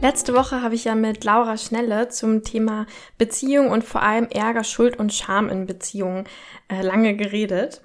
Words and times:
Letzte 0.00 0.32
Woche 0.32 0.62
habe 0.62 0.76
ich 0.76 0.84
ja 0.84 0.94
mit 0.94 1.24
Laura 1.24 1.56
Schnelle 1.56 2.08
zum 2.08 2.44
Thema 2.44 2.86
Beziehung 3.18 3.70
und 3.70 3.82
vor 3.82 4.00
allem 4.00 4.28
Ärger, 4.30 4.62
Schuld 4.62 4.96
und 4.96 5.12
Scham 5.12 5.48
in 5.48 5.66
Beziehungen 5.66 6.24
äh, 6.68 6.82
lange 6.82 7.16
geredet. 7.16 7.82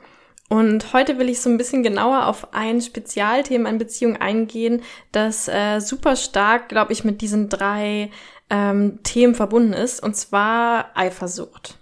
Und 0.48 0.94
heute 0.94 1.18
will 1.18 1.28
ich 1.28 1.42
so 1.42 1.50
ein 1.50 1.58
bisschen 1.58 1.82
genauer 1.82 2.28
auf 2.28 2.54
ein 2.54 2.82
Spezialthema 2.82 3.68
in 3.68 3.80
Beziehung 3.80 4.18
eingehen, 4.18 4.84
das 5.12 5.48
äh, 5.48 5.80
super 5.80 6.16
stark, 6.16 6.70
glaube 6.70 6.94
ich, 6.94 7.04
mit 7.04 7.22
diesen 7.22 7.50
drei 7.50 8.12
ähm, 8.52 9.00
Themen 9.02 9.34
verbunden 9.34 9.74
ist, 9.74 10.04
und 10.04 10.16
zwar 10.16 10.96
Eifersucht. 10.96 11.80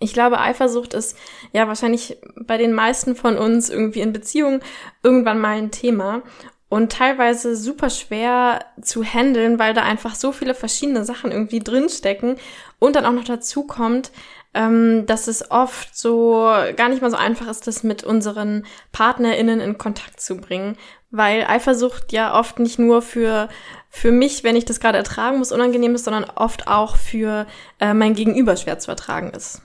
Ich 0.00 0.14
glaube, 0.14 0.40
Eifersucht 0.40 0.94
ist 0.94 1.16
ja 1.52 1.68
wahrscheinlich 1.68 2.16
bei 2.36 2.56
den 2.56 2.72
meisten 2.72 3.14
von 3.14 3.36
uns 3.36 3.68
irgendwie 3.68 4.00
in 4.00 4.14
Beziehungen 4.14 4.60
irgendwann 5.02 5.38
mal 5.38 5.58
ein 5.58 5.70
Thema 5.70 6.22
und 6.72 6.90
teilweise 6.90 7.54
super 7.54 7.90
schwer 7.90 8.64
zu 8.80 9.04
handeln, 9.04 9.58
weil 9.58 9.74
da 9.74 9.82
einfach 9.82 10.14
so 10.14 10.32
viele 10.32 10.54
verschiedene 10.54 11.04
Sachen 11.04 11.30
irgendwie 11.30 11.58
drinstecken 11.58 12.36
und 12.78 12.96
dann 12.96 13.04
auch 13.04 13.12
noch 13.12 13.24
dazu 13.24 13.64
kommt, 13.64 14.10
ähm, 14.54 15.04
dass 15.04 15.28
es 15.28 15.50
oft 15.50 15.94
so 15.94 16.50
gar 16.74 16.88
nicht 16.88 17.02
mal 17.02 17.10
so 17.10 17.18
einfach 17.18 17.46
ist, 17.48 17.66
das 17.66 17.82
mit 17.82 18.04
unseren 18.04 18.64
PartnerInnen 18.90 19.60
in 19.60 19.76
Kontakt 19.76 20.18
zu 20.18 20.38
bringen, 20.38 20.78
weil 21.10 21.44
Eifersucht 21.44 22.10
ja 22.10 22.40
oft 22.40 22.58
nicht 22.58 22.78
nur 22.78 23.02
für 23.02 23.50
für 23.90 24.10
mich, 24.10 24.42
wenn 24.42 24.56
ich 24.56 24.64
das 24.64 24.80
gerade 24.80 24.96
ertragen 24.96 25.36
muss, 25.36 25.52
unangenehm 25.52 25.94
ist, 25.94 26.06
sondern 26.06 26.24
oft 26.24 26.68
auch 26.68 26.96
für 26.96 27.46
äh, 27.80 27.92
mein 27.92 28.14
Gegenüber 28.14 28.56
schwer 28.56 28.78
zu 28.78 28.90
ertragen 28.90 29.28
ist. 29.32 29.60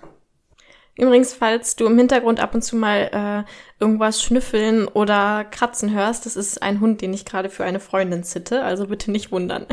Übrigens, 0.98 1.34
falls 1.34 1.76
du 1.76 1.86
im 1.86 1.98
Hintergrund 1.98 2.40
ab 2.40 2.56
und 2.56 2.64
zu 2.64 2.76
mal 2.76 3.46
äh, 3.48 3.82
irgendwas 3.82 4.22
schnüffeln 4.22 4.88
oder 4.88 5.46
kratzen 5.46 5.94
hörst, 5.94 6.26
das 6.26 6.36
ist 6.36 6.64
ein 6.64 6.80
Hund, 6.80 7.02
den 7.02 7.14
ich 7.14 7.24
gerade 7.24 7.50
für 7.50 7.64
eine 7.64 7.80
Freundin 7.80 8.24
zitte, 8.24 8.64
also 8.64 8.88
bitte 8.88 9.12
nicht 9.12 9.32
wundern. 9.32 9.68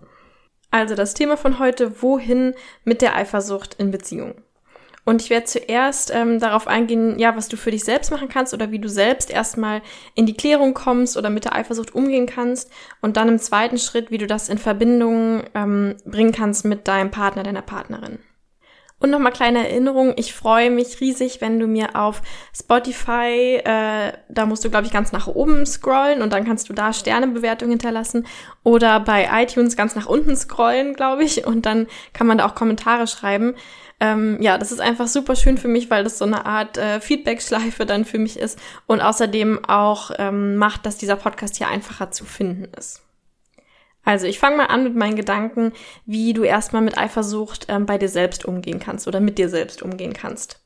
also 0.70 0.94
das 0.94 1.14
Thema 1.14 1.36
von 1.36 1.58
heute, 1.58 2.00
wohin 2.00 2.54
mit 2.84 3.02
der 3.02 3.16
Eifersucht 3.16 3.74
in 3.74 3.90
Beziehung? 3.90 4.34
Und 5.04 5.20
ich 5.20 5.30
werde 5.30 5.46
zuerst 5.46 6.12
ähm, 6.14 6.38
darauf 6.38 6.68
eingehen, 6.68 7.18
ja, 7.18 7.36
was 7.36 7.48
du 7.48 7.56
für 7.56 7.72
dich 7.72 7.82
selbst 7.82 8.12
machen 8.12 8.28
kannst 8.28 8.54
oder 8.54 8.70
wie 8.70 8.78
du 8.78 8.88
selbst 8.88 9.32
erstmal 9.32 9.82
in 10.14 10.26
die 10.26 10.34
Klärung 10.34 10.74
kommst 10.74 11.16
oder 11.16 11.28
mit 11.28 11.44
der 11.44 11.56
Eifersucht 11.56 11.92
umgehen 11.92 12.26
kannst. 12.26 12.70
Und 13.00 13.16
dann 13.16 13.28
im 13.28 13.40
zweiten 13.40 13.78
Schritt, 13.78 14.12
wie 14.12 14.18
du 14.18 14.28
das 14.28 14.48
in 14.48 14.58
Verbindung 14.58 15.42
ähm, 15.54 15.96
bringen 16.04 16.30
kannst 16.30 16.64
mit 16.64 16.86
deinem 16.86 17.10
Partner, 17.10 17.42
deiner 17.42 17.62
Partnerin. 17.62 18.20
Und 19.02 19.10
nochmal 19.10 19.32
kleine 19.32 19.68
Erinnerung, 19.68 20.14
ich 20.16 20.32
freue 20.32 20.70
mich 20.70 21.00
riesig, 21.00 21.40
wenn 21.40 21.58
du 21.58 21.66
mir 21.66 21.96
auf 21.96 22.22
Spotify, 22.56 23.56
äh, 23.64 24.12
da 24.28 24.46
musst 24.46 24.64
du, 24.64 24.70
glaube 24.70 24.86
ich, 24.86 24.92
ganz 24.92 25.10
nach 25.10 25.26
oben 25.26 25.66
scrollen 25.66 26.22
und 26.22 26.32
dann 26.32 26.44
kannst 26.44 26.68
du 26.68 26.72
da 26.72 26.92
Sternebewertungen 26.92 27.72
hinterlassen 27.72 28.28
oder 28.62 29.00
bei 29.00 29.28
iTunes 29.42 29.76
ganz 29.76 29.96
nach 29.96 30.06
unten 30.06 30.36
scrollen, 30.36 30.94
glaube 30.94 31.24
ich, 31.24 31.44
und 31.44 31.66
dann 31.66 31.88
kann 32.12 32.28
man 32.28 32.38
da 32.38 32.46
auch 32.46 32.54
Kommentare 32.54 33.08
schreiben. 33.08 33.56
Ähm, 33.98 34.40
ja, 34.40 34.56
das 34.56 34.70
ist 34.70 34.80
einfach 34.80 35.08
super 35.08 35.34
schön 35.34 35.58
für 35.58 35.66
mich, 35.66 35.90
weil 35.90 36.04
das 36.04 36.18
so 36.18 36.24
eine 36.24 36.46
Art 36.46 36.78
äh, 36.78 37.00
Feedback-Schleife 37.00 37.86
dann 37.86 38.04
für 38.04 38.20
mich 38.20 38.38
ist 38.38 38.56
und 38.86 39.00
außerdem 39.00 39.64
auch 39.64 40.12
ähm, 40.16 40.54
macht, 40.54 40.86
dass 40.86 40.96
dieser 40.96 41.16
Podcast 41.16 41.56
hier 41.56 41.66
einfacher 41.66 42.12
zu 42.12 42.24
finden 42.24 42.72
ist. 42.78 43.02
Also 44.04 44.26
ich 44.26 44.38
fange 44.38 44.56
mal 44.56 44.66
an 44.66 44.84
mit 44.84 44.96
meinen 44.96 45.16
Gedanken, 45.16 45.72
wie 46.06 46.32
du 46.32 46.42
erstmal 46.42 46.82
mit 46.82 46.98
Eifersucht 46.98 47.66
ähm, 47.68 47.86
bei 47.86 47.98
dir 47.98 48.08
selbst 48.08 48.44
umgehen 48.44 48.80
kannst 48.80 49.06
oder 49.06 49.20
mit 49.20 49.38
dir 49.38 49.48
selbst 49.48 49.82
umgehen 49.82 50.12
kannst. 50.12 50.60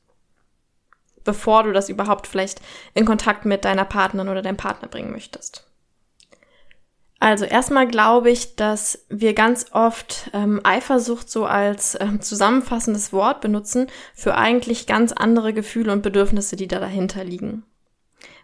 Bevor 1.23 1.63
du 1.63 1.71
das 1.71 1.89
überhaupt 1.89 2.25
vielleicht 2.25 2.61
in 2.93 3.05
Kontakt 3.05 3.45
mit 3.45 3.65
deiner 3.65 3.85
Partnerin 3.85 4.29
oder 4.29 4.41
deinem 4.41 4.57
Partner 4.57 4.87
bringen 4.87 5.11
möchtest. 5.11 5.65
Also 7.19 7.45
erstmal 7.45 7.87
glaube 7.87 8.29
ich, 8.29 8.55
dass 8.55 9.05
wir 9.09 9.33
ganz 9.33 9.67
oft 9.71 10.29
ähm, 10.33 10.61
Eifersucht 10.63 11.29
so 11.29 11.45
als 11.45 11.97
ähm, 11.99 12.21
zusammenfassendes 12.21 13.11
Wort 13.11 13.41
benutzen 13.41 13.87
für 14.13 14.35
eigentlich 14.35 14.85
ganz 14.85 15.13
andere 15.13 15.51
Gefühle 15.51 15.91
und 15.91 16.03
Bedürfnisse, 16.03 16.55
die 16.55 16.67
da 16.67 16.79
dahinter 16.79 17.23
liegen 17.23 17.63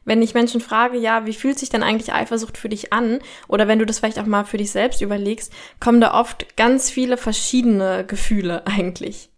wenn 0.05 0.21
ich 0.21 0.33
Menschen 0.33 0.61
frage, 0.61 0.97
ja, 0.97 1.25
wie 1.25 1.33
fühlt 1.33 1.59
sich 1.59 1.69
denn 1.69 1.83
eigentlich 1.83 2.13
Eifersucht 2.13 2.57
für 2.57 2.69
dich 2.69 2.91
an? 2.91 3.19
Oder 3.47 3.67
wenn 3.67 3.79
du 3.79 3.85
das 3.85 3.99
vielleicht 3.99 4.19
auch 4.19 4.25
mal 4.25 4.43
für 4.43 4.57
dich 4.57 4.71
selbst 4.71 5.01
überlegst, 5.01 5.53
kommen 5.79 6.01
da 6.01 6.13
oft 6.13 6.57
ganz 6.57 6.89
viele 6.89 7.17
verschiedene 7.17 8.05
Gefühle 8.05 8.63
eigentlich. 8.65 9.29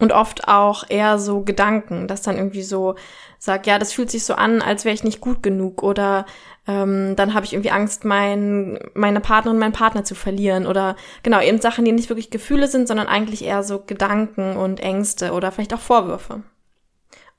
Und 0.00 0.12
oft 0.12 0.46
auch 0.46 0.84
eher 0.88 1.18
so 1.18 1.42
Gedanken, 1.42 2.06
dass 2.06 2.22
dann 2.22 2.36
irgendwie 2.36 2.62
so 2.62 2.94
sagt, 3.40 3.66
ja, 3.66 3.80
das 3.80 3.92
fühlt 3.92 4.12
sich 4.12 4.24
so 4.24 4.34
an, 4.34 4.62
als 4.62 4.84
wäre 4.84 4.94
ich 4.94 5.02
nicht 5.02 5.20
gut 5.20 5.42
genug 5.42 5.82
oder 5.82 6.24
ähm, 6.68 7.16
dann 7.16 7.34
habe 7.34 7.46
ich 7.46 7.52
irgendwie 7.52 7.72
Angst, 7.72 8.04
mein, 8.04 8.78
meine 8.94 9.20
Partnerin, 9.20 9.58
meinen 9.58 9.72
Partner 9.72 10.04
zu 10.04 10.14
verlieren 10.14 10.66
oder 10.66 10.94
genau, 11.24 11.40
eben 11.40 11.60
Sachen, 11.60 11.84
die 11.84 11.92
nicht 11.92 12.10
wirklich 12.10 12.30
Gefühle 12.30 12.68
sind, 12.68 12.86
sondern 12.86 13.08
eigentlich 13.08 13.44
eher 13.44 13.64
so 13.64 13.82
Gedanken 13.84 14.56
und 14.56 14.78
Ängste 14.78 15.32
oder 15.32 15.50
vielleicht 15.50 15.74
auch 15.74 15.80
Vorwürfe. 15.80 16.42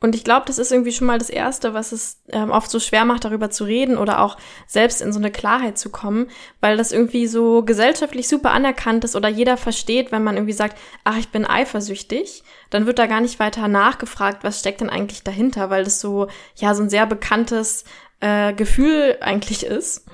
Und 0.02 0.16
ich 0.16 0.24
glaube, 0.24 0.46
das 0.46 0.58
ist 0.60 0.72
irgendwie 0.72 0.94
schon 0.94 1.08
mal 1.08 1.18
das 1.18 1.30
Erste, 1.30 1.74
was 1.74 1.92
es 1.92 2.22
ähm, 2.30 2.52
oft 2.52 2.72
so 2.72 2.80
schwer 2.80 3.04
macht, 3.04 3.26
darüber 3.26 3.50
zu 3.50 3.66
reden 3.66 3.98
oder 3.98 4.22
auch 4.22 4.38
selbst 4.66 5.02
in 5.02 5.12
so 5.12 5.20
eine 5.20 5.30
Klarheit 5.30 5.78
zu 5.78 5.90
kommen, 5.90 6.28
weil 6.62 6.78
das 6.78 6.94
irgendwie 6.94 7.28
so 7.28 7.64
gesellschaftlich 7.64 8.30
super 8.30 8.52
anerkannt 8.52 9.04
ist 9.04 9.18
oder 9.18 9.28
jeder 9.28 9.58
versteht, 9.58 10.14
wenn 10.14 10.24
man 10.24 10.38
irgendwie 10.38 10.54
sagt, 10.54 10.78
ach, 11.04 11.18
ich 11.18 11.30
bin 11.30 11.46
eifersüchtig, 11.46 12.44
dann 12.70 12.86
wird 12.86 12.98
da 12.98 13.08
gar 13.08 13.20
nicht 13.20 13.40
weiter 13.40 13.68
nachgefragt, 13.68 14.46
was 14.46 14.60
steckt 14.62 14.80
denn 14.80 14.90
eigentlich 14.90 15.24
dahinter, 15.24 15.70
weil 15.70 15.84
das 15.84 16.00
so, 16.00 16.28
ja, 16.56 16.74
so 16.74 16.84
ein 16.84 16.90
sehr 16.90 17.06
bekanntes 17.06 17.84
äh, 18.22 18.54
Gefühl 18.54 19.18
eigentlich 19.20 19.66
ist 19.66 20.06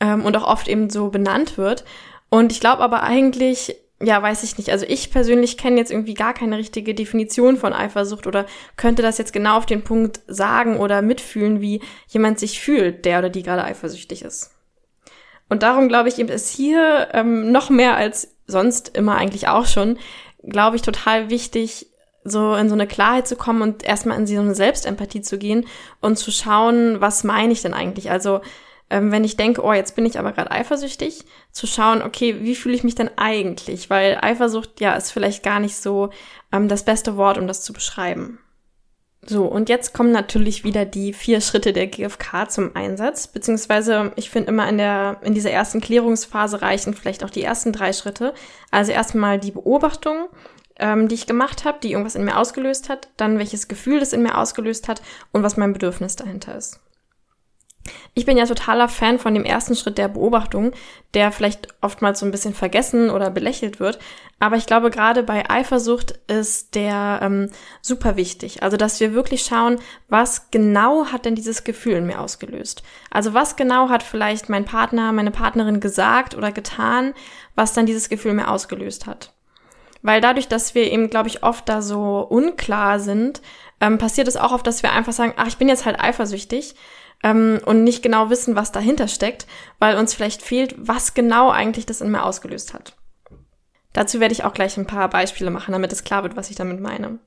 ähm, 0.00 0.24
und 0.24 0.36
auch 0.38 0.46
oft 0.46 0.68
eben 0.68 0.88
so 0.88 1.08
benannt 1.10 1.58
wird. 1.58 1.84
Und 2.30 2.50
ich 2.50 2.60
glaube 2.60 2.82
aber 2.82 3.02
eigentlich, 3.02 3.76
ja, 4.00 4.22
weiß 4.22 4.44
ich 4.44 4.58
nicht. 4.58 4.70
Also 4.70 4.86
ich 4.88 5.10
persönlich 5.10 5.56
kenne 5.56 5.78
jetzt 5.78 5.90
irgendwie 5.90 6.14
gar 6.14 6.32
keine 6.32 6.56
richtige 6.56 6.94
Definition 6.94 7.56
von 7.56 7.72
Eifersucht 7.72 8.26
oder 8.26 8.46
könnte 8.76 9.02
das 9.02 9.18
jetzt 9.18 9.32
genau 9.32 9.56
auf 9.56 9.66
den 9.66 9.82
Punkt 9.82 10.20
sagen 10.28 10.76
oder 10.76 11.02
mitfühlen, 11.02 11.60
wie 11.60 11.80
jemand 12.08 12.38
sich 12.38 12.60
fühlt, 12.60 13.04
der 13.04 13.18
oder 13.18 13.30
die 13.30 13.42
gerade 13.42 13.64
eifersüchtig 13.64 14.22
ist. 14.22 14.52
Und 15.48 15.64
darum 15.64 15.88
glaube 15.88 16.08
ich 16.08 16.18
eben 16.18 16.28
ist 16.28 16.48
hier 16.48 17.08
ähm, 17.12 17.50
noch 17.50 17.70
mehr 17.70 17.96
als 17.96 18.36
sonst 18.46 18.96
immer 18.96 19.16
eigentlich 19.16 19.48
auch 19.48 19.66
schon, 19.66 19.98
glaube 20.42 20.76
ich, 20.76 20.82
total 20.82 21.28
wichtig, 21.28 21.86
so 22.22 22.54
in 22.54 22.68
so 22.68 22.74
eine 22.74 22.86
Klarheit 22.86 23.26
zu 23.26 23.36
kommen 23.36 23.62
und 23.62 23.82
erstmal 23.82 24.18
in 24.18 24.26
so 24.26 24.38
eine 24.38 24.54
Selbstempathie 24.54 25.22
zu 25.22 25.38
gehen 25.38 25.66
und 26.00 26.18
zu 26.18 26.30
schauen, 26.30 27.00
was 27.00 27.24
meine 27.24 27.52
ich 27.52 27.62
denn 27.62 27.74
eigentlich? 27.74 28.10
Also 28.10 28.40
ähm, 28.90 29.12
wenn 29.12 29.24
ich 29.24 29.36
denke, 29.36 29.62
oh, 29.62 29.72
jetzt 29.72 29.96
bin 29.96 30.06
ich 30.06 30.18
aber 30.18 30.32
gerade 30.32 30.50
eifersüchtig, 30.50 31.24
zu 31.52 31.66
schauen, 31.66 32.02
okay, 32.02 32.36
wie 32.40 32.54
fühle 32.54 32.74
ich 32.74 32.84
mich 32.84 32.94
denn 32.94 33.10
eigentlich? 33.16 33.90
Weil 33.90 34.18
Eifersucht, 34.20 34.80
ja, 34.80 34.94
ist 34.94 35.12
vielleicht 35.12 35.42
gar 35.42 35.60
nicht 35.60 35.76
so 35.76 36.10
ähm, 36.52 36.68
das 36.68 36.84
beste 36.84 37.16
Wort, 37.16 37.38
um 37.38 37.46
das 37.46 37.62
zu 37.62 37.72
beschreiben. 37.72 38.38
So, 39.26 39.44
und 39.44 39.68
jetzt 39.68 39.92
kommen 39.92 40.12
natürlich 40.12 40.64
wieder 40.64 40.86
die 40.86 41.12
vier 41.12 41.42
Schritte 41.42 41.74
der 41.74 41.88
GfK 41.88 42.48
zum 42.48 42.74
Einsatz, 42.74 43.26
beziehungsweise 43.26 44.12
ich 44.16 44.30
finde 44.30 44.48
immer 44.48 44.66
in 44.68 44.78
der, 44.78 45.18
in 45.22 45.34
dieser 45.34 45.50
ersten 45.50 45.82
Klärungsphase 45.82 46.62
reichen 46.62 46.94
vielleicht 46.94 47.22
auch 47.24 47.30
die 47.30 47.42
ersten 47.42 47.72
drei 47.72 47.92
Schritte. 47.92 48.32
Also 48.70 48.92
erstmal 48.92 49.38
die 49.38 49.50
Beobachtung, 49.50 50.28
ähm, 50.78 51.08
die 51.08 51.16
ich 51.16 51.26
gemacht 51.26 51.66
habe, 51.66 51.78
die 51.82 51.92
irgendwas 51.92 52.14
in 52.14 52.24
mir 52.24 52.38
ausgelöst 52.38 52.88
hat, 52.88 53.08
dann 53.18 53.38
welches 53.38 53.68
Gefühl 53.68 54.00
das 54.00 54.14
in 54.14 54.22
mir 54.22 54.38
ausgelöst 54.38 54.88
hat 54.88 55.02
und 55.32 55.42
was 55.42 55.58
mein 55.58 55.74
Bedürfnis 55.74 56.16
dahinter 56.16 56.56
ist. 56.56 56.80
Ich 58.14 58.26
bin 58.26 58.36
ja 58.36 58.46
totaler 58.46 58.88
Fan 58.88 59.18
von 59.18 59.34
dem 59.34 59.44
ersten 59.44 59.76
Schritt 59.76 59.98
der 59.98 60.08
Beobachtung, 60.08 60.72
der 61.14 61.32
vielleicht 61.32 61.68
oftmals 61.80 62.20
so 62.20 62.26
ein 62.26 62.30
bisschen 62.30 62.54
vergessen 62.54 63.10
oder 63.10 63.30
belächelt 63.30 63.80
wird. 63.80 63.98
Aber 64.40 64.56
ich 64.56 64.66
glaube, 64.66 64.90
gerade 64.90 65.22
bei 65.22 65.50
Eifersucht 65.50 66.18
ist 66.28 66.74
der 66.74 67.20
ähm, 67.22 67.50
super 67.82 68.16
wichtig. 68.16 68.62
Also, 68.62 68.76
dass 68.76 69.00
wir 69.00 69.14
wirklich 69.14 69.42
schauen, 69.42 69.78
was 70.08 70.50
genau 70.50 71.06
hat 71.06 71.24
denn 71.24 71.34
dieses 71.34 71.64
Gefühl 71.64 71.94
in 71.94 72.06
mir 72.06 72.20
ausgelöst? 72.20 72.82
Also, 73.10 73.34
was 73.34 73.56
genau 73.56 73.88
hat 73.88 74.02
vielleicht 74.02 74.48
mein 74.48 74.64
Partner, 74.64 75.12
meine 75.12 75.30
Partnerin 75.32 75.80
gesagt 75.80 76.36
oder 76.36 76.52
getan, 76.52 77.14
was 77.54 77.72
dann 77.72 77.86
dieses 77.86 78.08
Gefühl 78.08 78.34
mir 78.34 78.48
ausgelöst 78.48 79.06
hat? 79.06 79.32
Weil 80.02 80.20
dadurch, 80.20 80.46
dass 80.46 80.74
wir 80.74 80.92
eben, 80.92 81.10
glaube 81.10 81.28
ich, 81.28 81.42
oft 81.42 81.68
da 81.68 81.82
so 81.82 82.20
unklar 82.20 83.00
sind, 83.00 83.42
ähm, 83.80 83.98
passiert 83.98 84.28
es 84.28 84.36
auch 84.36 84.52
oft, 84.52 84.66
dass 84.66 84.82
wir 84.82 84.92
einfach 84.92 85.12
sagen, 85.12 85.34
ach, 85.36 85.48
ich 85.48 85.56
bin 85.56 85.68
jetzt 85.68 85.84
halt 85.84 86.00
eifersüchtig 86.00 86.74
ähm, 87.22 87.60
und 87.64 87.84
nicht 87.84 88.02
genau 88.02 88.30
wissen, 88.30 88.56
was 88.56 88.72
dahinter 88.72 89.08
steckt, 89.08 89.46
weil 89.78 89.96
uns 89.96 90.14
vielleicht 90.14 90.42
fehlt, 90.42 90.74
was 90.78 91.14
genau 91.14 91.50
eigentlich 91.50 91.86
das 91.86 92.00
in 92.00 92.10
mir 92.10 92.24
ausgelöst 92.24 92.74
hat. 92.74 92.96
Dazu 93.92 94.20
werde 94.20 94.32
ich 94.32 94.44
auch 94.44 94.52
gleich 94.52 94.76
ein 94.76 94.86
paar 94.86 95.08
Beispiele 95.08 95.50
machen, 95.50 95.72
damit 95.72 95.92
es 95.92 96.04
klar 96.04 96.22
wird, 96.22 96.36
was 96.36 96.50
ich 96.50 96.56
damit 96.56 96.80
meine. 96.80 97.18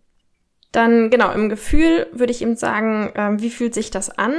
Dann 0.71 1.09
genau, 1.09 1.31
im 1.31 1.49
Gefühl 1.49 2.07
würde 2.13 2.31
ich 2.31 2.41
ihm 2.41 2.55
sagen, 2.55 3.11
ähm, 3.15 3.41
wie 3.41 3.49
fühlt 3.49 3.73
sich 3.73 3.91
das 3.91 4.09
an? 4.09 4.33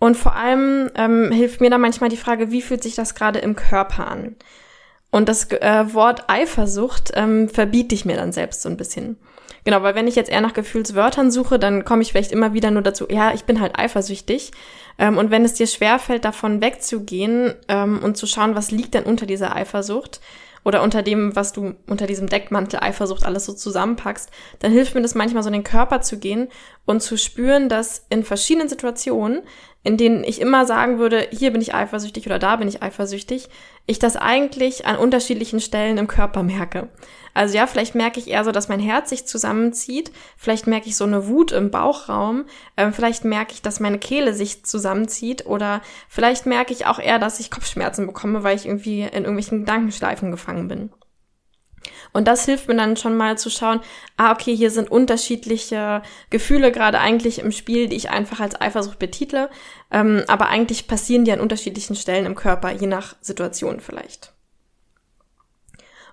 Und 0.00 0.16
vor 0.16 0.34
allem 0.34 0.90
ähm, 0.96 1.30
hilft 1.30 1.60
mir 1.60 1.70
da 1.70 1.78
manchmal 1.78 2.10
die 2.10 2.16
Frage, 2.16 2.50
wie 2.50 2.62
fühlt 2.62 2.82
sich 2.82 2.94
das 2.94 3.14
gerade 3.14 3.38
im 3.38 3.54
Körper 3.54 4.08
an? 4.08 4.36
Und 5.10 5.28
das 5.28 5.50
äh, 5.52 5.94
Wort 5.94 6.24
Eifersucht 6.28 7.12
ähm, 7.14 7.48
verbiete 7.48 7.94
ich 7.94 8.04
mir 8.04 8.16
dann 8.16 8.32
selbst 8.32 8.62
so 8.62 8.68
ein 8.68 8.76
bisschen. 8.76 9.16
Genau, 9.64 9.82
weil 9.82 9.94
wenn 9.94 10.08
ich 10.08 10.16
jetzt 10.16 10.30
eher 10.30 10.40
nach 10.40 10.52
Gefühlswörtern 10.52 11.30
suche, 11.30 11.58
dann 11.58 11.84
komme 11.84 12.02
ich 12.02 12.12
vielleicht 12.12 12.32
immer 12.32 12.52
wieder 12.54 12.70
nur 12.70 12.82
dazu, 12.82 13.06
ja, 13.08 13.32
ich 13.32 13.44
bin 13.44 13.60
halt 13.60 13.78
eifersüchtig. 13.78 14.52
Ähm, 14.98 15.16
und 15.16 15.30
wenn 15.30 15.44
es 15.44 15.54
dir 15.54 15.66
schwerfällt, 15.66 16.24
davon 16.24 16.60
wegzugehen 16.60 17.54
ähm, 17.68 18.00
und 18.02 18.16
zu 18.16 18.26
schauen, 18.26 18.54
was 18.54 18.70
liegt 18.70 18.94
denn 18.94 19.04
unter 19.04 19.26
dieser 19.26 19.54
Eifersucht, 19.54 20.20
oder 20.64 20.82
unter 20.82 21.02
dem, 21.02 21.34
was 21.34 21.52
du 21.52 21.76
unter 21.86 22.06
diesem 22.06 22.28
Deckmantel 22.28 22.80
Eifersucht 22.80 23.24
alles 23.24 23.46
so 23.46 23.54
zusammenpackst, 23.54 24.30
dann 24.58 24.70
hilft 24.70 24.94
mir 24.94 25.00
das 25.00 25.14
manchmal 25.14 25.42
so 25.42 25.48
in 25.48 25.54
den 25.54 25.64
Körper 25.64 26.02
zu 26.02 26.18
gehen 26.18 26.48
und 26.84 27.02
zu 27.02 27.16
spüren, 27.16 27.70
dass 27.70 28.04
in 28.10 28.22
verschiedenen 28.22 28.68
Situationen, 28.68 29.40
in 29.84 29.96
denen 29.96 30.24
ich 30.24 30.40
immer 30.40 30.66
sagen 30.66 30.98
würde, 30.98 31.28
hier 31.30 31.52
bin 31.52 31.60
ich 31.60 31.74
eifersüchtig 31.74 32.26
oder 32.26 32.38
da 32.38 32.56
bin 32.56 32.68
ich 32.68 32.82
eifersüchtig, 32.82 33.48
ich 33.86 33.98
das 33.98 34.16
eigentlich 34.16 34.86
an 34.86 34.96
unterschiedlichen 34.96 35.60
Stellen 35.60 35.98
im 35.98 36.08
Körper 36.08 36.42
merke. 36.42 36.88
Also 37.32 37.56
ja, 37.56 37.66
vielleicht 37.66 37.94
merke 37.94 38.18
ich 38.18 38.28
eher 38.28 38.44
so, 38.44 38.52
dass 38.52 38.68
mein 38.68 38.80
Herz 38.80 39.10
sich 39.10 39.26
zusammenzieht, 39.26 40.10
vielleicht 40.36 40.66
merke 40.66 40.88
ich 40.88 40.96
so 40.96 41.04
eine 41.04 41.28
Wut 41.28 41.52
im 41.52 41.70
Bauchraum, 41.70 42.44
äh, 42.76 42.90
vielleicht 42.90 43.24
merke 43.24 43.52
ich, 43.52 43.62
dass 43.62 43.80
meine 43.80 43.98
Kehle 43.98 44.34
sich 44.34 44.64
zusammenzieht 44.64 45.46
oder 45.46 45.80
vielleicht 46.08 46.46
merke 46.46 46.72
ich 46.72 46.86
auch 46.86 46.98
eher, 46.98 47.18
dass 47.18 47.40
ich 47.40 47.50
Kopfschmerzen 47.50 48.06
bekomme, 48.06 48.42
weil 48.42 48.56
ich 48.56 48.66
irgendwie 48.66 49.02
in 49.02 49.24
irgendwelchen 49.24 49.60
Gedankenschleifen 49.60 50.30
gefangen 50.30 50.68
bin. 50.68 50.90
Und 52.12 52.28
das 52.28 52.44
hilft 52.44 52.68
mir 52.68 52.76
dann 52.76 52.96
schon 52.96 53.16
mal 53.16 53.38
zu 53.38 53.50
schauen, 53.50 53.80
ah, 54.16 54.32
okay, 54.32 54.54
hier 54.54 54.70
sind 54.70 54.90
unterschiedliche 54.90 56.02
Gefühle 56.30 56.72
gerade 56.72 56.98
eigentlich 56.98 57.38
im 57.38 57.52
Spiel, 57.52 57.88
die 57.88 57.96
ich 57.96 58.10
einfach 58.10 58.40
als 58.40 58.60
Eifersucht 58.60 58.98
betitle, 58.98 59.50
ähm, 59.90 60.24
aber 60.28 60.48
eigentlich 60.48 60.86
passieren 60.86 61.24
die 61.24 61.32
an 61.32 61.40
unterschiedlichen 61.40 61.96
Stellen 61.96 62.26
im 62.26 62.34
Körper, 62.34 62.72
je 62.72 62.86
nach 62.86 63.16
Situation 63.20 63.80
vielleicht. 63.80 64.32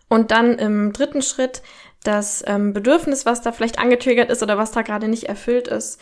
Und 0.07 0.31
dann 0.31 0.57
im 0.60 0.94
dritten 0.94 1.22
Schritt 1.22 1.62
das 2.04 2.44
ähm, 2.48 2.74
Bedürfnis, 2.74 3.25
was 3.25 3.42
da 3.42 3.51
vielleicht 3.51 3.80
angetriggert 3.80 4.30
ist 4.30 4.44
oder 4.44 4.57
was 4.57 4.72
da 4.72 4.81
gerade 4.81 5.07
nicht 5.07 5.24
erfüllt 5.24 5.68
ist. 5.68 6.00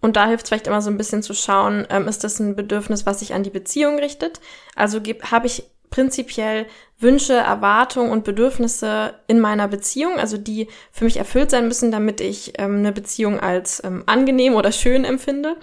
Und 0.00 0.16
da 0.16 0.26
hilft 0.26 0.44
es 0.44 0.48
vielleicht 0.50 0.66
immer 0.66 0.82
so 0.82 0.90
ein 0.90 0.98
bisschen 0.98 1.22
zu 1.22 1.34
schauen, 1.34 1.86
ähm, 1.90 2.06
ist 2.06 2.22
das 2.22 2.38
ein 2.38 2.54
Bedürfnis, 2.54 3.06
was 3.06 3.20
sich 3.20 3.34
an 3.34 3.42
die 3.42 3.50
Beziehung 3.50 3.98
richtet? 3.98 4.40
Also 4.74 5.00
habe 5.30 5.46
ich 5.46 5.64
prinzipiell 5.96 6.66
Wünsche, 6.98 7.32
Erwartungen 7.32 8.10
und 8.10 8.22
Bedürfnisse 8.22 9.14
in 9.28 9.40
meiner 9.40 9.66
Beziehung, 9.66 10.18
also 10.18 10.36
die 10.36 10.68
für 10.92 11.04
mich 11.04 11.16
erfüllt 11.16 11.50
sein 11.50 11.68
müssen, 11.68 11.90
damit 11.90 12.20
ich 12.20 12.52
ähm, 12.58 12.80
eine 12.80 12.92
Beziehung 12.92 13.40
als 13.40 13.82
ähm, 13.82 14.02
angenehm 14.04 14.56
oder 14.56 14.72
schön 14.72 15.06
empfinde. 15.06 15.56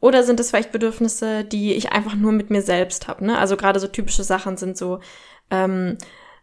Oder 0.00 0.24
sind 0.24 0.40
es 0.40 0.50
vielleicht 0.50 0.72
Bedürfnisse, 0.72 1.44
die 1.44 1.74
ich 1.74 1.92
einfach 1.92 2.16
nur 2.16 2.32
mit 2.32 2.50
mir 2.50 2.62
selbst 2.62 3.06
habe? 3.06 3.24
Ne? 3.26 3.38
Also 3.38 3.56
gerade 3.56 3.78
so 3.78 3.86
typische 3.86 4.24
Sachen 4.24 4.56
sind 4.56 4.76
so 4.76 4.98
ähm, 5.52 5.98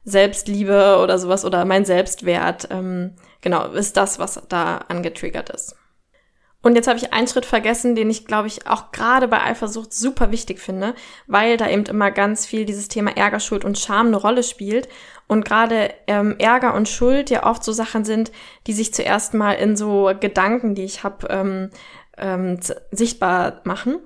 Selbstliebe 0.05 0.99
oder 1.03 1.19
sowas 1.19 1.43
oder 1.43 1.65
mein 1.65 1.83
Selbstwert, 1.83 2.69
ähm, 2.71 3.11
genau, 3.41 3.73
ist 3.73 3.97
das, 3.97 4.19
was 4.19 4.41
da 4.47 4.77
angetriggert 4.87 5.49
ist. 5.49 5.75
Und 6.63 6.75
jetzt 6.75 6.87
habe 6.87 6.97
ich 6.97 7.11
einen 7.11 7.27
Schritt 7.27 7.45
vergessen, 7.45 7.93
den 7.93 8.09
ich, 8.09 8.25
glaube 8.25 8.47
ich, 8.47 8.67
auch 8.67 8.91
gerade 8.93 9.27
bei 9.27 9.43
Eifersucht 9.43 9.93
super 9.93 10.31
wichtig 10.31 10.59
finde, 10.59 10.95
weil 11.27 11.57
da 11.57 11.69
eben 11.69 11.85
immer 11.85 12.09
ganz 12.09 12.45
viel 12.45 12.63
dieses 12.63 12.87
Thema 12.87 13.15
Ärger, 13.17 13.41
Schuld 13.41 13.65
und 13.65 13.77
Scham 13.77 14.07
eine 14.07 14.15
Rolle 14.15 14.43
spielt. 14.43 14.87
Und 15.27 15.43
gerade 15.43 15.93
ähm, 16.07 16.35
Ärger 16.39 16.73
und 16.73 16.87
Schuld 16.87 17.29
ja 17.29 17.45
oft 17.45 17.65
so 17.65 17.73
Sachen 17.73 18.05
sind, 18.05 18.31
die 18.65 18.73
sich 18.73 18.93
zuerst 18.93 19.33
mal 19.33 19.53
in 19.53 19.75
so 19.75 20.11
Gedanken, 20.17 20.73
die 20.73 20.85
ich 20.85 21.03
habe, 21.03 21.27
ähm, 21.29 21.69
ähm, 22.17 22.59
sichtbar 22.91 23.59
machen. 23.65 23.97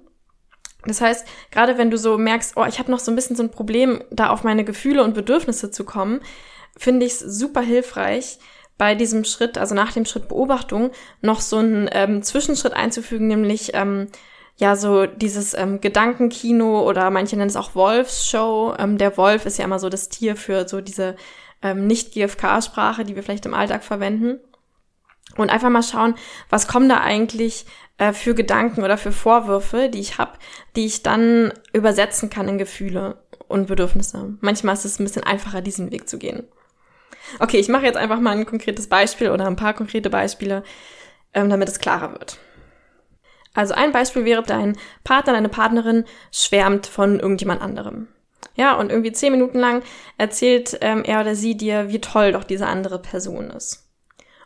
Das 0.83 0.99
heißt, 0.99 1.27
gerade 1.51 1.77
wenn 1.77 1.91
du 1.91 1.97
so 1.97 2.17
merkst, 2.17 2.57
oh, 2.57 2.65
ich 2.65 2.79
habe 2.79 2.89
noch 2.89 2.99
so 2.99 3.11
ein 3.11 3.15
bisschen 3.15 3.35
so 3.35 3.43
ein 3.43 3.51
Problem, 3.51 4.03
da 4.09 4.29
auf 4.29 4.43
meine 4.43 4.63
Gefühle 4.63 5.03
und 5.03 5.13
Bedürfnisse 5.13 5.69
zu 5.69 5.83
kommen, 5.83 6.21
finde 6.75 7.05
ich 7.05 7.13
es 7.13 7.19
super 7.19 7.61
hilfreich, 7.61 8.39
bei 8.77 8.95
diesem 8.95 9.23
Schritt, 9.23 9.57
also 9.57 9.73
nach 9.73 9.91
dem 9.91 10.05
Schritt 10.05 10.27
Beobachtung, 10.27 10.91
noch 11.21 11.41
so 11.41 11.57
einen 11.57 11.89
ähm, 11.91 12.21
Zwischenschritt 12.21 12.73
einzufügen, 12.73 13.27
nämlich 13.27 13.71
ähm, 13.73 14.07
ja 14.57 14.75
so 14.75 15.05
dieses 15.05 15.53
ähm, 15.53 15.81
Gedankenkino 15.81 16.87
oder 16.87 17.09
manche 17.09 17.37
nennen 17.37 17.49
es 17.49 17.55
auch 17.55 17.75
Wolfsshow. 17.75 18.75
Ähm, 18.77 18.97
der 18.97 19.17
Wolf 19.17 19.45
ist 19.45 19.57
ja 19.57 19.65
immer 19.65 19.79
so 19.79 19.89
das 19.89 20.09
Tier 20.09 20.35
für 20.35 20.67
so 20.67 20.81
diese 20.81 21.15
ähm, 21.61 21.87
Nicht-GFK-Sprache, 21.87 23.03
die 23.03 23.15
wir 23.15 23.23
vielleicht 23.23 23.45
im 23.45 23.53
Alltag 23.53 23.83
verwenden. 23.83 24.39
Und 25.35 25.49
einfach 25.49 25.69
mal 25.69 25.83
schauen, 25.83 26.15
was 26.49 26.67
kommen 26.67 26.87
da 26.87 27.01
eigentlich 27.01 27.65
äh, 27.97 28.13
für 28.13 28.33
Gedanken 28.33 28.83
oder 28.83 28.97
für 28.97 29.11
Vorwürfe, 29.11 29.89
die 29.89 29.99
ich 29.99 30.17
habe, 30.17 30.33
die 30.75 30.85
ich 30.85 31.03
dann 31.03 31.51
übersetzen 31.73 32.29
kann 32.29 32.47
in 32.47 32.57
Gefühle 32.57 33.23
und 33.47 33.67
Bedürfnisse. 33.67 34.37
Manchmal 34.39 34.75
ist 34.75 34.85
es 34.85 34.99
ein 34.99 35.03
bisschen 35.03 35.23
einfacher, 35.23 35.61
diesen 35.61 35.91
Weg 35.91 36.07
zu 36.07 36.17
gehen. 36.17 36.47
Okay, 37.39 37.57
ich 37.57 37.69
mache 37.69 37.85
jetzt 37.85 37.97
einfach 37.97 38.19
mal 38.19 38.37
ein 38.37 38.45
konkretes 38.45 38.87
Beispiel 38.87 39.29
oder 39.31 39.47
ein 39.47 39.55
paar 39.55 39.73
konkrete 39.73 40.09
Beispiele, 40.09 40.63
ähm, 41.33 41.49
damit 41.49 41.69
es 41.69 41.79
klarer 41.79 42.11
wird. 42.11 42.37
Also 43.53 43.73
ein 43.73 43.91
Beispiel 43.91 44.23
wäre, 44.25 44.43
dein 44.43 44.77
Partner, 45.03 45.33
deine 45.33 45.49
Partnerin 45.49 46.05
schwärmt 46.31 46.87
von 46.87 47.19
irgendjemand 47.19 47.61
anderem. 47.61 48.07
Ja, 48.55 48.75
und 48.75 48.91
irgendwie 48.91 49.11
zehn 49.11 49.31
Minuten 49.31 49.59
lang 49.59 49.83
erzählt 50.17 50.77
ähm, 50.81 51.03
er 51.03 51.21
oder 51.21 51.35
sie 51.35 51.55
dir, 51.55 51.89
wie 51.89 52.01
toll 52.01 52.31
doch 52.31 52.43
diese 52.43 52.67
andere 52.67 52.99
Person 52.99 53.49
ist. 53.51 53.87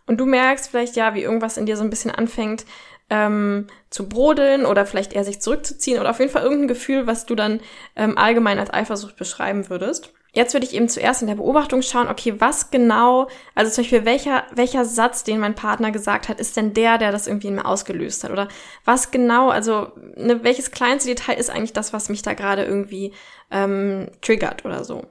Und 0.05 0.19
du 0.19 0.25
merkst 0.25 0.69
vielleicht 0.69 0.95
ja, 0.95 1.13
wie 1.13 1.21
irgendwas 1.21 1.57
in 1.57 1.65
dir 1.65 1.77
so 1.77 1.83
ein 1.83 1.89
bisschen 1.89 2.11
anfängt 2.11 2.65
ähm, 3.09 3.67
zu 3.89 4.07
brodeln 4.07 4.65
oder 4.65 4.85
vielleicht 4.85 5.13
eher 5.13 5.25
sich 5.25 5.41
zurückzuziehen 5.41 5.99
oder 5.99 6.09
auf 6.09 6.19
jeden 6.19 6.31
Fall 6.31 6.43
irgendein 6.43 6.69
Gefühl, 6.69 7.07
was 7.07 7.25
du 7.25 7.35
dann 7.35 7.59
ähm, 7.95 8.17
allgemein 8.17 8.59
als 8.59 8.73
Eifersucht 8.73 9.17
beschreiben 9.17 9.69
würdest. 9.69 10.13
Jetzt 10.33 10.53
würde 10.53 10.65
ich 10.65 10.73
eben 10.73 10.87
zuerst 10.87 11.21
in 11.21 11.27
der 11.27 11.35
Beobachtung 11.35 11.81
schauen, 11.81 12.07
okay, 12.07 12.35
was 12.39 12.71
genau, 12.71 13.27
also 13.53 13.69
zum 13.69 13.83
Beispiel 13.83 14.05
welcher, 14.05 14.45
welcher 14.53 14.85
Satz, 14.85 15.25
den 15.25 15.41
mein 15.41 15.55
Partner 15.55 15.91
gesagt 15.91 16.29
hat, 16.29 16.39
ist 16.39 16.55
denn 16.55 16.73
der, 16.73 16.97
der 16.97 17.11
das 17.11 17.27
irgendwie 17.27 17.47
in 17.47 17.55
mir 17.55 17.65
ausgelöst 17.65 18.23
hat? 18.23 18.31
Oder 18.31 18.47
was 18.85 19.11
genau, 19.11 19.49
also 19.49 19.91
ne, 20.15 20.41
welches 20.41 20.71
kleinste 20.71 21.09
Detail 21.09 21.33
ist 21.33 21.49
eigentlich 21.49 21.73
das, 21.73 21.91
was 21.91 22.07
mich 22.07 22.21
da 22.21 22.33
gerade 22.33 22.63
irgendwie 22.63 23.13
ähm, 23.51 24.07
triggert 24.21 24.63
oder 24.63 24.85
so? 24.85 25.05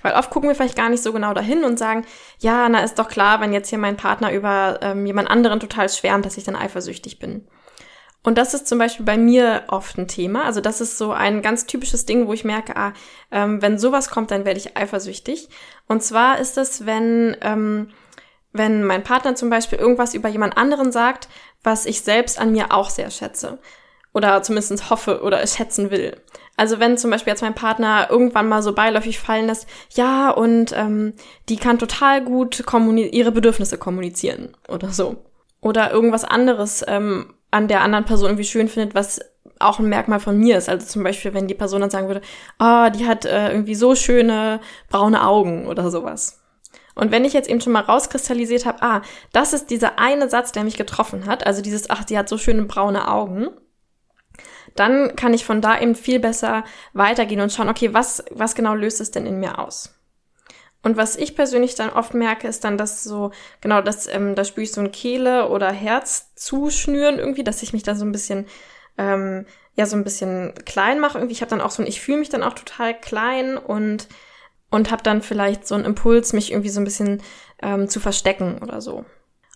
Weil 0.00 0.14
oft 0.14 0.30
gucken 0.30 0.48
wir 0.48 0.54
vielleicht 0.54 0.76
gar 0.76 0.88
nicht 0.88 1.02
so 1.02 1.12
genau 1.12 1.34
dahin 1.34 1.64
und 1.64 1.78
sagen, 1.78 2.06
ja, 2.38 2.70
na 2.70 2.80
ist 2.80 2.98
doch 2.98 3.08
klar, 3.08 3.40
wenn 3.42 3.52
jetzt 3.52 3.68
hier 3.68 3.78
mein 3.78 3.96
Partner 3.98 4.32
über 4.32 4.78
ähm, 4.80 5.04
jemand 5.04 5.28
anderen 5.28 5.60
total 5.60 5.90
schwärmt, 5.90 6.24
dass 6.24 6.38
ich 6.38 6.44
dann 6.44 6.56
eifersüchtig 6.56 7.18
bin. 7.18 7.46
Und 8.28 8.36
das 8.36 8.52
ist 8.52 8.68
zum 8.68 8.78
Beispiel 8.78 9.06
bei 9.06 9.16
mir 9.16 9.62
oft 9.68 9.96
ein 9.96 10.06
Thema. 10.06 10.44
Also 10.44 10.60
das 10.60 10.82
ist 10.82 10.98
so 10.98 11.12
ein 11.12 11.40
ganz 11.40 11.64
typisches 11.64 12.04
Ding, 12.04 12.26
wo 12.26 12.34
ich 12.34 12.44
merke, 12.44 12.76
ah, 12.76 12.92
ähm, 13.32 13.62
wenn 13.62 13.78
sowas 13.78 14.10
kommt, 14.10 14.30
dann 14.30 14.44
werde 14.44 14.60
ich 14.60 14.76
eifersüchtig. 14.76 15.48
Und 15.86 16.02
zwar 16.02 16.38
ist 16.38 16.58
es, 16.58 16.84
wenn, 16.84 17.38
ähm, 17.40 17.88
wenn 18.52 18.84
mein 18.84 19.02
Partner 19.02 19.34
zum 19.34 19.48
Beispiel 19.48 19.78
irgendwas 19.78 20.12
über 20.12 20.28
jemand 20.28 20.58
anderen 20.58 20.92
sagt, 20.92 21.30
was 21.62 21.86
ich 21.86 22.02
selbst 22.02 22.38
an 22.38 22.52
mir 22.52 22.70
auch 22.70 22.90
sehr 22.90 23.10
schätze. 23.10 23.60
Oder 24.12 24.42
zumindest 24.42 24.90
hoffe 24.90 25.22
oder 25.22 25.46
schätzen 25.46 25.90
will. 25.90 26.20
Also 26.54 26.78
wenn 26.80 26.98
zum 26.98 27.10
Beispiel 27.10 27.30
jetzt 27.30 27.40
mein 27.40 27.54
Partner 27.54 28.08
irgendwann 28.10 28.46
mal 28.46 28.62
so 28.62 28.74
beiläufig 28.74 29.20
fallen 29.20 29.46
lässt, 29.46 29.66
ja, 29.94 30.28
und 30.28 30.74
ähm, 30.76 31.14
die 31.48 31.56
kann 31.56 31.78
total 31.78 32.22
gut 32.22 32.62
ihre 32.70 33.32
Bedürfnisse 33.32 33.78
kommunizieren 33.78 34.54
oder 34.68 34.90
so. 34.90 35.16
Oder 35.62 35.92
irgendwas 35.92 36.24
anderes 36.24 36.84
ähm, 36.86 37.32
an 37.50 37.68
der 37.68 37.82
anderen 37.82 38.04
Person 38.04 38.28
irgendwie 38.30 38.44
schön 38.44 38.68
findet, 38.68 38.94
was 38.94 39.20
auch 39.58 39.78
ein 39.78 39.88
Merkmal 39.88 40.20
von 40.20 40.38
mir 40.38 40.58
ist. 40.58 40.68
Also 40.68 40.86
zum 40.86 41.02
Beispiel, 41.02 41.34
wenn 41.34 41.48
die 41.48 41.54
Person 41.54 41.80
dann 41.80 41.90
sagen 41.90 42.08
würde, 42.08 42.20
ah, 42.58 42.86
oh, 42.86 42.90
die 42.90 43.06
hat 43.06 43.24
äh, 43.24 43.50
irgendwie 43.50 43.74
so 43.74 43.94
schöne 43.94 44.60
braune 44.88 45.26
Augen 45.26 45.66
oder 45.66 45.90
sowas. 45.90 46.40
Und 46.94 47.12
wenn 47.12 47.24
ich 47.24 47.32
jetzt 47.32 47.48
eben 47.48 47.60
schon 47.60 47.72
mal 47.72 47.82
rauskristallisiert 47.82 48.66
habe, 48.66 48.82
ah, 48.82 49.02
das 49.32 49.52
ist 49.52 49.70
dieser 49.70 49.98
eine 49.98 50.28
Satz, 50.28 50.52
der 50.52 50.64
mich 50.64 50.76
getroffen 50.76 51.26
hat, 51.26 51.46
also 51.46 51.62
dieses, 51.62 51.90
ach, 51.90 52.04
die 52.04 52.18
hat 52.18 52.28
so 52.28 52.38
schöne 52.38 52.64
braune 52.64 53.08
Augen, 53.08 53.48
dann 54.74 55.16
kann 55.16 55.34
ich 55.34 55.44
von 55.44 55.60
da 55.60 55.80
eben 55.80 55.94
viel 55.94 56.20
besser 56.20 56.64
weitergehen 56.92 57.40
und 57.40 57.52
schauen, 57.52 57.68
okay, 57.68 57.94
was, 57.94 58.24
was 58.30 58.54
genau 58.54 58.74
löst 58.74 59.00
es 59.00 59.10
denn 59.10 59.26
in 59.26 59.40
mir 59.40 59.58
aus? 59.58 59.97
Und 60.82 60.96
was 60.96 61.16
ich 61.16 61.34
persönlich 61.34 61.74
dann 61.74 61.90
oft 61.90 62.14
merke, 62.14 62.46
ist 62.46 62.64
dann, 62.64 62.78
dass 62.78 63.02
so, 63.02 63.32
genau, 63.60 63.82
dass, 63.82 64.06
ähm, 64.06 64.34
da 64.34 64.44
spüre 64.44 64.64
ich 64.64 64.72
so 64.72 64.80
ein 64.80 64.92
Kehle 64.92 65.48
oder 65.48 65.72
Herz 65.72 66.34
zuschnüren 66.36 67.18
irgendwie, 67.18 67.44
dass 67.44 67.62
ich 67.62 67.72
mich 67.72 67.82
da 67.82 67.94
so 67.94 68.04
ein 68.04 68.12
bisschen, 68.12 68.46
ähm, 68.96 69.44
ja, 69.74 69.86
so 69.86 69.96
ein 69.96 70.04
bisschen 70.04 70.54
klein 70.64 71.00
mache. 71.00 71.18
Irgendwie, 71.18 71.34
ich 71.34 71.42
habe 71.42 71.50
dann 71.50 71.60
auch 71.60 71.72
so 71.72 71.82
ein, 71.82 71.88
ich 71.88 72.00
fühle 72.00 72.18
mich 72.18 72.28
dann 72.28 72.44
auch 72.44 72.54
total 72.54 72.98
klein 72.98 73.58
und, 73.58 74.08
und 74.70 74.90
habe 74.90 75.02
dann 75.02 75.20
vielleicht 75.20 75.66
so 75.66 75.74
einen 75.74 75.84
Impuls, 75.84 76.32
mich 76.32 76.52
irgendwie 76.52 76.70
so 76.70 76.80
ein 76.80 76.84
bisschen 76.84 77.22
ähm, 77.60 77.88
zu 77.88 77.98
verstecken 77.98 78.60
oder 78.62 78.80
so. 78.80 79.04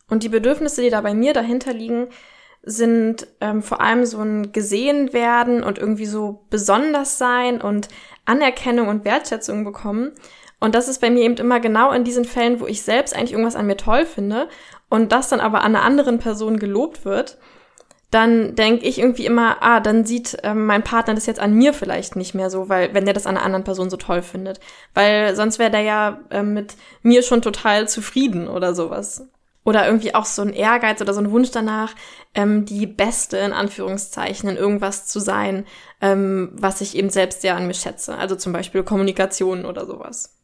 Und 0.08 0.24
die 0.24 0.28
Bedürfnisse, 0.28 0.82
die 0.82 0.90
da 0.90 1.00
bei 1.00 1.14
mir 1.14 1.32
dahinter 1.32 1.72
liegen, 1.72 2.08
sind 2.64 3.26
ähm, 3.40 3.62
vor 3.62 3.80
allem 3.80 4.06
so 4.06 4.20
ein 4.20 4.52
gesehen 4.52 5.12
werden 5.12 5.64
und 5.64 5.78
irgendwie 5.78 6.06
so 6.06 6.44
besonders 6.50 7.18
sein 7.18 7.60
und 7.60 7.88
Anerkennung 8.24 8.88
und 8.88 9.04
Wertschätzung 9.04 9.64
bekommen. 9.64 10.12
Und 10.62 10.76
das 10.76 10.86
ist 10.86 11.00
bei 11.00 11.10
mir 11.10 11.24
eben 11.24 11.34
immer 11.38 11.58
genau 11.58 11.90
in 11.90 12.04
diesen 12.04 12.24
Fällen, 12.24 12.60
wo 12.60 12.68
ich 12.68 12.82
selbst 12.82 13.16
eigentlich 13.16 13.32
irgendwas 13.32 13.56
an 13.56 13.66
mir 13.66 13.76
toll 13.76 14.06
finde 14.06 14.48
und 14.88 15.10
das 15.10 15.28
dann 15.28 15.40
aber 15.40 15.62
an 15.62 15.74
einer 15.74 15.84
anderen 15.84 16.20
Person 16.20 16.60
gelobt 16.60 17.04
wird, 17.04 17.36
dann 18.12 18.54
denke 18.54 18.86
ich 18.86 19.00
irgendwie 19.00 19.26
immer, 19.26 19.56
ah, 19.60 19.80
dann 19.80 20.04
sieht 20.04 20.36
ähm, 20.44 20.66
mein 20.66 20.84
Partner 20.84 21.14
das 21.14 21.26
jetzt 21.26 21.40
an 21.40 21.52
mir 21.52 21.74
vielleicht 21.74 22.14
nicht 22.14 22.34
mehr 22.34 22.48
so, 22.48 22.68
weil 22.68 22.94
wenn 22.94 23.06
der 23.06 23.14
das 23.14 23.26
an 23.26 23.36
einer 23.36 23.44
anderen 23.44 23.64
Person 23.64 23.90
so 23.90 23.96
toll 23.96 24.22
findet, 24.22 24.60
weil 24.94 25.34
sonst 25.34 25.58
wäre 25.58 25.72
der 25.72 25.80
ja 25.80 26.20
äh, 26.30 26.44
mit 26.44 26.76
mir 27.02 27.24
schon 27.24 27.42
total 27.42 27.88
zufrieden 27.88 28.46
oder 28.46 28.72
sowas. 28.72 29.26
Oder 29.64 29.86
irgendwie 29.86 30.14
auch 30.14 30.26
so 30.26 30.42
ein 30.42 30.52
Ehrgeiz 30.52 31.00
oder 31.00 31.12
so 31.12 31.20
ein 31.20 31.32
Wunsch 31.32 31.50
danach, 31.50 31.96
ähm, 32.34 32.66
die 32.66 32.86
Beste 32.86 33.36
in 33.38 33.52
Anführungszeichen 33.52 34.48
in 34.48 34.56
irgendwas 34.56 35.08
zu 35.08 35.18
sein, 35.18 35.66
ähm, 36.00 36.50
was 36.52 36.80
ich 36.82 36.96
eben 36.96 37.10
selbst 37.10 37.40
sehr 37.42 37.56
an 37.56 37.66
mir 37.66 37.74
schätze. 37.74 38.16
Also 38.16 38.36
zum 38.36 38.52
Beispiel 38.52 38.84
Kommunikation 38.84 39.64
oder 39.64 39.86
sowas. 39.86 40.38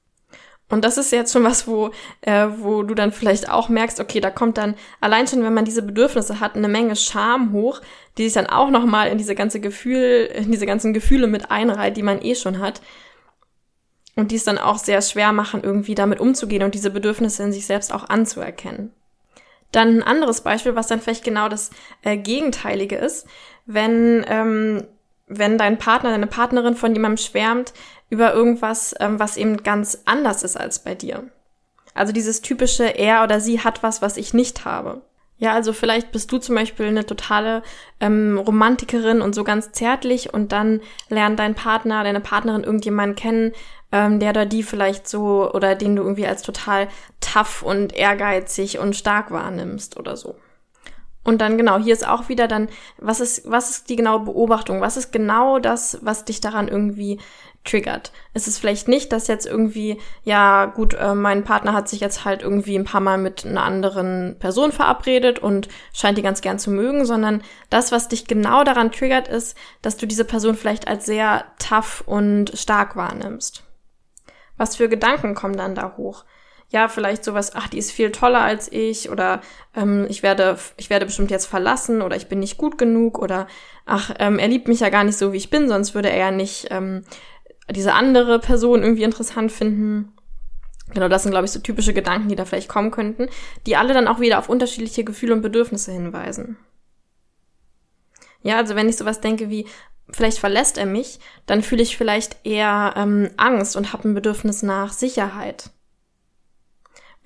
Und 0.70 0.84
das 0.84 0.98
ist 0.98 1.12
jetzt 1.12 1.32
schon 1.32 1.44
was, 1.44 1.66
wo, 1.66 1.90
äh, 2.20 2.46
wo 2.58 2.82
du 2.82 2.94
dann 2.94 3.10
vielleicht 3.10 3.48
auch 3.50 3.68
merkst, 3.68 4.00
okay, 4.00 4.20
da 4.20 4.30
kommt 4.30 4.58
dann 4.58 4.74
allein 5.00 5.26
schon, 5.26 5.42
wenn 5.42 5.54
man 5.54 5.64
diese 5.64 5.82
Bedürfnisse 5.82 6.40
hat, 6.40 6.56
eine 6.56 6.68
Menge 6.68 6.94
Scham 6.94 7.52
hoch, 7.52 7.80
die 8.18 8.24
sich 8.24 8.34
dann 8.34 8.46
auch 8.46 8.70
nochmal 8.70 9.08
in 9.08 9.16
diese 9.16 9.34
ganze 9.34 9.60
Gefühl, 9.60 10.28
in 10.34 10.50
diese 10.50 10.66
ganzen 10.66 10.92
Gefühle 10.92 11.26
mit 11.26 11.50
einreiht, 11.50 11.96
die 11.96 12.02
man 12.02 12.22
eh 12.22 12.34
schon 12.34 12.58
hat. 12.58 12.82
Und 14.14 14.30
die 14.30 14.36
es 14.36 14.44
dann 14.44 14.58
auch 14.58 14.78
sehr 14.78 15.00
schwer 15.00 15.32
machen, 15.32 15.62
irgendwie 15.62 15.94
damit 15.94 16.20
umzugehen 16.20 16.64
und 16.64 16.74
diese 16.74 16.90
Bedürfnisse 16.90 17.44
in 17.44 17.52
sich 17.52 17.66
selbst 17.66 17.92
auch 17.92 18.08
anzuerkennen. 18.08 18.92
Dann 19.72 19.98
ein 19.98 20.02
anderes 20.02 20.40
Beispiel, 20.40 20.74
was 20.74 20.88
dann 20.88 21.00
vielleicht 21.00 21.24
genau 21.24 21.48
das 21.48 21.70
äh, 22.02 22.16
Gegenteilige 22.16 22.96
ist, 22.96 23.26
wenn, 23.64 24.24
ähm, 24.28 24.84
wenn 25.28 25.58
dein 25.58 25.78
Partner, 25.78 26.10
deine 26.10 26.26
Partnerin 26.26 26.74
von 26.74 26.94
jemandem 26.94 27.18
schwärmt 27.18 27.72
über 28.10 28.32
irgendwas, 28.32 28.94
ähm, 29.00 29.18
was 29.18 29.36
eben 29.36 29.62
ganz 29.62 30.02
anders 30.04 30.42
ist 30.42 30.56
als 30.56 30.80
bei 30.80 30.94
dir. 30.94 31.24
Also 31.94 32.12
dieses 32.12 32.42
typische, 32.42 32.84
er 32.84 33.24
oder 33.24 33.40
sie 33.40 33.60
hat 33.60 33.82
was, 33.82 34.02
was 34.02 34.16
ich 34.16 34.34
nicht 34.34 34.64
habe. 34.64 35.02
Ja, 35.40 35.52
also 35.52 35.72
vielleicht 35.72 36.10
bist 36.10 36.32
du 36.32 36.38
zum 36.38 36.56
Beispiel 36.56 36.86
eine 36.86 37.06
totale 37.06 37.62
ähm, 38.00 38.38
Romantikerin 38.38 39.20
und 39.20 39.36
so 39.36 39.44
ganz 39.44 39.70
zärtlich 39.70 40.34
und 40.34 40.50
dann 40.50 40.80
lernt 41.08 41.38
dein 41.38 41.54
Partner, 41.54 42.02
deine 42.02 42.20
Partnerin 42.20 42.64
irgendjemanden 42.64 43.14
kennen, 43.14 43.52
ähm, 43.92 44.18
der 44.18 44.30
oder 44.30 44.46
die 44.46 44.64
vielleicht 44.64 45.08
so 45.08 45.52
oder 45.52 45.76
den 45.76 45.94
du 45.94 46.02
irgendwie 46.02 46.26
als 46.26 46.42
total 46.42 46.88
tough 47.20 47.62
und 47.62 47.94
ehrgeizig 47.94 48.80
und 48.80 48.96
stark 48.96 49.30
wahrnimmst 49.30 49.96
oder 49.96 50.16
so. 50.16 50.34
Und 51.28 51.42
dann 51.42 51.58
genau, 51.58 51.76
hier 51.76 51.92
ist 51.92 52.08
auch 52.08 52.30
wieder 52.30 52.48
dann, 52.48 52.70
was 52.96 53.20
ist, 53.20 53.42
was 53.44 53.68
ist 53.68 53.90
die 53.90 53.96
genaue 53.96 54.20
Beobachtung? 54.20 54.80
Was 54.80 54.96
ist 54.96 55.12
genau 55.12 55.58
das, 55.58 55.98
was 56.00 56.24
dich 56.24 56.40
daran 56.40 56.68
irgendwie 56.68 57.20
triggert? 57.64 58.12
Es 58.32 58.48
ist 58.48 58.56
vielleicht 58.56 58.88
nicht, 58.88 59.12
dass 59.12 59.26
jetzt 59.26 59.44
irgendwie, 59.44 60.00
ja 60.24 60.64
gut, 60.64 60.94
äh, 60.94 61.14
mein 61.14 61.44
Partner 61.44 61.74
hat 61.74 61.86
sich 61.86 62.00
jetzt 62.00 62.24
halt 62.24 62.40
irgendwie 62.40 62.78
ein 62.78 62.86
paar 62.86 63.02
Mal 63.02 63.18
mit 63.18 63.44
einer 63.44 63.62
anderen 63.62 64.36
Person 64.38 64.72
verabredet 64.72 65.38
und 65.38 65.68
scheint 65.92 66.16
die 66.16 66.22
ganz 66.22 66.40
gern 66.40 66.58
zu 66.58 66.70
mögen, 66.70 67.04
sondern 67.04 67.42
das, 67.68 67.92
was 67.92 68.08
dich 68.08 68.26
genau 68.26 68.64
daran 68.64 68.90
triggert, 68.90 69.28
ist, 69.28 69.54
dass 69.82 69.98
du 69.98 70.06
diese 70.06 70.24
Person 70.24 70.54
vielleicht 70.54 70.88
als 70.88 71.04
sehr 71.04 71.44
tough 71.58 72.02
und 72.06 72.52
stark 72.58 72.96
wahrnimmst. 72.96 73.64
Was 74.56 74.76
für 74.76 74.88
Gedanken 74.88 75.34
kommen 75.34 75.58
dann 75.58 75.74
da 75.74 75.92
hoch? 75.98 76.24
Ja, 76.70 76.88
vielleicht 76.88 77.24
sowas, 77.24 77.52
ach, 77.54 77.68
die 77.68 77.78
ist 77.78 77.92
viel 77.92 78.12
toller 78.12 78.42
als 78.42 78.70
ich 78.70 79.08
oder 79.08 79.40
ähm, 79.74 80.06
ich 80.10 80.22
werde, 80.22 80.58
ich 80.76 80.90
werde 80.90 81.06
bestimmt 81.06 81.30
jetzt 81.30 81.46
verlassen 81.46 82.02
oder 82.02 82.14
ich 82.14 82.28
bin 82.28 82.40
nicht 82.40 82.58
gut 82.58 82.76
genug 82.76 83.18
oder 83.18 83.46
ach, 83.86 84.14
ähm, 84.18 84.38
er 84.38 84.48
liebt 84.48 84.68
mich 84.68 84.80
ja 84.80 84.90
gar 84.90 85.04
nicht 85.04 85.16
so, 85.16 85.32
wie 85.32 85.38
ich 85.38 85.48
bin, 85.48 85.68
sonst 85.68 85.94
würde 85.94 86.10
er 86.10 86.18
ja 86.18 86.30
nicht 86.30 86.66
ähm, 86.70 87.04
diese 87.70 87.94
andere 87.94 88.38
Person 88.38 88.82
irgendwie 88.82 89.04
interessant 89.04 89.50
finden. 89.50 90.12
Genau, 90.92 91.08
das 91.08 91.22
sind, 91.22 91.32
glaube 91.32 91.46
ich, 91.46 91.52
so 91.52 91.60
typische 91.60 91.94
Gedanken, 91.94 92.28
die 92.28 92.36
da 92.36 92.44
vielleicht 92.44 92.68
kommen 92.68 92.90
könnten, 92.90 93.28
die 93.66 93.76
alle 93.76 93.94
dann 93.94 94.08
auch 94.08 94.20
wieder 94.20 94.38
auf 94.38 94.50
unterschiedliche 94.50 95.04
Gefühle 95.04 95.34
und 95.34 95.42
Bedürfnisse 95.42 95.92
hinweisen. 95.92 96.58
Ja, 98.42 98.56
also 98.58 98.74
wenn 98.74 98.88
ich 98.88 98.96
sowas 98.96 99.20
denke 99.20 99.48
wie, 99.48 99.66
vielleicht 100.10 100.38
verlässt 100.38 100.76
er 100.76 100.86
mich, 100.86 101.18
dann 101.46 101.62
fühle 101.62 101.82
ich 101.82 101.96
vielleicht 101.96 102.36
eher 102.44 102.94
ähm, 102.96 103.30
Angst 103.38 103.76
und 103.76 103.92
habe 103.92 104.08
ein 104.08 104.14
Bedürfnis 104.14 104.62
nach 104.62 104.92
Sicherheit. 104.92 105.70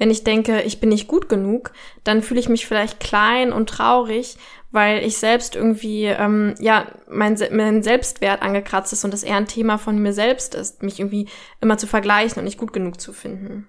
Wenn 0.02 0.10
ich 0.10 0.24
denke, 0.24 0.62
ich 0.62 0.80
bin 0.80 0.88
nicht 0.88 1.06
gut 1.06 1.28
genug, 1.28 1.70
dann 2.02 2.22
fühle 2.22 2.40
ich 2.40 2.48
mich 2.48 2.66
vielleicht 2.66 2.98
klein 2.98 3.52
und 3.52 3.68
traurig, 3.68 4.36
weil 4.72 5.06
ich 5.06 5.16
selbst 5.16 5.54
irgendwie, 5.54 6.06
ähm, 6.06 6.56
ja, 6.58 6.88
mein, 7.08 7.38
mein 7.52 7.84
Selbstwert 7.84 8.42
angekratzt 8.42 8.92
ist 8.92 9.04
und 9.04 9.14
das 9.14 9.22
eher 9.22 9.36
ein 9.36 9.46
Thema 9.46 9.78
von 9.78 9.96
mir 9.96 10.12
selbst 10.12 10.56
ist, 10.56 10.82
mich 10.82 10.98
irgendwie 10.98 11.28
immer 11.60 11.78
zu 11.78 11.86
vergleichen 11.86 12.40
und 12.40 12.46
nicht 12.46 12.58
gut 12.58 12.72
genug 12.72 13.00
zu 13.00 13.12
finden 13.12 13.68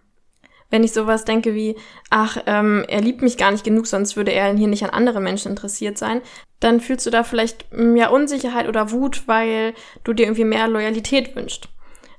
wenn 0.71 0.83
ich 0.83 0.91
sowas 0.91 1.23
denke 1.23 1.53
wie, 1.53 1.75
ach, 2.09 2.37
ähm, 2.47 2.83
er 2.87 2.99
liebt 2.99 3.21
mich 3.21 3.37
gar 3.37 3.51
nicht 3.51 3.63
genug, 3.63 3.85
sonst 3.85 4.17
würde 4.17 4.33
er 4.33 4.55
hier 4.55 4.67
nicht 4.67 4.83
an 4.83 4.89
andere 4.89 5.21
Menschen 5.21 5.51
interessiert 5.51 5.99
sein, 5.99 6.19
dann 6.61 6.81
fühlst 6.81 7.05
du 7.05 7.11
da 7.11 7.23
vielleicht 7.23 7.71
mm, 7.71 7.95
ja 7.95 8.09
Unsicherheit 8.09 8.67
oder 8.67 8.89
Wut, 8.89 9.27
weil 9.27 9.75
du 10.03 10.13
dir 10.13 10.23
irgendwie 10.23 10.45
mehr 10.45 10.67
Loyalität 10.67 11.35
wünschst. 11.35 11.69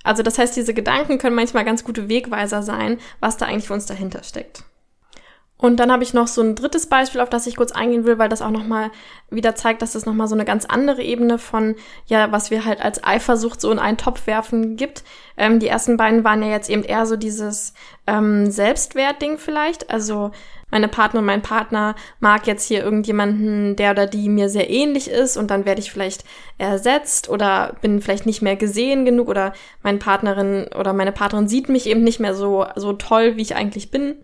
Also 0.04 0.22
das 0.22 0.38
heißt, 0.38 0.54
diese 0.54 0.74
Gedanken 0.74 1.18
können 1.18 1.34
manchmal 1.34 1.64
ganz 1.64 1.82
gute 1.82 2.08
Wegweiser 2.08 2.62
sein, 2.62 2.98
was 3.18 3.36
da 3.36 3.46
eigentlich 3.46 3.66
für 3.66 3.74
uns 3.74 3.86
dahinter 3.86 4.22
steckt. 4.22 4.62
Und 5.56 5.78
dann 5.78 5.92
habe 5.92 6.02
ich 6.02 6.12
noch 6.12 6.26
so 6.26 6.42
ein 6.42 6.56
drittes 6.56 6.86
Beispiel, 6.86 7.20
auf 7.20 7.30
das 7.30 7.46
ich 7.46 7.56
kurz 7.56 7.70
eingehen 7.70 8.04
will, 8.04 8.18
weil 8.18 8.28
das 8.28 8.42
auch 8.42 8.50
nochmal 8.50 8.90
wieder 9.30 9.54
zeigt, 9.54 9.82
dass 9.82 9.94
es 9.94 10.04
nochmal 10.04 10.26
so 10.26 10.34
eine 10.34 10.44
ganz 10.44 10.64
andere 10.64 11.02
Ebene 11.02 11.38
von, 11.38 11.76
ja, 12.06 12.32
was 12.32 12.50
wir 12.50 12.64
halt 12.64 12.82
als 12.82 13.02
Eifersucht 13.04 13.60
so 13.60 13.70
in 13.70 13.78
einen 13.78 13.96
Topf 13.96 14.26
werfen 14.26 14.76
gibt. 14.76 15.04
Ähm, 15.36 15.60
die 15.60 15.68
ersten 15.68 15.96
beiden 15.96 16.24
waren 16.24 16.42
ja 16.42 16.48
jetzt 16.48 16.68
eben 16.68 16.82
eher 16.82 17.06
so 17.06 17.16
dieses 17.16 17.72
ähm, 18.08 18.50
Selbstwertding 18.50 19.38
vielleicht. 19.38 19.90
Also 19.90 20.32
meine 20.72 20.88
Partnerin, 20.88 21.24
mein 21.24 21.42
Partner 21.42 21.94
mag 22.18 22.48
jetzt 22.48 22.66
hier 22.66 22.82
irgendjemanden, 22.82 23.76
der 23.76 23.92
oder 23.92 24.08
die 24.08 24.28
mir 24.28 24.48
sehr 24.48 24.68
ähnlich 24.68 25.08
ist 25.08 25.36
und 25.36 25.52
dann 25.52 25.66
werde 25.66 25.80
ich 25.80 25.92
vielleicht 25.92 26.24
ersetzt 26.58 27.28
oder 27.28 27.76
bin 27.80 28.02
vielleicht 28.02 28.26
nicht 28.26 28.42
mehr 28.42 28.56
gesehen 28.56 29.04
genug 29.04 29.28
oder 29.28 29.52
meine 29.84 29.98
Partnerin 29.98 30.66
oder 30.76 30.92
meine 30.92 31.12
Partnerin 31.12 31.46
sieht 31.46 31.68
mich 31.68 31.86
eben 31.86 32.02
nicht 32.02 32.18
mehr 32.18 32.34
so, 32.34 32.66
so 32.74 32.92
toll, 32.92 33.36
wie 33.36 33.42
ich 33.42 33.54
eigentlich 33.54 33.92
bin. 33.92 34.16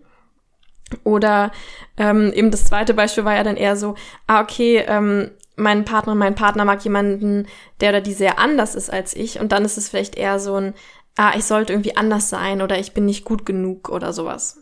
Oder 1.03 1.51
ähm, 1.97 2.31
eben 2.33 2.51
das 2.51 2.65
zweite 2.65 2.93
Beispiel 2.93 3.25
war 3.25 3.35
ja 3.35 3.43
dann 3.43 3.57
eher 3.57 3.75
so, 3.75 3.95
ah, 4.27 4.41
okay, 4.41 4.83
ähm, 4.87 5.31
mein 5.55 5.85
Partner, 5.85 6.15
mein 6.15 6.35
Partner 6.35 6.65
mag 6.65 6.83
jemanden, 6.83 7.47
der 7.79 7.89
oder 7.89 8.01
die 8.01 8.13
sehr 8.13 8.39
anders 8.39 8.75
ist 8.75 8.91
als 8.91 9.15
ich. 9.15 9.39
Und 9.39 9.51
dann 9.51 9.65
ist 9.65 9.77
es 9.77 9.89
vielleicht 9.89 10.15
eher 10.15 10.39
so 10.39 10.55
ein, 10.55 10.73
ah, 11.17 11.33
ich 11.35 11.45
sollte 11.45 11.73
irgendwie 11.73 11.97
anders 11.97 12.29
sein 12.29 12.61
oder 12.61 12.79
ich 12.79 12.93
bin 12.93 13.05
nicht 13.05 13.25
gut 13.25 13.45
genug 13.45 13.89
oder 13.89 14.13
sowas. 14.13 14.57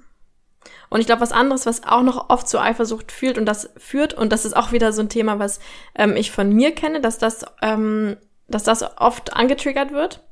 Und 0.90 1.00
ich 1.00 1.06
glaube, 1.06 1.22
was 1.22 1.32
anderes, 1.32 1.66
was 1.66 1.84
auch 1.84 2.02
noch 2.02 2.30
oft 2.30 2.48
zu 2.48 2.60
Eifersucht 2.60 3.12
fühlt 3.12 3.38
und 3.38 3.46
das 3.46 3.70
führt, 3.78 4.14
und 4.14 4.34
das 4.34 4.46
ist 4.46 4.56
auch 4.56 4.72
wieder 4.72 4.92
so 4.92 5.02
ein 5.02 5.10
Thema, 5.10 5.40
was 5.40 5.60
ähm, 5.96 6.16
ich 6.16 6.32
von 6.32 6.52
mir 6.52 6.74
kenne, 6.74 7.00
dass 7.00 7.20
das, 7.20 7.46
ähm, 7.62 8.18
dass 8.48 8.64
das 8.64 8.84
oft 8.98 9.36
angetriggert 9.36 9.92
wird, 9.92 10.24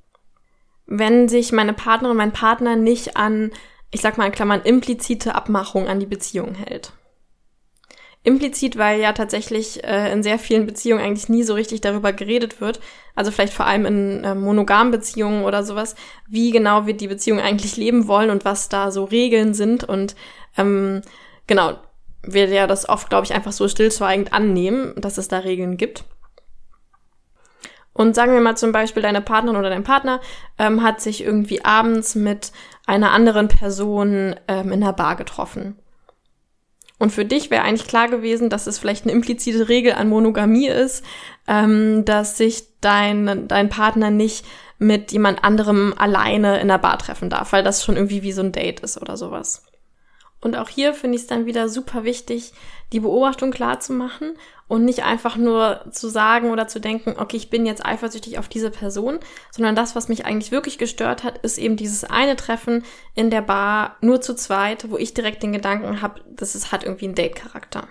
wenn 0.87 1.29
sich 1.29 1.51
meine 1.51 1.73
Partnerin, 1.73 2.17
mein 2.17 2.31
Partner 2.31 2.75
nicht 2.75 3.17
an 3.17 3.51
ich 3.97 4.03
sag 4.03 4.19
mal 4.19 4.27
in 4.27 4.31
Klammern, 4.31 4.61
implizite 4.61 5.33
Abmachung 5.33 5.87
an 5.87 5.99
die 5.99 6.05
Beziehung 6.05 6.53
hält. 6.53 6.91
Implizit, 8.21 8.77
weil 8.77 8.99
ja 8.99 9.11
tatsächlich 9.11 9.83
äh, 9.83 10.11
in 10.11 10.21
sehr 10.21 10.37
vielen 10.37 10.67
Beziehungen 10.67 11.03
eigentlich 11.03 11.29
nie 11.29 11.41
so 11.41 11.55
richtig 11.55 11.81
darüber 11.81 12.13
geredet 12.13 12.61
wird, 12.61 12.79
also 13.15 13.31
vielleicht 13.31 13.53
vor 13.53 13.65
allem 13.65 13.87
in 13.87 14.23
äh, 14.23 14.35
monogamen 14.35 14.91
Beziehungen 14.91 15.45
oder 15.45 15.63
sowas, 15.63 15.95
wie 16.27 16.51
genau 16.51 16.85
wir 16.85 16.93
die 16.95 17.07
Beziehung 17.07 17.39
eigentlich 17.39 17.75
leben 17.75 18.07
wollen 18.07 18.29
und 18.29 18.45
was 18.45 18.69
da 18.69 18.91
so 18.91 19.05
Regeln 19.05 19.55
sind 19.55 19.83
und 19.83 20.15
ähm, 20.57 21.01
genau, 21.47 21.79
wir 22.21 22.49
ja 22.49 22.67
das 22.67 22.87
oft, 22.87 23.09
glaube 23.09 23.25
ich, 23.25 23.33
einfach 23.33 23.51
so 23.51 23.67
stillschweigend 23.67 24.31
annehmen, 24.31 24.93
dass 24.97 25.17
es 25.17 25.27
da 25.27 25.39
Regeln 25.39 25.75
gibt. 25.75 26.03
Und 27.97 28.13
sagen 28.13 28.33
wir 28.33 28.41
mal 28.41 28.55
zum 28.55 28.71
Beispiel, 28.71 29.01
deine 29.01 29.21
Partnerin 29.21 29.57
oder 29.57 29.71
dein 29.71 29.83
Partner 29.83 30.21
ähm, 30.59 30.83
hat 30.83 31.01
sich 31.01 31.23
irgendwie 31.23 31.65
abends 31.65 32.13
mit 32.13 32.51
einer 32.85 33.11
anderen 33.11 33.47
Person 33.47 34.35
ähm, 34.47 34.71
in 34.71 34.81
der 34.81 34.93
Bar 34.93 35.15
getroffen. 35.15 35.75
Und 36.99 37.11
für 37.11 37.25
dich 37.25 37.49
wäre 37.49 37.63
eigentlich 37.63 37.87
klar 37.87 38.07
gewesen, 38.07 38.49
dass 38.49 38.67
es 38.67 38.77
vielleicht 38.77 39.03
eine 39.03 39.13
implizite 39.13 39.67
Regel 39.67 39.93
an 39.93 40.09
Monogamie 40.09 40.67
ist, 40.67 41.03
ähm, 41.47 42.05
dass 42.05 42.37
sich 42.37 42.63
dein, 42.81 43.47
dein 43.47 43.69
Partner 43.69 44.11
nicht 44.11 44.45
mit 44.77 45.11
jemand 45.11 45.43
anderem 45.43 45.95
alleine 45.97 46.59
in 46.59 46.67
der 46.67 46.77
Bar 46.77 46.99
treffen 46.99 47.31
darf, 47.31 47.51
weil 47.51 47.63
das 47.63 47.83
schon 47.83 47.95
irgendwie 47.95 48.21
wie 48.21 48.31
so 48.31 48.41
ein 48.41 48.51
Date 48.51 48.81
ist 48.81 49.01
oder 49.01 49.17
sowas. 49.17 49.63
Und 50.39 50.55
auch 50.55 50.69
hier 50.69 50.93
finde 50.93 51.15
ich 51.15 51.23
es 51.23 51.27
dann 51.27 51.45
wieder 51.45 51.67
super 51.67 52.03
wichtig, 52.03 52.53
die 52.93 52.99
Beobachtung 52.99 53.51
klar 53.51 53.79
zu 53.79 53.91
machen 53.91 54.37
und 54.67 54.85
nicht 54.85 55.03
einfach 55.03 55.35
nur 55.35 55.85
zu 55.91 56.09
sagen 56.09 56.51
oder 56.51 56.67
zu 56.67 56.79
denken, 56.79 57.15
okay, 57.17 57.37
ich 57.37 57.49
bin 57.49 57.65
jetzt 57.65 57.85
eifersüchtig 57.85 58.37
auf 58.37 58.47
diese 58.47 58.69
Person, 58.69 59.19
sondern 59.51 59.75
das, 59.75 59.95
was 59.95 60.09
mich 60.09 60.25
eigentlich 60.25 60.51
wirklich 60.51 60.77
gestört 60.77 61.23
hat, 61.23 61.39
ist 61.39 61.57
eben 61.57 61.75
dieses 61.75 62.03
eine 62.03 62.35
Treffen 62.35 62.83
in 63.15 63.29
der 63.29 63.41
Bar 63.41 63.97
nur 64.01 64.21
zu 64.21 64.35
zweit, 64.35 64.89
wo 64.91 64.97
ich 64.97 65.13
direkt 65.13 65.41
den 65.41 65.53
Gedanken 65.53 66.01
habe, 66.01 66.21
das 66.29 66.53
ist, 66.53 66.71
hat 66.71 66.83
irgendwie 66.83 67.05
einen 67.05 67.15
Date-Charakter. 67.15 67.87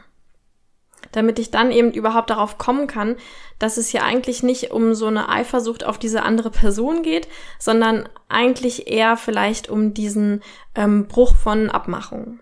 Damit 1.13 1.39
ich 1.39 1.51
dann 1.51 1.71
eben 1.71 1.93
überhaupt 1.93 2.31
darauf 2.31 2.59
kommen 2.59 2.87
kann, 2.87 3.17
dass 3.59 3.77
es 3.77 3.89
hier 3.89 4.05
eigentlich 4.05 4.43
nicht 4.43 4.71
um 4.71 4.95
so 4.95 5.07
eine 5.07 5.29
Eifersucht 5.29 5.85
auf 5.85 5.99
diese 5.99 6.23
andere 6.23 6.51
Person 6.51 7.03
geht, 7.03 7.29
sondern 7.59 8.09
eigentlich 8.29 8.89
eher 8.89 9.17
vielleicht 9.17 9.69
um 9.69 9.95
diesen 9.95 10.43
ähm, 10.75 11.07
Bruch 11.07 11.35
von 11.35 11.71
Abmachungen. 11.71 12.41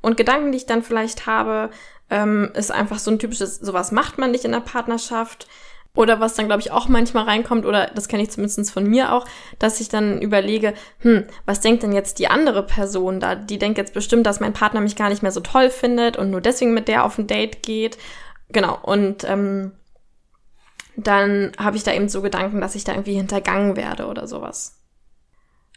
Und 0.00 0.16
Gedanken, 0.16 0.52
die 0.52 0.58
ich 0.58 0.66
dann 0.66 0.82
vielleicht 0.82 1.26
habe, 1.26 1.70
ähm, 2.08 2.50
ist 2.54 2.72
einfach 2.72 2.98
so 2.98 3.10
ein 3.10 3.18
typisches, 3.18 3.56
sowas 3.56 3.92
macht 3.92 4.18
man 4.18 4.30
nicht 4.30 4.44
in 4.44 4.52
der 4.52 4.60
Partnerschaft. 4.60 5.46
Oder 5.94 6.20
was 6.20 6.34
dann, 6.34 6.46
glaube 6.46 6.60
ich, 6.60 6.70
auch 6.70 6.88
manchmal 6.88 7.24
reinkommt, 7.24 7.66
oder 7.66 7.86
das 7.94 8.06
kenne 8.06 8.22
ich 8.22 8.30
zumindest 8.30 8.70
von 8.70 8.86
mir 8.86 9.12
auch, 9.12 9.26
dass 9.58 9.80
ich 9.80 9.88
dann 9.88 10.22
überlege, 10.22 10.74
hm, 10.98 11.24
was 11.46 11.60
denkt 11.60 11.82
denn 11.82 11.92
jetzt 11.92 12.20
die 12.20 12.28
andere 12.28 12.64
Person 12.64 13.18
da? 13.18 13.34
Die 13.34 13.58
denkt 13.58 13.76
jetzt 13.76 13.92
bestimmt, 13.92 14.24
dass 14.26 14.40
mein 14.40 14.52
Partner 14.52 14.80
mich 14.80 14.94
gar 14.94 15.08
nicht 15.08 15.22
mehr 15.22 15.32
so 15.32 15.40
toll 15.40 15.68
findet 15.68 16.16
und 16.16 16.30
nur 16.30 16.40
deswegen 16.40 16.74
mit 16.74 16.86
der 16.86 17.04
auf 17.04 17.18
ein 17.18 17.26
Date 17.26 17.62
geht. 17.62 17.98
Genau, 18.50 18.78
und 18.80 19.24
ähm, 19.24 19.72
dann 20.96 21.52
habe 21.58 21.76
ich 21.76 21.82
da 21.82 21.92
eben 21.92 22.08
so 22.08 22.22
Gedanken, 22.22 22.60
dass 22.60 22.74
ich 22.76 22.84
da 22.84 22.92
irgendwie 22.92 23.14
hintergangen 23.14 23.76
werde 23.76 24.06
oder 24.06 24.28
sowas. 24.28 24.76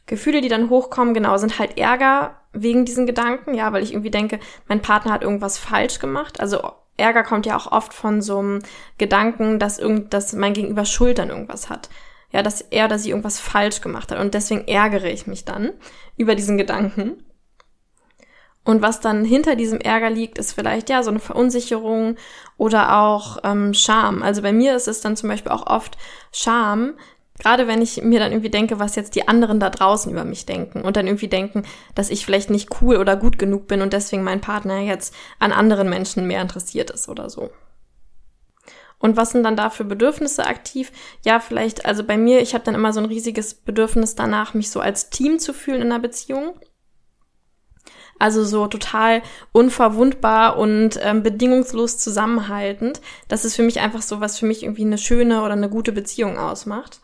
Gefühle, 0.05 0.41
die 0.41 0.49
dann 0.49 0.69
hochkommen, 0.69 1.13
genau, 1.13 1.37
sind 1.37 1.59
halt 1.59 1.77
Ärger 1.77 2.41
wegen 2.51 2.85
diesen 2.85 3.05
Gedanken, 3.05 3.53
ja, 3.53 3.71
weil 3.73 3.83
ich 3.83 3.93
irgendwie 3.93 4.11
denke, 4.11 4.39
mein 4.67 4.81
Partner 4.81 5.11
hat 5.13 5.23
irgendwas 5.23 5.57
falsch 5.57 5.99
gemacht. 5.99 6.39
Also 6.39 6.61
Ärger 6.97 7.23
kommt 7.23 7.45
ja 7.45 7.57
auch 7.57 7.71
oft 7.71 7.93
von 7.93 8.21
so 8.21 8.39
einem 8.39 8.59
Gedanken, 8.97 9.59
dass 9.59 9.79
irgend, 9.79 10.13
dass 10.13 10.33
mein 10.33 10.53
Gegenüber 10.53 10.85
Schuld 10.85 11.19
an 11.19 11.29
irgendwas 11.29 11.69
hat. 11.69 11.89
Ja, 12.31 12.41
dass 12.41 12.61
er 12.61 12.85
oder 12.85 12.97
sie 12.97 13.09
irgendwas 13.09 13.39
falsch 13.39 13.81
gemacht 13.81 14.11
hat. 14.11 14.19
Und 14.19 14.33
deswegen 14.33 14.67
ärgere 14.67 15.09
ich 15.09 15.27
mich 15.27 15.45
dann 15.45 15.71
über 16.17 16.35
diesen 16.35 16.57
Gedanken. 16.57 17.23
Und 18.65 18.81
was 18.81 19.01
dann 19.01 19.25
hinter 19.25 19.55
diesem 19.55 19.79
Ärger 19.79 20.09
liegt, 20.09 20.37
ist 20.37 20.53
vielleicht 20.53 20.89
ja 20.89 21.03
so 21.03 21.09
eine 21.09 21.19
Verunsicherung 21.19 22.15
oder 22.57 22.97
auch 22.97 23.37
ähm, 23.43 23.73
Scham. 23.73 24.23
Also 24.23 24.41
bei 24.41 24.53
mir 24.53 24.75
ist 24.75 24.87
es 24.87 25.01
dann 25.01 25.17
zum 25.17 25.29
Beispiel 25.29 25.51
auch 25.51 25.67
oft 25.67 25.97
Scham, 26.31 26.93
Gerade 27.43 27.67
wenn 27.67 27.81
ich 27.81 28.01
mir 28.01 28.19
dann 28.19 28.31
irgendwie 28.31 28.49
denke, 28.49 28.79
was 28.79 28.95
jetzt 28.95 29.15
die 29.15 29.27
anderen 29.27 29.59
da 29.59 29.69
draußen 29.69 30.09
über 30.09 30.23
mich 30.23 30.45
denken 30.45 30.81
und 30.81 30.95
dann 30.95 31.07
irgendwie 31.07 31.27
denken, 31.27 31.63
dass 31.93 32.09
ich 32.09 32.25
vielleicht 32.25 32.49
nicht 32.49 32.81
cool 32.81 32.95
oder 32.95 33.17
gut 33.17 33.37
genug 33.37 33.67
bin 33.67 33.81
und 33.81 33.91
deswegen 33.91 34.23
mein 34.23 34.39
Partner 34.39 34.79
jetzt 34.79 35.13
an 35.39 35.51
anderen 35.51 35.89
Menschen 35.89 36.25
mehr 36.25 36.41
interessiert 36.41 36.89
ist 36.89 37.09
oder 37.09 37.29
so. 37.29 37.49
Und 38.97 39.17
was 39.17 39.31
sind 39.31 39.43
dann 39.43 39.57
da 39.57 39.69
für 39.69 39.83
Bedürfnisse 39.83 40.47
aktiv? 40.47 40.93
Ja, 41.25 41.41
vielleicht, 41.41 41.85
also 41.85 42.05
bei 42.05 42.17
mir, 42.17 42.39
ich 42.39 42.53
habe 42.53 42.63
dann 42.63 42.75
immer 42.75 42.93
so 42.93 43.01
ein 43.01 43.05
riesiges 43.05 43.53
Bedürfnis 43.53 44.15
danach, 44.15 44.53
mich 44.53 44.71
so 44.71 44.79
als 44.79 45.09
Team 45.09 45.39
zu 45.39 45.53
fühlen 45.53 45.81
in 45.81 45.91
einer 45.91 45.99
Beziehung. 45.99 46.57
Also 48.19 48.45
so 48.45 48.67
total 48.67 49.21
unverwundbar 49.51 50.57
und 50.57 50.97
ähm, 51.01 51.23
bedingungslos 51.23 51.97
zusammenhaltend. 51.97 53.01
Das 53.27 53.43
ist 53.43 53.57
für 53.57 53.63
mich 53.63 53.81
einfach 53.81 54.01
so, 54.01 54.21
was 54.21 54.39
für 54.39 54.45
mich 54.45 54.63
irgendwie 54.63 54.85
eine 54.85 54.97
schöne 54.97 55.41
oder 55.43 55.51
eine 55.51 55.69
gute 55.69 55.91
Beziehung 55.91 56.37
ausmacht. 56.37 57.01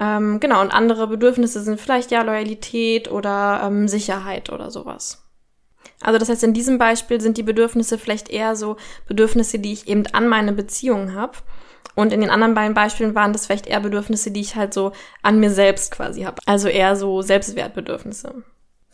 Ähm, 0.00 0.40
genau, 0.40 0.60
und 0.60 0.72
andere 0.72 1.06
Bedürfnisse 1.06 1.62
sind 1.62 1.80
vielleicht 1.80 2.10
ja 2.10 2.22
Loyalität 2.22 3.10
oder 3.10 3.62
ähm, 3.64 3.86
Sicherheit 3.88 4.50
oder 4.50 4.70
sowas. 4.70 5.24
Also 6.00 6.18
das 6.18 6.28
heißt, 6.28 6.44
in 6.44 6.52
diesem 6.52 6.78
Beispiel 6.78 7.20
sind 7.20 7.38
die 7.38 7.42
Bedürfnisse 7.42 7.98
vielleicht 7.98 8.28
eher 8.28 8.56
so 8.56 8.76
Bedürfnisse, 9.06 9.58
die 9.58 9.72
ich 9.72 9.88
eben 9.88 10.06
an 10.08 10.28
meine 10.28 10.52
Beziehung 10.52 11.14
habe. 11.14 11.38
Und 11.94 12.12
in 12.12 12.20
den 12.20 12.30
anderen 12.30 12.54
beiden 12.54 12.74
Beispielen 12.74 13.14
waren 13.14 13.32
das 13.32 13.46
vielleicht 13.46 13.66
eher 13.68 13.80
Bedürfnisse, 13.80 14.30
die 14.30 14.40
ich 14.40 14.56
halt 14.56 14.74
so 14.74 14.92
an 15.22 15.38
mir 15.38 15.50
selbst 15.50 15.92
quasi 15.92 16.22
habe. 16.22 16.42
Also 16.44 16.68
eher 16.68 16.96
so 16.96 17.22
Selbstwertbedürfnisse. 17.22 18.42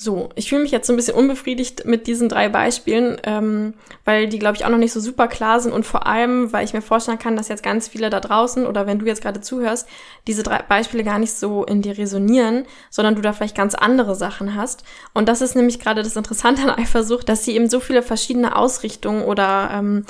So, 0.02 0.30
ich 0.34 0.48
fühle 0.48 0.62
mich 0.62 0.70
jetzt 0.70 0.86
so 0.86 0.94
ein 0.94 0.96
bisschen 0.96 1.14
unbefriedigt 1.14 1.84
mit 1.84 2.06
diesen 2.06 2.30
drei 2.30 2.48
Beispielen, 2.48 3.18
ähm, 3.24 3.74
weil 4.06 4.28
die, 4.28 4.38
glaube 4.38 4.56
ich, 4.56 4.64
auch 4.64 4.70
noch 4.70 4.78
nicht 4.78 4.94
so 4.94 5.00
super 5.00 5.28
klar 5.28 5.60
sind 5.60 5.72
und 5.72 5.84
vor 5.84 6.06
allem, 6.06 6.54
weil 6.54 6.64
ich 6.64 6.72
mir 6.72 6.80
vorstellen 6.80 7.18
kann, 7.18 7.36
dass 7.36 7.48
jetzt 7.48 7.62
ganz 7.62 7.86
viele 7.86 8.08
da 8.08 8.18
draußen 8.18 8.66
oder 8.66 8.86
wenn 8.86 8.98
du 8.98 9.04
jetzt 9.04 9.20
gerade 9.20 9.42
zuhörst, 9.42 9.86
diese 10.26 10.42
drei 10.42 10.62
Beispiele 10.62 11.04
gar 11.04 11.18
nicht 11.18 11.34
so 11.34 11.66
in 11.66 11.82
dir 11.82 11.98
resonieren, 11.98 12.64
sondern 12.88 13.14
du 13.14 13.20
da 13.20 13.34
vielleicht 13.34 13.54
ganz 13.54 13.74
andere 13.74 14.14
Sachen 14.14 14.54
hast. 14.54 14.84
Und 15.12 15.28
das 15.28 15.42
ist 15.42 15.54
nämlich 15.54 15.78
gerade 15.78 16.02
das 16.02 16.16
Interessante 16.16 16.62
an 16.62 16.70
Eifersucht, 16.70 17.28
dass 17.28 17.44
sie 17.44 17.54
eben 17.54 17.68
so 17.68 17.78
viele 17.78 18.02
verschiedene 18.02 18.56
Ausrichtungen 18.56 19.22
oder 19.24 19.68
ähm, 19.70 20.06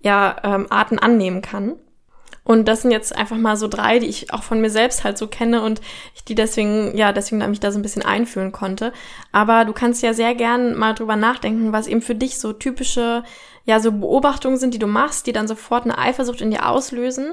ja, 0.00 0.36
ähm, 0.42 0.68
Arten 0.70 0.98
annehmen 0.98 1.42
kann. 1.42 1.76
Und 2.44 2.68
das 2.68 2.82
sind 2.82 2.90
jetzt 2.90 3.16
einfach 3.16 3.38
mal 3.38 3.56
so 3.56 3.68
drei, 3.68 3.98
die 3.98 4.06
ich 4.06 4.32
auch 4.32 4.42
von 4.42 4.60
mir 4.60 4.68
selbst 4.68 5.02
halt 5.02 5.16
so 5.16 5.26
kenne 5.26 5.62
und 5.62 5.80
ich 6.14 6.24
die 6.24 6.34
deswegen, 6.34 6.94
ja, 6.94 7.12
deswegen 7.12 7.38
mich 7.48 7.60
da 7.60 7.72
so 7.72 7.78
ein 7.78 7.82
bisschen 7.82 8.02
einfühlen 8.02 8.52
konnte. 8.52 8.92
Aber 9.32 9.64
du 9.64 9.72
kannst 9.72 10.02
ja 10.02 10.12
sehr 10.12 10.34
gern 10.34 10.76
mal 10.76 10.92
drüber 10.92 11.16
nachdenken, 11.16 11.72
was 11.72 11.86
eben 11.86 12.02
für 12.02 12.14
dich 12.14 12.38
so 12.38 12.52
typische, 12.52 13.24
ja, 13.64 13.80
so 13.80 13.92
Beobachtungen 13.92 14.58
sind, 14.58 14.74
die 14.74 14.78
du 14.78 14.86
machst, 14.86 15.26
die 15.26 15.32
dann 15.32 15.48
sofort 15.48 15.84
eine 15.84 15.96
Eifersucht 15.96 16.42
in 16.42 16.50
dir 16.50 16.68
auslösen 16.68 17.32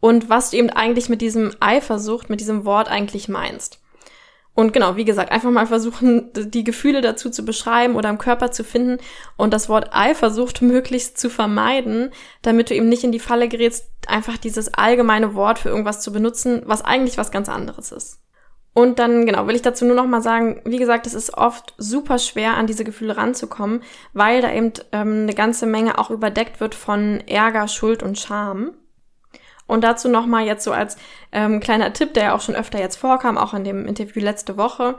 und 0.00 0.28
was 0.28 0.50
du 0.50 0.58
eben 0.58 0.68
eigentlich 0.68 1.08
mit 1.08 1.22
diesem 1.22 1.52
Eifersucht, 1.60 2.28
mit 2.28 2.40
diesem 2.40 2.66
Wort 2.66 2.88
eigentlich 2.88 3.28
meinst. 3.28 3.80
Und 4.54 4.72
genau, 4.72 4.94
wie 4.94 5.04
gesagt, 5.04 5.32
einfach 5.32 5.50
mal 5.50 5.66
versuchen, 5.66 6.30
die 6.32 6.62
Gefühle 6.62 7.00
dazu 7.00 7.28
zu 7.28 7.44
beschreiben 7.44 7.96
oder 7.96 8.08
im 8.08 8.18
Körper 8.18 8.52
zu 8.52 8.62
finden 8.62 8.98
und 9.36 9.52
das 9.52 9.68
Wort 9.68 9.88
Eifersucht 9.92 10.62
möglichst 10.62 11.18
zu 11.18 11.28
vermeiden, 11.28 12.10
damit 12.42 12.70
du 12.70 12.74
eben 12.74 12.88
nicht 12.88 13.02
in 13.02 13.10
die 13.10 13.18
Falle 13.18 13.48
gerätst, 13.48 13.90
einfach 14.06 14.36
dieses 14.36 14.72
allgemeine 14.72 15.34
Wort 15.34 15.58
für 15.58 15.70
irgendwas 15.70 16.02
zu 16.02 16.12
benutzen, 16.12 16.62
was 16.66 16.84
eigentlich 16.84 17.18
was 17.18 17.32
ganz 17.32 17.48
anderes 17.48 17.90
ist. 17.90 18.20
Und 18.74 18.98
dann, 18.98 19.24
genau, 19.24 19.46
will 19.46 19.54
ich 19.54 19.62
dazu 19.62 19.84
nur 19.84 19.94
noch 19.94 20.06
mal 20.06 20.22
sagen, 20.22 20.60
wie 20.64 20.78
gesagt, 20.78 21.06
es 21.06 21.14
ist 21.14 21.36
oft 21.36 21.74
super 21.78 22.18
schwer, 22.18 22.54
an 22.54 22.66
diese 22.66 22.84
Gefühle 22.84 23.16
ranzukommen, 23.16 23.82
weil 24.12 24.40
da 24.40 24.52
eben 24.52 24.72
ähm, 24.90 25.22
eine 25.22 25.34
ganze 25.34 25.66
Menge 25.66 25.98
auch 25.98 26.10
überdeckt 26.10 26.60
wird 26.60 26.74
von 26.74 27.20
Ärger, 27.26 27.68
Schuld 27.68 28.02
und 28.02 28.18
Scham. 28.18 28.72
Und 29.74 29.80
dazu 29.80 30.08
nochmal 30.08 30.46
jetzt 30.46 30.62
so 30.62 30.70
als 30.70 30.96
ähm, 31.32 31.58
kleiner 31.58 31.92
Tipp, 31.92 32.14
der 32.14 32.22
ja 32.22 32.34
auch 32.36 32.40
schon 32.40 32.54
öfter 32.54 32.78
jetzt 32.78 32.94
vorkam, 32.94 33.36
auch 33.36 33.54
in 33.54 33.64
dem 33.64 33.86
Interview 33.86 34.22
letzte 34.22 34.56
Woche. 34.56 34.94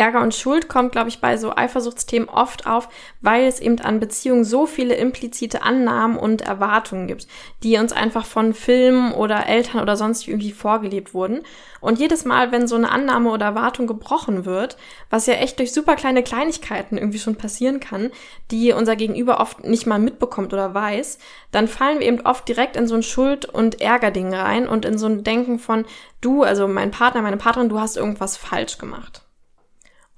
Ärger 0.00 0.22
und 0.22 0.34
Schuld 0.34 0.68
kommt, 0.68 0.92
glaube 0.92 1.10
ich, 1.10 1.20
bei 1.20 1.36
so 1.36 1.54
Eifersuchtsthemen 1.54 2.30
oft 2.30 2.66
auf, 2.66 2.88
weil 3.20 3.44
es 3.44 3.60
eben 3.60 3.78
an 3.80 4.00
Beziehungen 4.00 4.44
so 4.44 4.64
viele 4.64 4.94
implizite 4.94 5.60
Annahmen 5.60 6.16
und 6.16 6.40
Erwartungen 6.40 7.06
gibt, 7.06 7.26
die 7.62 7.76
uns 7.76 7.92
einfach 7.92 8.24
von 8.24 8.54
Filmen 8.54 9.12
oder 9.12 9.46
Eltern 9.46 9.82
oder 9.82 9.98
sonst 9.98 10.26
irgendwie 10.26 10.52
vorgelebt 10.52 11.12
wurden. 11.12 11.42
Und 11.82 11.98
jedes 11.98 12.24
Mal, 12.24 12.50
wenn 12.50 12.66
so 12.66 12.76
eine 12.76 12.90
Annahme 12.90 13.30
oder 13.30 13.44
Erwartung 13.44 13.86
gebrochen 13.86 14.46
wird, 14.46 14.78
was 15.10 15.26
ja 15.26 15.34
echt 15.34 15.58
durch 15.58 15.74
super 15.74 15.96
kleine 15.96 16.22
Kleinigkeiten 16.22 16.96
irgendwie 16.96 17.18
schon 17.18 17.36
passieren 17.36 17.78
kann, 17.78 18.10
die 18.50 18.72
unser 18.72 18.96
Gegenüber 18.96 19.38
oft 19.38 19.64
nicht 19.64 19.86
mal 19.86 19.98
mitbekommt 19.98 20.54
oder 20.54 20.72
weiß, 20.72 21.18
dann 21.52 21.68
fallen 21.68 22.00
wir 22.00 22.06
eben 22.06 22.24
oft 22.24 22.48
direkt 22.48 22.76
in 22.76 22.86
so 22.86 22.94
ein 22.94 23.02
Schuld- 23.02 23.44
und 23.44 23.82
Ärgerding 23.82 24.32
rein 24.32 24.66
und 24.66 24.86
in 24.86 24.96
so 24.96 25.06
ein 25.06 25.24
Denken 25.24 25.58
von 25.58 25.84
du, 26.22 26.42
also 26.42 26.68
mein 26.68 26.90
Partner, 26.90 27.20
meine 27.20 27.36
Partnerin, 27.36 27.68
du 27.68 27.78
hast 27.78 27.98
irgendwas 27.98 28.38
falsch 28.38 28.78
gemacht. 28.78 29.22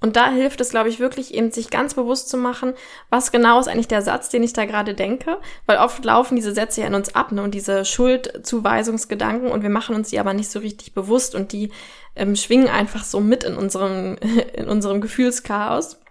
Und 0.03 0.17
da 0.17 0.29
hilft 0.29 0.59
es, 0.59 0.71
glaube 0.71 0.89
ich, 0.89 0.99
wirklich 0.99 1.33
eben, 1.33 1.51
sich 1.51 1.69
ganz 1.69 1.93
bewusst 1.93 2.27
zu 2.27 2.35
machen, 2.35 2.73
was 3.09 3.31
genau 3.31 3.57
ist 3.61 3.69
eigentlich 3.69 3.87
der 3.87 4.01
Satz, 4.01 4.27
den 4.27 4.43
ich 4.43 4.51
da 4.51 4.65
gerade 4.65 4.95
denke, 4.95 5.37
weil 5.65 5.77
oft 5.77 6.03
laufen 6.03 6.35
diese 6.35 6.53
Sätze 6.53 6.81
ja 6.81 6.87
in 6.87 6.93
uns 6.93 7.15
ab 7.15 7.31
ne, 7.31 7.41
und 7.41 7.55
diese 7.55 7.85
Schuldzuweisungsgedanken 7.85 9.49
und 9.49 9.63
wir 9.63 9.69
machen 9.69 9.95
uns 9.95 10.09
die 10.09 10.19
aber 10.19 10.33
nicht 10.33 10.51
so 10.51 10.59
richtig 10.59 10.93
bewusst 10.93 11.35
und 11.35 11.53
die 11.53 11.71
ähm, 12.17 12.35
schwingen 12.35 12.67
einfach 12.67 13.05
so 13.05 13.21
mit 13.21 13.45
in 13.45 13.55
unserem, 13.55 14.17
in 14.53 14.67
unserem 14.67 14.99
Gefühlschaos. 14.99 16.01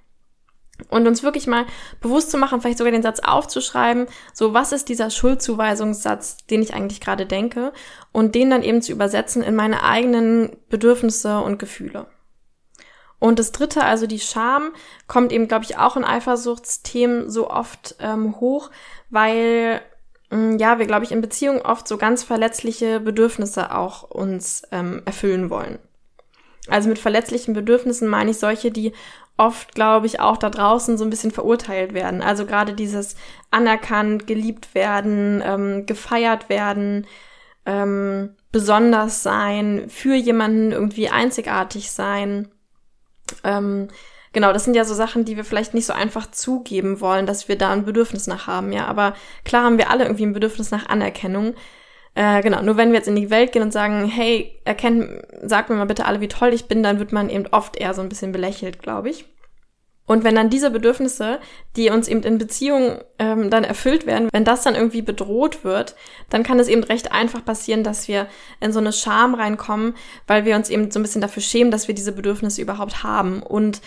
Und 0.88 1.06
uns 1.06 1.22
wirklich 1.22 1.46
mal 1.46 1.66
bewusst 2.00 2.30
zu 2.30 2.38
machen, 2.38 2.62
vielleicht 2.62 2.78
sogar 2.78 2.92
den 2.92 3.02
Satz 3.02 3.20
aufzuschreiben, 3.20 4.06
so 4.32 4.54
was 4.54 4.72
ist 4.72 4.88
dieser 4.88 5.10
Schuldzuweisungssatz, 5.10 6.38
den 6.46 6.62
ich 6.62 6.72
eigentlich 6.72 7.02
gerade 7.02 7.26
denke, 7.26 7.74
und 8.10 8.34
den 8.34 8.48
dann 8.48 8.62
eben 8.62 8.80
zu 8.80 8.90
übersetzen 8.90 9.42
in 9.42 9.54
meine 9.54 9.84
eigenen 9.84 10.56
Bedürfnisse 10.70 11.40
und 11.40 11.58
Gefühle. 11.58 12.06
Und 13.22 13.38
das 13.38 13.52
dritte, 13.52 13.84
also 13.84 14.08
die 14.08 14.18
Scham, 14.18 14.72
kommt 15.06 15.30
eben, 15.30 15.46
glaube 15.46 15.64
ich, 15.64 15.78
auch 15.78 15.96
in 15.96 16.02
Eifersuchtsthemen 16.02 17.30
so 17.30 17.48
oft 17.48 17.94
ähm, 18.00 18.40
hoch, 18.40 18.72
weil 19.10 19.80
mh, 20.30 20.36
mm, 20.36 20.58
ja, 20.58 20.80
wir, 20.80 20.86
glaube 20.86 21.04
ich, 21.04 21.12
in 21.12 21.20
Beziehungen 21.20 21.60
oft 21.60 21.86
so 21.86 21.98
ganz 21.98 22.24
verletzliche 22.24 22.98
Bedürfnisse 22.98 23.76
auch 23.76 24.02
uns 24.10 24.64
ähm, 24.72 25.02
erfüllen 25.04 25.50
wollen. 25.50 25.78
Also 26.66 26.88
mit 26.88 26.98
verletzlichen 26.98 27.54
Bedürfnissen 27.54 28.08
meine 28.08 28.32
ich 28.32 28.40
solche, 28.40 28.72
die 28.72 28.90
oft, 29.36 29.72
glaube 29.72 30.06
ich, 30.06 30.18
auch 30.18 30.36
da 30.36 30.50
draußen 30.50 30.98
so 30.98 31.04
ein 31.04 31.10
bisschen 31.10 31.30
verurteilt 31.30 31.94
werden. 31.94 32.22
Also 32.22 32.44
gerade 32.44 32.72
dieses 32.74 33.14
anerkannt, 33.52 34.26
geliebt 34.26 34.74
werden, 34.74 35.40
ähm, 35.46 35.86
gefeiert 35.86 36.48
werden, 36.48 37.06
ähm, 37.66 38.34
besonders 38.50 39.22
sein, 39.22 39.88
für 39.88 40.16
jemanden 40.16 40.72
irgendwie 40.72 41.08
einzigartig 41.08 41.92
sein 41.92 42.48
ähm, 43.44 43.88
genau, 44.32 44.52
das 44.52 44.64
sind 44.64 44.74
ja 44.74 44.84
so 44.84 44.94
Sachen, 44.94 45.24
die 45.24 45.36
wir 45.36 45.44
vielleicht 45.44 45.74
nicht 45.74 45.86
so 45.86 45.92
einfach 45.92 46.30
zugeben 46.30 47.00
wollen, 47.00 47.26
dass 47.26 47.48
wir 47.48 47.56
da 47.56 47.72
ein 47.72 47.84
Bedürfnis 47.84 48.26
nach 48.26 48.46
haben, 48.46 48.72
ja. 48.72 48.86
Aber 48.86 49.14
klar 49.44 49.64
haben 49.64 49.78
wir 49.78 49.90
alle 49.90 50.04
irgendwie 50.04 50.26
ein 50.26 50.32
Bedürfnis 50.32 50.70
nach 50.70 50.86
Anerkennung. 50.86 51.54
Äh, 52.14 52.42
genau, 52.42 52.62
nur 52.62 52.76
wenn 52.76 52.90
wir 52.90 52.98
jetzt 52.98 53.08
in 53.08 53.16
die 53.16 53.30
Welt 53.30 53.52
gehen 53.52 53.62
und 53.62 53.72
sagen, 53.72 54.06
hey, 54.06 54.60
erkennt, 54.64 55.08
sag 55.42 55.70
mir 55.70 55.76
mal 55.76 55.86
bitte 55.86 56.04
alle, 56.04 56.20
wie 56.20 56.28
toll 56.28 56.52
ich 56.52 56.66
bin, 56.66 56.82
dann 56.82 56.98
wird 56.98 57.12
man 57.12 57.30
eben 57.30 57.46
oft 57.52 57.76
eher 57.76 57.94
so 57.94 58.02
ein 58.02 58.08
bisschen 58.08 58.32
belächelt, 58.32 58.82
glaube 58.82 59.08
ich. 59.10 59.24
Und 60.04 60.24
wenn 60.24 60.34
dann 60.34 60.50
diese 60.50 60.70
Bedürfnisse, 60.70 61.38
die 61.76 61.90
uns 61.90 62.08
eben 62.08 62.22
in 62.24 62.38
Beziehungen 62.38 62.98
ähm, 63.18 63.50
dann 63.50 63.62
erfüllt 63.62 64.04
werden, 64.04 64.28
wenn 64.32 64.44
das 64.44 64.62
dann 64.62 64.74
irgendwie 64.74 65.02
bedroht 65.02 65.64
wird, 65.64 65.94
dann 66.28 66.42
kann 66.42 66.58
es 66.58 66.68
eben 66.68 66.82
recht 66.82 67.12
einfach 67.12 67.44
passieren, 67.44 67.84
dass 67.84 68.08
wir 68.08 68.26
in 68.60 68.72
so 68.72 68.80
eine 68.80 68.92
Scham 68.92 69.34
reinkommen, 69.34 69.94
weil 70.26 70.44
wir 70.44 70.56
uns 70.56 70.70
eben 70.70 70.90
so 70.90 70.98
ein 70.98 71.02
bisschen 71.02 71.20
dafür 71.20 71.42
schämen, 71.42 71.70
dass 71.70 71.86
wir 71.86 71.94
diese 71.94 72.12
Bedürfnisse 72.12 72.60
überhaupt 72.60 73.04
haben 73.04 73.42
und 73.42 73.80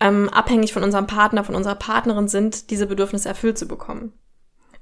ähm, 0.00 0.28
abhängig 0.30 0.72
von 0.72 0.82
unserem 0.82 1.06
Partner, 1.06 1.44
von 1.44 1.54
unserer 1.54 1.76
Partnerin 1.76 2.26
sind, 2.26 2.70
diese 2.70 2.86
Bedürfnisse 2.86 3.28
erfüllt 3.28 3.58
zu 3.58 3.68
bekommen. 3.68 4.12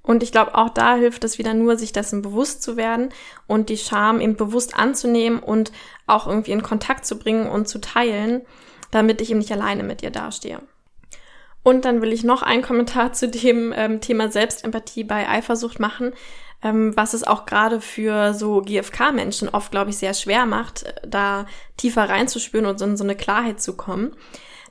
Und 0.03 0.22
ich 0.22 0.33
glaube, 0.33 0.55
auch 0.55 0.70
da 0.70 0.94
hilft 0.94 1.22
es 1.24 1.37
wieder 1.37 1.53
nur, 1.53 1.77
sich 1.77 1.92
dessen 1.92 2.22
bewusst 2.22 2.62
zu 2.62 2.79
werden 2.79 3.11
und 3.46 3.68
die 3.68 3.77
Scham 3.77 4.22
eben 4.22 4.37
bewusst 4.37 4.74
anzunehmen 4.74 5.38
und 5.40 5.70
auch 6.07 6.27
irgendwie 6.27 6.53
in 6.53 6.62
Kontakt 6.62 7.05
zu 7.05 7.18
bringen 7.18 7.46
und 7.46 7.68
zu 7.68 7.79
teilen, 7.79 8.40
damit 8.90 9.20
ich 9.20 9.31
eben 9.31 9.40
nicht 9.40 9.53
alleine 9.53 9.83
mit 9.83 10.03
ihr 10.03 10.11
dastehe. 10.11 10.62
Und 11.68 11.85
dann 11.85 12.00
will 12.00 12.14
ich 12.14 12.24
noch 12.24 12.40
einen 12.40 12.62
Kommentar 12.62 13.12
zu 13.12 13.28
dem 13.28 13.74
ähm, 13.76 14.00
Thema 14.00 14.31
Selbstempathie 14.31 15.04
bei 15.04 15.28
Eifersucht 15.28 15.78
machen, 15.78 16.14
ähm, 16.62 16.96
was 16.96 17.12
es 17.12 17.24
auch 17.24 17.44
gerade 17.44 17.83
für 17.83 18.33
so 18.33 18.62
GFK-Menschen 18.62 19.50
oft, 19.50 19.70
glaube 19.70 19.90
ich, 19.90 19.98
sehr 19.98 20.14
schwer 20.14 20.46
macht, 20.46 20.85
äh, 20.85 20.94
da 21.07 21.44
tiefer 21.76 22.09
reinzuspüren 22.09 22.64
und 22.64 22.78
so 22.78 22.87
in 22.87 22.96
so 22.96 23.04
eine 23.04 23.16
Klarheit 23.16 23.61
zu 23.61 23.76
kommen. 23.76 24.16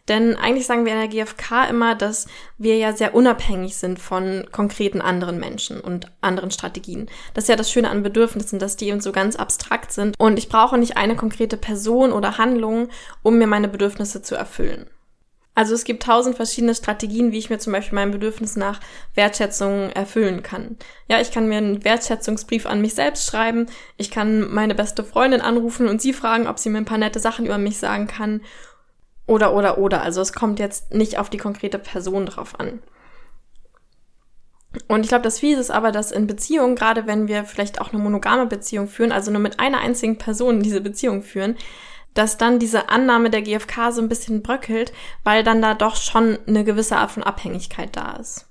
Denn 0.07 0.37
eigentlich 0.37 0.65
sagen 0.65 0.85
wir 0.85 0.93
in 0.93 0.99
der 0.99 1.07
GfK 1.07 1.69
immer, 1.69 1.93
dass 1.93 2.25
wir 2.57 2.77
ja 2.77 2.91
sehr 2.93 3.13
unabhängig 3.13 3.77
sind 3.77 3.99
von 3.99 4.47
konkreten 4.51 4.99
anderen 4.99 5.39
Menschen 5.39 5.79
und 5.79 6.11
anderen 6.21 6.49
Strategien. 6.49 7.11
Das 7.35 7.43
ist 7.43 7.49
ja 7.49 7.55
das 7.55 7.71
Schöne 7.71 7.91
an 7.91 8.01
Bedürfnissen, 8.01 8.57
dass 8.57 8.75
die 8.75 8.87
eben 8.87 9.01
so 9.01 9.11
ganz 9.11 9.35
abstrakt 9.35 9.91
sind 9.91 10.15
und 10.17 10.39
ich 10.39 10.49
brauche 10.49 10.79
nicht 10.79 10.97
eine 10.97 11.15
konkrete 11.15 11.57
Person 11.57 12.11
oder 12.11 12.39
Handlung, 12.39 12.89
um 13.21 13.37
mir 13.37 13.45
meine 13.45 13.67
Bedürfnisse 13.67 14.23
zu 14.23 14.33
erfüllen. 14.33 14.89
Also 15.57 15.73
es 15.73 15.85
gibt 15.85 16.03
tausend 16.03 16.35
verschiedene 16.35 16.75
Strategien, 16.75 17.31
wie 17.31 17.39
ich 17.39 17.49
mir 17.49 17.57
zum 17.57 17.73
Beispiel 17.73 17.95
mein 17.95 18.11
Bedürfnis 18.11 18.57
nach 18.57 18.79
Wertschätzung 19.15 19.89
erfüllen 19.89 20.43
kann. 20.43 20.77
Ja, 21.07 21.19
ich 21.19 21.31
kann 21.31 21.47
mir 21.47 21.57
einen 21.57 21.83
Wertschätzungsbrief 21.83 22.67
an 22.67 22.79
mich 22.79 22.93
selbst 22.93 23.25
schreiben. 23.25 23.65
Ich 23.97 24.11
kann 24.11 24.53
meine 24.53 24.75
beste 24.75 25.03
Freundin 25.03 25.41
anrufen 25.41 25.87
und 25.87 25.99
sie 25.99 26.13
fragen, 26.13 26.45
ob 26.45 26.59
sie 26.59 26.69
mir 26.69 26.77
ein 26.77 26.85
paar 26.85 26.99
nette 26.99 27.19
Sachen 27.19 27.47
über 27.47 27.57
mich 27.57 27.79
sagen 27.79 28.05
kann. 28.05 28.41
Oder, 29.25 29.55
oder, 29.55 29.79
oder. 29.79 30.03
Also 30.03 30.21
es 30.21 30.31
kommt 30.31 30.59
jetzt 30.59 30.93
nicht 30.93 31.17
auf 31.17 31.31
die 31.31 31.39
konkrete 31.39 31.79
Person 31.79 32.27
drauf 32.27 32.59
an. 32.59 32.79
Und 34.87 35.01
ich 35.01 35.09
glaube, 35.09 35.23
das 35.23 35.39
Fiese 35.39 35.59
ist 35.59 35.71
aber, 35.71 35.91
dass 35.91 36.11
in 36.11 36.27
Beziehungen, 36.27 36.75
gerade 36.75 37.07
wenn 37.07 37.27
wir 37.27 37.45
vielleicht 37.45 37.81
auch 37.81 37.91
eine 37.91 38.03
monogame 38.03 38.45
Beziehung 38.45 38.87
führen, 38.87 39.11
also 39.11 39.31
nur 39.31 39.41
mit 39.41 39.59
einer 39.59 39.79
einzigen 39.79 40.19
Person 40.19 40.61
diese 40.61 40.81
Beziehung 40.81 41.23
führen, 41.23 41.55
dass 42.13 42.37
dann 42.37 42.59
diese 42.59 42.89
Annahme 42.89 43.29
der 43.29 43.41
GfK 43.41 43.91
so 43.91 44.01
ein 44.01 44.09
bisschen 44.09 44.41
bröckelt, 44.41 44.91
weil 45.23 45.43
dann 45.43 45.61
da 45.61 45.73
doch 45.73 45.95
schon 45.95 46.39
eine 46.47 46.63
gewisse 46.63 46.97
Art 46.97 47.11
von 47.11 47.23
Abhängigkeit 47.23 47.95
da 47.95 48.13
ist. 48.13 48.47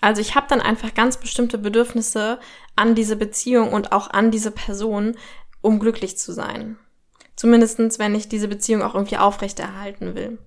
Also 0.00 0.20
ich 0.20 0.34
habe 0.34 0.46
dann 0.48 0.60
einfach 0.60 0.92
ganz 0.92 1.16
bestimmte 1.16 1.56
Bedürfnisse 1.56 2.38
an 2.76 2.94
diese 2.94 3.16
Beziehung 3.16 3.72
und 3.72 3.92
auch 3.92 4.10
an 4.10 4.30
diese 4.30 4.50
Person, 4.50 5.16
um 5.62 5.78
glücklich 5.78 6.18
zu 6.18 6.32
sein. 6.32 6.78
Zumindestens, 7.36 7.98
wenn 7.98 8.14
ich 8.14 8.28
diese 8.28 8.48
Beziehung 8.48 8.82
auch 8.82 8.94
irgendwie 8.94 9.16
aufrechterhalten 9.16 10.14
will. 10.14 10.38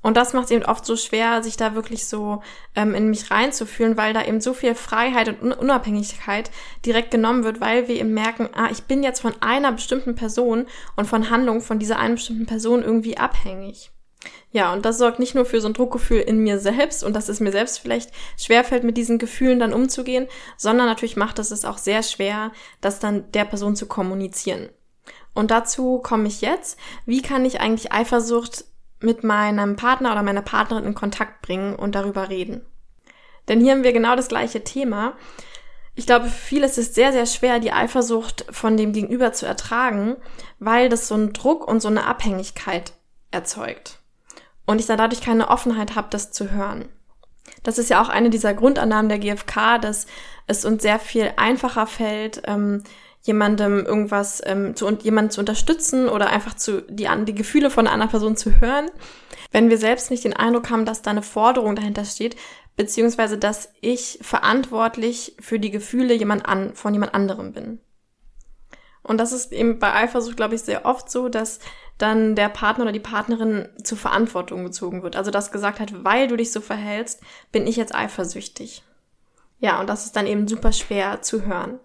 Und 0.00 0.16
das 0.16 0.32
macht 0.32 0.46
es 0.46 0.50
eben 0.52 0.64
oft 0.64 0.86
so 0.86 0.96
schwer, 0.96 1.42
sich 1.42 1.56
da 1.56 1.74
wirklich 1.74 2.06
so 2.06 2.42
ähm, 2.76 2.94
in 2.94 3.10
mich 3.10 3.30
reinzufühlen, 3.30 3.96
weil 3.96 4.14
da 4.14 4.24
eben 4.24 4.40
so 4.40 4.54
viel 4.54 4.74
Freiheit 4.74 5.28
und 5.28 5.52
Unabhängigkeit 5.52 6.50
direkt 6.86 7.10
genommen 7.10 7.44
wird, 7.44 7.60
weil 7.60 7.88
wir 7.88 7.96
eben 7.96 8.14
merken, 8.14 8.48
ah, 8.54 8.68
ich 8.70 8.84
bin 8.84 9.02
jetzt 9.02 9.20
von 9.20 9.34
einer 9.40 9.72
bestimmten 9.72 10.14
Person 10.14 10.66
und 10.96 11.06
von 11.06 11.30
Handlungen 11.30 11.60
von 11.60 11.78
dieser 11.78 11.98
einen 11.98 12.14
bestimmten 12.14 12.46
Person 12.46 12.82
irgendwie 12.82 13.18
abhängig. 13.18 13.90
Ja, 14.50 14.72
und 14.72 14.84
das 14.84 14.98
sorgt 14.98 15.18
nicht 15.18 15.34
nur 15.34 15.44
für 15.44 15.60
so 15.60 15.68
ein 15.68 15.74
Druckgefühl 15.74 16.20
in 16.20 16.38
mir 16.38 16.58
selbst 16.58 17.04
und 17.04 17.14
dass 17.14 17.28
es 17.28 17.40
mir 17.40 17.52
selbst 17.52 17.78
vielleicht 17.78 18.10
schwerfällt, 18.36 18.82
mit 18.82 18.96
diesen 18.96 19.18
Gefühlen 19.18 19.60
dann 19.60 19.74
umzugehen, 19.74 20.26
sondern 20.56 20.86
natürlich 20.86 21.16
macht 21.16 21.38
es 21.38 21.50
es 21.50 21.64
auch 21.64 21.78
sehr 21.78 22.02
schwer, 22.02 22.52
das 22.80 22.98
dann 22.98 23.30
der 23.32 23.44
Person 23.44 23.76
zu 23.76 23.86
kommunizieren. 23.86 24.70
Und 25.34 25.50
dazu 25.50 25.98
komme 25.98 26.28
ich 26.28 26.40
jetzt. 26.40 26.78
Wie 27.04 27.22
kann 27.22 27.44
ich 27.44 27.60
eigentlich 27.60 27.92
Eifersucht 27.92 28.64
mit 29.00 29.24
meinem 29.24 29.76
Partner 29.76 30.12
oder 30.12 30.22
meiner 30.22 30.42
Partnerin 30.42 30.84
in 30.84 30.94
Kontakt 30.94 31.42
bringen 31.42 31.76
und 31.76 31.94
darüber 31.94 32.28
reden. 32.28 32.64
Denn 33.48 33.60
hier 33.60 33.72
haben 33.72 33.84
wir 33.84 33.92
genau 33.92 34.16
das 34.16 34.28
gleiche 34.28 34.64
Thema. 34.64 35.14
Ich 35.94 36.06
glaube, 36.06 36.26
für 36.26 36.30
viele 36.30 36.66
ist 36.66 36.78
es 36.78 36.94
sehr, 36.94 37.12
sehr 37.12 37.26
schwer, 37.26 37.58
die 37.58 37.72
Eifersucht 37.72 38.46
von 38.50 38.76
dem 38.76 38.92
Gegenüber 38.92 39.32
zu 39.32 39.46
ertragen, 39.46 40.16
weil 40.58 40.88
das 40.88 41.08
so 41.08 41.14
einen 41.14 41.32
Druck 41.32 41.66
und 41.66 41.80
so 41.80 41.88
eine 41.88 42.06
Abhängigkeit 42.06 42.92
erzeugt. 43.30 43.98
Und 44.64 44.80
ich 44.80 44.86
dann 44.86 44.98
dadurch 44.98 45.22
keine 45.22 45.48
Offenheit 45.48 45.96
habe, 45.96 46.08
das 46.10 46.30
zu 46.30 46.50
hören. 46.50 46.88
Das 47.62 47.78
ist 47.78 47.90
ja 47.90 48.00
auch 48.02 48.08
eine 48.08 48.30
dieser 48.30 48.54
Grundannahmen 48.54 49.08
der 49.08 49.18
GfK, 49.18 49.78
dass 49.80 50.06
es 50.46 50.64
uns 50.64 50.82
sehr 50.82 50.98
viel 50.98 51.32
einfacher 51.36 51.86
fällt, 51.86 52.42
ähm, 52.44 52.84
jemandem 53.22 53.84
irgendwas 53.84 54.42
ähm, 54.44 54.74
zu 54.76 54.86
und 54.86 55.02
jemanden 55.02 55.30
zu 55.30 55.40
unterstützen 55.40 56.08
oder 56.08 56.30
einfach 56.30 56.54
zu 56.54 56.82
die, 56.82 57.08
die 57.24 57.34
Gefühle 57.34 57.70
von 57.70 57.86
einer 57.86 58.06
Person 58.06 58.36
zu 58.36 58.60
hören, 58.60 58.90
wenn 59.50 59.70
wir 59.70 59.78
selbst 59.78 60.10
nicht 60.10 60.24
den 60.24 60.34
Eindruck 60.34 60.70
haben, 60.70 60.84
dass 60.84 61.02
da 61.02 61.10
eine 61.10 61.22
Forderung 61.22 61.76
dahinter 61.76 62.04
steht, 62.04 62.36
beziehungsweise 62.76 63.38
dass 63.38 63.70
ich 63.80 64.18
verantwortlich 64.22 65.36
für 65.40 65.58
die 65.58 65.70
Gefühle 65.70 66.14
jemand 66.14 66.46
an, 66.46 66.74
von 66.74 66.94
jemand 66.94 67.14
anderem 67.14 67.52
bin. 67.52 67.80
Und 69.02 69.18
das 69.18 69.32
ist 69.32 69.52
eben 69.52 69.78
bei 69.78 69.94
Eifersucht, 69.94 70.36
glaube 70.36 70.54
ich, 70.54 70.62
sehr 70.62 70.84
oft 70.84 71.10
so, 71.10 71.28
dass 71.28 71.60
dann 71.96 72.36
der 72.36 72.48
Partner 72.48 72.84
oder 72.84 72.92
die 72.92 73.00
Partnerin 73.00 73.68
zur 73.82 73.98
Verantwortung 73.98 74.64
gezogen 74.64 75.02
wird. 75.02 75.16
Also 75.16 75.30
das 75.30 75.50
gesagt 75.50 75.80
hat, 75.80 76.04
weil 76.04 76.28
du 76.28 76.36
dich 76.36 76.52
so 76.52 76.60
verhältst, 76.60 77.20
bin 77.50 77.66
ich 77.66 77.76
jetzt 77.76 77.94
eifersüchtig. 77.94 78.84
Ja, 79.58 79.80
und 79.80 79.88
das 79.88 80.04
ist 80.04 80.14
dann 80.14 80.26
eben 80.26 80.46
super 80.46 80.72
schwer 80.72 81.22
zu 81.22 81.46
hören. 81.46 81.80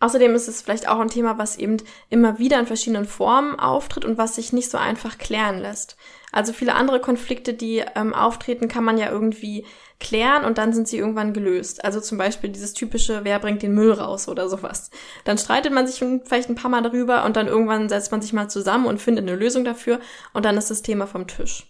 Außerdem 0.00 0.34
ist 0.34 0.48
es 0.48 0.62
vielleicht 0.62 0.88
auch 0.88 1.00
ein 1.00 1.08
Thema, 1.08 1.38
was 1.38 1.56
eben 1.56 1.78
immer 2.08 2.38
wieder 2.38 2.58
in 2.60 2.66
verschiedenen 2.66 3.04
Formen 3.04 3.58
auftritt 3.58 4.04
und 4.04 4.18
was 4.18 4.36
sich 4.36 4.52
nicht 4.52 4.70
so 4.70 4.78
einfach 4.78 5.18
klären 5.18 5.58
lässt. 5.58 5.96
Also 6.30 6.52
viele 6.52 6.74
andere 6.74 7.00
Konflikte, 7.00 7.54
die 7.54 7.82
ähm, 7.96 8.14
auftreten, 8.14 8.68
kann 8.68 8.84
man 8.84 8.98
ja 8.98 9.10
irgendwie 9.10 9.66
klären 9.98 10.44
und 10.44 10.58
dann 10.58 10.72
sind 10.72 10.86
sie 10.86 10.98
irgendwann 10.98 11.32
gelöst. 11.32 11.84
Also 11.84 12.00
zum 12.00 12.18
Beispiel 12.18 12.50
dieses 12.50 12.74
typische, 12.74 13.24
wer 13.24 13.38
bringt 13.38 13.62
den 13.62 13.74
Müll 13.74 13.92
raus 13.92 14.28
oder 14.28 14.48
sowas. 14.48 14.90
Dann 15.24 15.38
streitet 15.38 15.72
man 15.72 15.86
sich 15.86 15.98
vielleicht 15.98 16.48
ein 16.48 16.54
paar 16.54 16.70
Mal 16.70 16.82
darüber 16.82 17.24
und 17.24 17.36
dann 17.36 17.48
irgendwann 17.48 17.88
setzt 17.88 18.12
man 18.12 18.22
sich 18.22 18.32
mal 18.32 18.48
zusammen 18.48 18.86
und 18.86 19.00
findet 19.00 19.26
eine 19.26 19.36
Lösung 19.36 19.64
dafür 19.64 20.00
und 20.32 20.44
dann 20.44 20.56
ist 20.56 20.70
das 20.70 20.82
Thema 20.82 21.06
vom 21.06 21.26
Tisch 21.26 21.66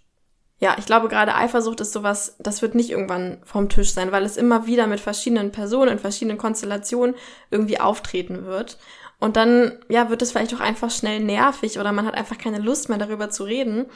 ja, 0.60 0.74
ich 0.78 0.86
glaube 0.86 1.08
gerade 1.08 1.34
Eifersucht 1.34 1.80
ist 1.80 1.92
sowas, 1.92 2.36
das 2.40 2.62
wird 2.62 2.74
nicht 2.74 2.90
irgendwann 2.90 3.38
vom 3.44 3.68
Tisch 3.68 3.92
sein, 3.92 4.10
weil 4.10 4.24
es 4.24 4.36
immer 4.36 4.66
wieder 4.66 4.86
mit 4.88 4.98
verschiedenen 4.98 5.52
Personen 5.52 5.92
in 5.92 5.98
verschiedenen 5.98 6.38
Konstellationen 6.38 7.14
irgendwie 7.50 7.80
auftreten 7.80 8.44
wird. 8.44 8.78
Und 9.20 9.36
dann, 9.36 9.78
ja, 9.88 10.10
wird 10.10 10.22
es 10.22 10.32
vielleicht 10.32 10.54
auch 10.54 10.60
einfach 10.60 10.90
schnell 10.90 11.20
nervig 11.20 11.78
oder 11.78 11.92
man 11.92 12.06
hat 12.06 12.14
einfach 12.14 12.38
keine 12.38 12.58
Lust 12.58 12.88
mehr 12.88 12.98
darüber 12.98 13.30
zu 13.30 13.44
reden, 13.44 13.86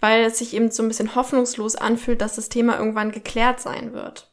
weil 0.00 0.24
es 0.24 0.38
sich 0.38 0.54
eben 0.54 0.70
so 0.70 0.82
ein 0.82 0.88
bisschen 0.88 1.14
hoffnungslos 1.14 1.76
anfühlt, 1.76 2.20
dass 2.20 2.36
das 2.36 2.48
Thema 2.48 2.78
irgendwann 2.78 3.12
geklärt 3.12 3.60
sein 3.60 3.92
wird. 3.92 4.30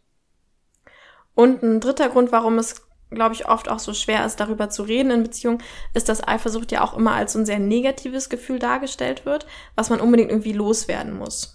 Und 1.33 1.63
ein 1.63 1.81
dritter 1.81 2.09
Grund, 2.09 2.31
warum 2.31 2.57
es, 2.57 2.85
glaube 3.11 3.35
ich, 3.35 3.47
oft 3.47 3.69
auch 3.69 3.79
so 3.79 3.93
schwer 3.93 4.25
ist, 4.25 4.37
darüber 4.37 4.69
zu 4.69 4.83
reden 4.83 5.11
in 5.11 5.23
Beziehungen, 5.23 5.61
ist, 5.93 6.07
dass 6.07 6.25
Eifersucht 6.25 6.71
ja 6.71 6.83
auch 6.83 6.95
immer 6.95 7.13
als 7.13 7.33
so 7.33 7.39
ein 7.39 7.45
sehr 7.45 7.59
negatives 7.59 8.29
Gefühl 8.29 8.59
dargestellt 8.59 9.25
wird, 9.25 9.45
was 9.75 9.89
man 9.89 9.99
unbedingt 9.99 10.29
irgendwie 10.31 10.53
loswerden 10.53 11.17
muss. 11.17 11.54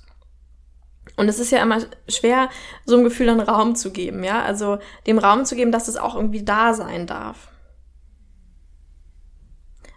Und 1.21 1.29
es 1.29 1.39
ist 1.39 1.51
ja 1.51 1.61
immer 1.61 1.81
schwer, 2.09 2.49
so 2.87 2.97
ein 2.97 3.05
Gefühl 3.05 3.27
dann 3.27 3.41
Raum 3.41 3.77
zu 3.77 3.91
geben, 3.91 4.25
ja. 4.25 4.43
Also 4.43 4.79
dem 5.07 5.19
Raum 5.19 5.45
zu 5.45 5.55
geben, 5.55 5.71
dass 5.71 5.87
es 5.87 5.99
auch 5.99 6.15
irgendwie 6.17 6.43
da 6.43 6.73
sein 6.73 7.07
darf. 7.07 7.49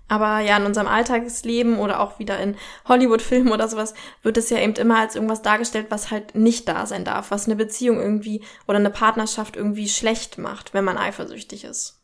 Aber 0.09 0.41
ja, 0.41 0.57
in 0.57 0.65
unserem 0.65 0.87
Alltagsleben 0.87 1.79
oder 1.79 2.01
auch 2.01 2.19
wieder 2.19 2.41
in 2.41 2.57
Hollywood-Filmen 2.89 3.53
oder 3.53 3.69
sowas 3.69 3.93
wird 4.21 4.35
es 4.35 4.49
ja 4.49 4.57
eben 4.57 4.73
immer 4.73 4.99
als 4.99 5.15
irgendwas 5.15 5.41
dargestellt, 5.41 5.85
was 5.91 6.11
halt 6.11 6.35
nicht 6.35 6.67
da 6.67 6.85
sein 6.85 7.05
darf, 7.05 7.31
was 7.31 7.45
eine 7.45 7.55
Beziehung 7.55 8.01
irgendwie 8.01 8.43
oder 8.67 8.79
eine 8.79 8.89
Partnerschaft 8.89 9.55
irgendwie 9.55 9.87
schlecht 9.87 10.37
macht, 10.37 10.73
wenn 10.73 10.83
man 10.83 10.97
eifersüchtig 10.97 11.63
ist. 11.63 12.01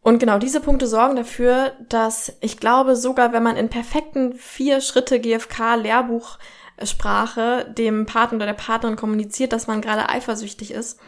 Und 0.00 0.20
genau 0.20 0.38
diese 0.38 0.60
Punkte 0.60 0.86
sorgen 0.86 1.16
dafür, 1.16 1.72
dass 1.88 2.32
ich 2.40 2.58
glaube, 2.60 2.94
sogar 2.94 3.32
wenn 3.32 3.42
man 3.42 3.56
in 3.56 3.68
perfekten 3.68 4.32
vier 4.34 4.80
Schritte 4.80 5.18
GFK 5.18 5.74
Lehrbuch 5.74 6.38
Sprache 6.84 7.66
dem 7.76 8.06
Partner 8.06 8.36
oder 8.36 8.46
der 8.46 8.54
Partnerin 8.54 8.96
kommuniziert, 8.96 9.52
dass 9.52 9.66
man 9.66 9.80
gerade 9.80 10.08
eifersüchtig 10.08 10.70
ist, 10.70 10.98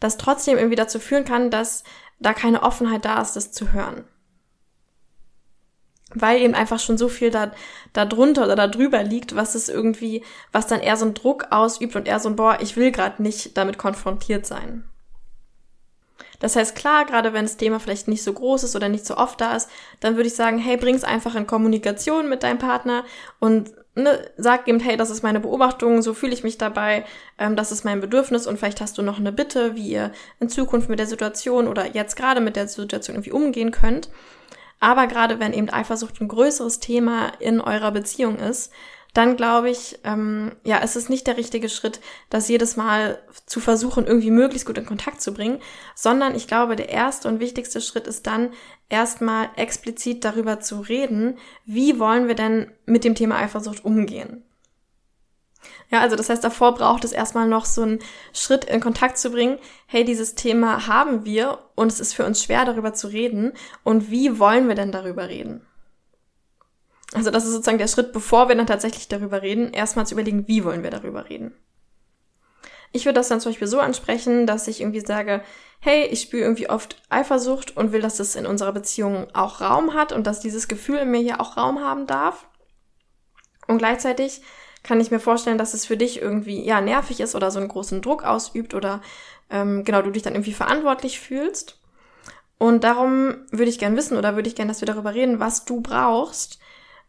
das 0.00 0.16
trotzdem 0.16 0.56
irgendwie 0.56 0.76
dazu 0.76 1.00
führen 1.00 1.24
kann, 1.24 1.50
dass 1.50 1.84
da 2.20 2.32
keine 2.32 2.62
Offenheit 2.62 3.04
da 3.04 3.20
ist, 3.20 3.36
das 3.36 3.52
zu 3.52 3.72
hören. 3.72 4.04
Weil 6.14 6.40
eben 6.40 6.54
einfach 6.54 6.80
schon 6.80 6.96
so 6.96 7.08
viel 7.08 7.30
da, 7.30 7.52
da 7.92 8.06
drunter 8.06 8.44
oder 8.44 8.56
da 8.56 8.66
drüber 8.66 9.02
liegt, 9.02 9.36
was 9.36 9.54
es 9.54 9.68
irgendwie, 9.68 10.24
was 10.52 10.66
dann 10.66 10.80
eher 10.80 10.96
so 10.96 11.04
einen 11.04 11.14
Druck 11.14 11.48
ausübt 11.50 11.96
und 11.96 12.08
eher 12.08 12.18
so 12.18 12.30
ein, 12.30 12.36
boah, 12.36 12.58
ich 12.60 12.76
will 12.76 12.90
gerade 12.90 13.22
nicht 13.22 13.56
damit 13.56 13.76
konfrontiert 13.76 14.46
sein. 14.46 14.84
Das 16.40 16.56
heißt, 16.56 16.76
klar, 16.76 17.04
gerade 17.04 17.32
wenn 17.32 17.44
das 17.44 17.56
Thema 17.56 17.80
vielleicht 17.80 18.08
nicht 18.08 18.22
so 18.22 18.32
groß 18.32 18.62
ist 18.62 18.76
oder 18.76 18.88
nicht 18.88 19.04
so 19.04 19.16
oft 19.16 19.40
da 19.40 19.56
ist, 19.56 19.68
dann 20.00 20.16
würde 20.16 20.28
ich 20.28 20.34
sagen, 20.34 20.58
hey, 20.58 20.76
bring's 20.76 21.04
einfach 21.04 21.34
in 21.34 21.46
Kommunikation 21.46 22.28
mit 22.28 22.42
deinem 22.42 22.58
Partner 22.58 23.04
und 23.40 23.72
ne, 24.02 24.30
sag 24.36 24.68
eben, 24.68 24.80
hey, 24.80 24.96
das 24.96 25.10
ist 25.10 25.22
meine 25.22 25.40
Beobachtung, 25.40 26.02
so 26.02 26.14
fühle 26.14 26.32
ich 26.32 26.44
mich 26.44 26.58
dabei, 26.58 27.04
ähm, 27.38 27.56
das 27.56 27.72
ist 27.72 27.84
mein 27.84 28.00
Bedürfnis 28.00 28.46
und 28.46 28.58
vielleicht 28.58 28.80
hast 28.80 28.98
du 28.98 29.02
noch 29.02 29.18
eine 29.18 29.32
Bitte, 29.32 29.74
wie 29.74 29.88
ihr 29.88 30.12
in 30.40 30.48
Zukunft 30.48 30.88
mit 30.88 30.98
der 30.98 31.06
Situation 31.06 31.68
oder 31.68 31.86
jetzt 31.86 32.16
gerade 32.16 32.40
mit 32.40 32.56
der 32.56 32.68
Situation 32.68 33.16
irgendwie 33.16 33.32
umgehen 33.32 33.70
könnt. 33.70 34.08
Aber 34.80 35.06
gerade 35.08 35.40
wenn 35.40 35.52
eben 35.52 35.70
Eifersucht 35.70 36.20
ein 36.20 36.28
größeres 36.28 36.78
Thema 36.78 37.32
in 37.40 37.60
eurer 37.60 37.90
Beziehung 37.90 38.38
ist, 38.38 38.72
dann 39.14 39.36
glaube 39.36 39.70
ich, 39.70 39.98
ähm, 40.04 40.52
ja, 40.64 40.80
es 40.82 40.96
ist 40.96 41.10
nicht 41.10 41.26
der 41.26 41.36
richtige 41.36 41.68
Schritt, 41.68 42.00
das 42.30 42.48
jedes 42.48 42.76
Mal 42.76 43.18
zu 43.46 43.60
versuchen, 43.60 44.06
irgendwie 44.06 44.30
möglichst 44.30 44.66
gut 44.66 44.78
in 44.78 44.86
Kontakt 44.86 45.20
zu 45.22 45.32
bringen, 45.32 45.60
sondern 45.94 46.34
ich 46.34 46.46
glaube, 46.46 46.76
der 46.76 46.90
erste 46.90 47.28
und 47.28 47.40
wichtigste 47.40 47.80
Schritt 47.80 48.06
ist 48.06 48.26
dann 48.26 48.50
erstmal 48.88 49.50
explizit 49.56 50.24
darüber 50.24 50.60
zu 50.60 50.80
reden, 50.80 51.38
wie 51.64 51.98
wollen 51.98 52.28
wir 52.28 52.34
denn 52.34 52.70
mit 52.86 53.04
dem 53.04 53.14
Thema 53.14 53.36
Eifersucht 53.36 53.84
umgehen. 53.84 54.44
Ja, 55.90 56.00
also 56.00 56.16
das 56.16 56.28
heißt, 56.28 56.44
davor 56.44 56.74
braucht 56.74 57.04
es 57.04 57.12
erstmal 57.12 57.48
noch 57.48 57.64
so 57.64 57.82
einen 57.82 57.98
Schritt 58.32 58.64
in 58.66 58.80
Kontakt 58.80 59.18
zu 59.18 59.30
bringen. 59.30 59.58
Hey, 59.86 60.04
dieses 60.04 60.34
Thema 60.34 60.86
haben 60.86 61.24
wir 61.24 61.58
und 61.74 61.90
es 61.90 61.98
ist 61.98 62.14
für 62.14 62.26
uns 62.26 62.42
schwer, 62.42 62.64
darüber 62.64 62.92
zu 62.92 63.08
reden. 63.08 63.52
Und 63.84 64.10
wie 64.10 64.38
wollen 64.38 64.68
wir 64.68 64.74
denn 64.74 64.92
darüber 64.92 65.28
reden? 65.28 65.62
Also 67.14 67.30
das 67.30 67.44
ist 67.44 67.52
sozusagen 67.52 67.78
der 67.78 67.88
Schritt, 67.88 68.12
bevor 68.12 68.48
wir 68.48 68.54
dann 68.54 68.66
tatsächlich 68.66 69.08
darüber 69.08 69.42
reden, 69.42 69.72
erstmal 69.72 70.06
zu 70.06 70.14
überlegen, 70.14 70.46
wie 70.46 70.64
wollen 70.64 70.82
wir 70.82 70.90
darüber 70.90 71.28
reden. 71.28 71.54
Ich 72.92 73.04
würde 73.04 73.14
das 73.14 73.28
dann 73.28 73.40
zum 73.40 73.52
Beispiel 73.52 73.66
so 73.66 73.80
ansprechen, 73.80 74.46
dass 74.46 74.68
ich 74.68 74.80
irgendwie 74.80 75.00
sage, 75.00 75.42
hey, 75.80 76.06
ich 76.06 76.22
spüre 76.22 76.42
irgendwie 76.42 76.70
oft 76.70 77.00
Eifersucht 77.10 77.76
und 77.76 77.92
will, 77.92 78.00
dass 78.00 78.18
es 78.18 78.34
in 78.34 78.46
unserer 78.46 78.72
Beziehung 78.72 79.28
auch 79.34 79.60
Raum 79.60 79.94
hat 79.94 80.12
und 80.12 80.26
dass 80.26 80.40
dieses 80.40 80.68
Gefühl 80.68 80.98
in 80.98 81.10
mir 81.10 81.20
hier 81.20 81.40
auch 81.40 81.56
Raum 81.56 81.80
haben 81.80 82.06
darf. 82.06 82.46
Und 83.66 83.78
gleichzeitig 83.78 84.40
kann 84.82 85.00
ich 85.00 85.10
mir 85.10 85.20
vorstellen, 85.20 85.58
dass 85.58 85.74
es 85.74 85.84
für 85.84 85.96
dich 85.96 86.22
irgendwie 86.22 86.64
ja 86.64 86.80
nervig 86.80 87.20
ist 87.20 87.34
oder 87.34 87.50
so 87.50 87.58
einen 87.58 87.68
großen 87.68 88.00
Druck 88.00 88.24
ausübt 88.24 88.74
oder 88.74 89.02
ähm, 89.50 89.84
genau 89.84 90.00
du 90.02 90.10
dich 90.10 90.22
dann 90.22 90.34
irgendwie 90.34 90.54
verantwortlich 90.54 91.20
fühlst. 91.20 91.78
Und 92.58 92.84
darum 92.84 93.36
würde 93.50 93.70
ich 93.70 93.78
gern 93.78 93.96
wissen 93.96 94.16
oder 94.16 94.34
würde 94.34 94.48
ich 94.48 94.56
gern, 94.56 94.68
dass 94.68 94.80
wir 94.80 94.86
darüber 94.86 95.14
reden, 95.14 95.40
was 95.40 95.64
du 95.64 95.80
brauchst, 95.80 96.58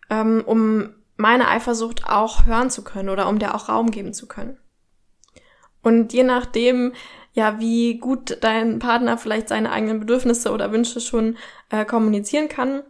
ähm, 0.10 0.44
um 0.46 0.90
meine 1.18 1.48
Eifersucht 1.48 2.08
auch 2.08 2.46
hören 2.46 2.70
zu 2.70 2.84
können 2.84 3.10
oder 3.10 3.28
um 3.28 3.40
der 3.40 3.56
auch 3.56 3.70
Raum 3.70 3.92
geben 3.92 4.14
zu 4.14 4.28
können. 4.28 4.58
Und 5.82 6.14
je 6.14 6.24
nachdem, 6.24 6.94
ja, 7.34 7.60
wie 7.60 8.00
gut 8.00 8.38
dein 8.42 8.80
Partner 8.80 9.18
vielleicht 9.18 9.50
seine 9.50 9.72
eigenen 9.72 10.00
Bedürfnisse 10.00 10.52
oder 10.52 10.72
Wünsche 10.72 11.00
schon 11.02 11.38
äh, 11.70 11.86
kommunizieren 11.86 12.50
kann, 12.50 12.84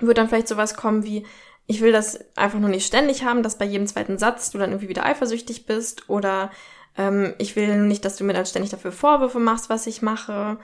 wird 0.00 0.18
dann 0.18 0.28
vielleicht 0.28 0.48
sowas 0.48 0.74
kommen 0.74 1.04
wie, 1.04 1.26
ich 1.66 1.80
will 1.80 1.92
das 1.92 2.36
einfach 2.36 2.58
nur 2.58 2.70
nicht 2.70 2.86
ständig 2.86 3.24
haben, 3.24 3.42
dass 3.42 3.58
bei 3.58 3.64
jedem 3.64 3.86
zweiten 3.86 4.18
Satz 4.18 4.50
du 4.50 4.58
dann 4.58 4.70
irgendwie 4.70 4.88
wieder 4.88 5.04
eifersüchtig 5.04 5.66
bist 5.66 6.08
oder 6.08 6.50
ähm, 6.96 7.34
ich 7.38 7.56
will 7.56 7.78
nicht, 7.82 8.04
dass 8.04 8.16
du 8.16 8.24
mir 8.24 8.32
dann 8.32 8.46
ständig 8.46 8.70
dafür 8.70 8.92
Vorwürfe 8.92 9.38
machst, 9.38 9.68
was 9.70 9.86
ich 9.86 10.02
mache 10.02 10.58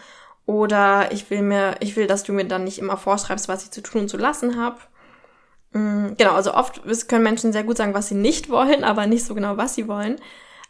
oder 0.46 1.12
ich 1.12 1.30
will 1.30 1.42
mir, 1.42 1.76
ich 1.80 1.96
will, 1.96 2.06
dass 2.06 2.22
du 2.22 2.32
mir 2.32 2.46
dann 2.46 2.64
nicht 2.64 2.78
immer 2.78 2.96
vorschreibst, 2.96 3.48
was 3.48 3.64
ich 3.64 3.70
zu 3.70 3.82
tun 3.82 4.02
und 4.02 4.08
zu 4.08 4.16
lassen 4.16 4.60
habe. 4.60 4.78
Mm, 5.74 6.14
genau, 6.16 6.32
also 6.32 6.54
oft 6.54 6.82
können 7.08 7.24
Menschen 7.24 7.52
sehr 7.52 7.64
gut 7.64 7.76
sagen, 7.76 7.94
was 7.94 8.08
sie 8.08 8.14
nicht 8.14 8.48
wollen, 8.48 8.84
aber 8.84 9.06
nicht 9.06 9.26
so 9.26 9.34
genau, 9.34 9.56
was 9.56 9.74
sie 9.74 9.86
wollen. 9.86 10.20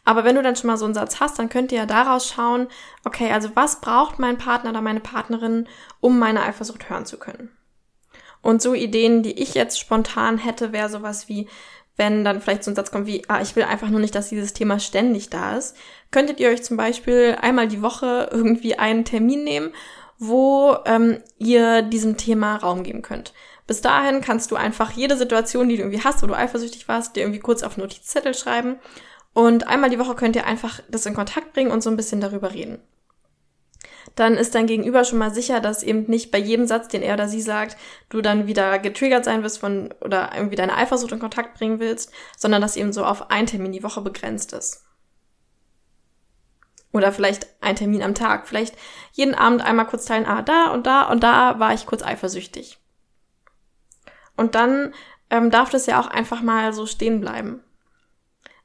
Aber 0.03 0.23
wenn 0.23 0.35
du 0.35 0.43
dann 0.43 0.55
schon 0.55 0.67
mal 0.67 0.77
so 0.77 0.85
einen 0.85 0.93
Satz 0.93 1.19
hast, 1.19 1.39
dann 1.39 1.49
könnt 1.49 1.71
ihr 1.71 1.79
ja 1.79 1.85
daraus 1.85 2.27
schauen, 2.27 2.67
okay, 3.05 3.31
also 3.31 3.49
was 3.55 3.81
braucht 3.81 4.19
mein 4.19 4.37
Partner 4.37 4.71
oder 4.71 4.81
meine 4.81 4.99
Partnerin, 4.99 5.67
um 5.99 6.19
meine 6.19 6.43
Eifersucht 6.43 6.89
hören 6.89 7.05
zu 7.05 7.17
können? 7.17 7.49
Und 8.41 8.61
so 8.61 8.75
Ideen, 8.75 9.23
die 9.23 9.41
ich 9.41 9.55
jetzt 9.55 9.79
spontan 9.79 10.37
hätte, 10.37 10.71
wäre 10.71 10.89
sowas 10.89 11.27
wie, 11.29 11.47
wenn 11.97 12.23
dann 12.23 12.41
vielleicht 12.41 12.63
so 12.63 12.71
ein 12.71 12.75
Satz 12.75 12.91
kommt 12.91 13.07
wie, 13.07 13.23
ah, 13.27 13.41
ich 13.41 13.55
will 13.55 13.63
einfach 13.63 13.89
nur 13.89 13.99
nicht, 13.99 14.13
dass 14.13 14.29
dieses 14.29 14.53
Thema 14.53 14.79
ständig 14.79 15.29
da 15.29 15.55
ist, 15.57 15.75
könntet 16.11 16.39
ihr 16.39 16.49
euch 16.49 16.63
zum 16.63 16.77
Beispiel 16.77 17.37
einmal 17.41 17.67
die 17.67 17.81
Woche 17.81 18.29
irgendwie 18.31 18.77
einen 18.77 19.05
Termin 19.05 19.43
nehmen, 19.43 19.71
wo 20.19 20.77
ähm, 20.85 21.17
ihr 21.39 21.81
diesem 21.81 22.17
Thema 22.17 22.57
Raum 22.57 22.83
geben 22.83 23.01
könnt. 23.01 23.33
Bis 23.67 23.81
dahin 23.81 24.21
kannst 24.21 24.51
du 24.51 24.55
einfach 24.55 24.91
jede 24.91 25.17
Situation, 25.17 25.67
die 25.67 25.77
du 25.77 25.83
irgendwie 25.83 26.03
hast, 26.03 26.21
wo 26.21 26.27
du 26.27 26.35
eifersüchtig 26.35 26.87
warst, 26.87 27.15
dir 27.15 27.21
irgendwie 27.21 27.39
kurz 27.39 27.63
auf 27.63 27.77
Notizzettel 27.77 28.33
schreiben. 28.35 28.77
Und 29.33 29.67
einmal 29.67 29.89
die 29.89 29.99
Woche 29.99 30.15
könnt 30.15 30.35
ihr 30.35 30.45
einfach 30.45 30.81
das 30.89 31.05
in 31.05 31.13
Kontakt 31.13 31.53
bringen 31.53 31.71
und 31.71 31.81
so 31.81 31.89
ein 31.89 31.97
bisschen 31.97 32.21
darüber 32.21 32.53
reden. 32.53 32.79
Dann 34.15 34.37
ist 34.37 34.55
dein 34.55 34.67
Gegenüber 34.67 35.03
schon 35.03 35.17
mal 35.17 35.33
sicher, 35.33 35.59
dass 35.59 35.83
eben 35.83 36.03
nicht 36.03 36.31
bei 36.31 36.37
jedem 36.37 36.67
Satz, 36.67 36.87
den 36.87 37.01
er 37.01 37.15
oder 37.15 37.27
sie 37.27 37.41
sagt, 37.41 37.75
du 38.09 38.21
dann 38.21 38.47
wieder 38.47 38.79
getriggert 38.79 39.25
sein 39.25 39.43
wirst 39.43 39.57
von 39.59 39.93
oder 40.01 40.31
irgendwie 40.35 40.55
deine 40.55 40.75
Eifersucht 40.77 41.11
in 41.11 41.19
Kontakt 41.19 41.57
bringen 41.57 41.79
willst, 41.79 42.13
sondern 42.37 42.61
dass 42.61 42.77
eben 42.77 42.93
so 42.93 43.03
auf 43.03 43.31
ein 43.31 43.47
Termin 43.47 43.71
die 43.71 43.83
Woche 43.83 44.01
begrenzt 44.01 44.53
ist. 44.53 44.85
Oder 46.93 47.11
vielleicht 47.11 47.47
ein 47.59 47.75
Termin 47.75 48.03
am 48.03 48.15
Tag. 48.15 48.47
Vielleicht 48.47 48.75
jeden 49.11 49.35
Abend 49.35 49.61
einmal 49.61 49.87
kurz 49.87 50.05
teilen, 50.05 50.25
ah, 50.25 50.41
da 50.43 50.71
und 50.71 50.87
da 50.87 51.09
und 51.09 51.23
da 51.23 51.59
war 51.59 51.73
ich 51.73 51.85
kurz 51.85 52.03
eifersüchtig. 52.03 52.79
Und 54.37 54.55
dann 54.55 54.93
ähm, 55.29 55.51
darf 55.51 55.69
das 55.69 55.85
ja 55.85 55.99
auch 55.99 56.07
einfach 56.07 56.41
mal 56.41 56.73
so 56.73 56.85
stehen 56.85 57.21
bleiben. 57.21 57.61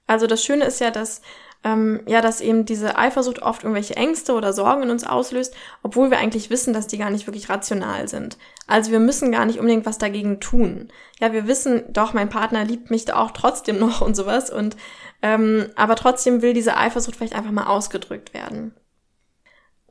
Also 0.06 0.26
das 0.26 0.44
Schöne 0.44 0.64
ist 0.64 0.80
ja, 0.80 0.90
dass 0.90 1.22
ähm, 1.62 2.00
ja, 2.06 2.20
dass 2.22 2.40
eben 2.40 2.64
diese 2.64 2.96
Eifersucht 2.96 3.42
oft 3.42 3.64
irgendwelche 3.64 3.96
Ängste 3.96 4.33
oder 4.33 4.52
Sorgen 4.52 4.85
in 4.85 4.90
uns 4.90 5.06
auslöst, 5.06 5.54
obwohl 5.83 6.11
wir 6.11 6.18
eigentlich 6.18 6.48
wissen, 6.48 6.72
dass 6.72 6.87
die 6.87 6.96
gar 6.96 7.11
nicht 7.11 7.26
wirklich 7.26 7.50
rational 7.50 8.09
sind. 8.09 8.38
Also 8.66 8.92
wir 8.92 9.00
müssen 9.00 9.30
gar 9.30 9.44
nicht 9.44 9.59
unbedingt 9.59 9.85
was 9.85 9.98
dagegen 9.98 10.40
tun. 10.40 10.88
Ja, 11.20 11.33
wir 11.33 11.46
wissen, 11.46 11.85
doch, 11.92 12.14
mein 12.14 12.30
Partner 12.30 12.64
liebt 12.64 12.90
mich 12.90 13.04
da 13.04 13.16
auch 13.16 13.33
trotzdem 13.33 13.78
noch 13.80 14.00
und 14.00 14.16
sowas 14.16 14.50
und 14.50 14.76
ähm, 15.22 15.66
aber 15.76 15.96
trotzdem 15.96 16.40
will 16.40 16.54
diese 16.54 16.78
Eifersucht 16.78 17.16
vielleicht 17.16 17.35
einfach 17.35 17.50
mal 17.50 17.66
ausgedrückt 17.66 18.33
werden. 18.33 18.74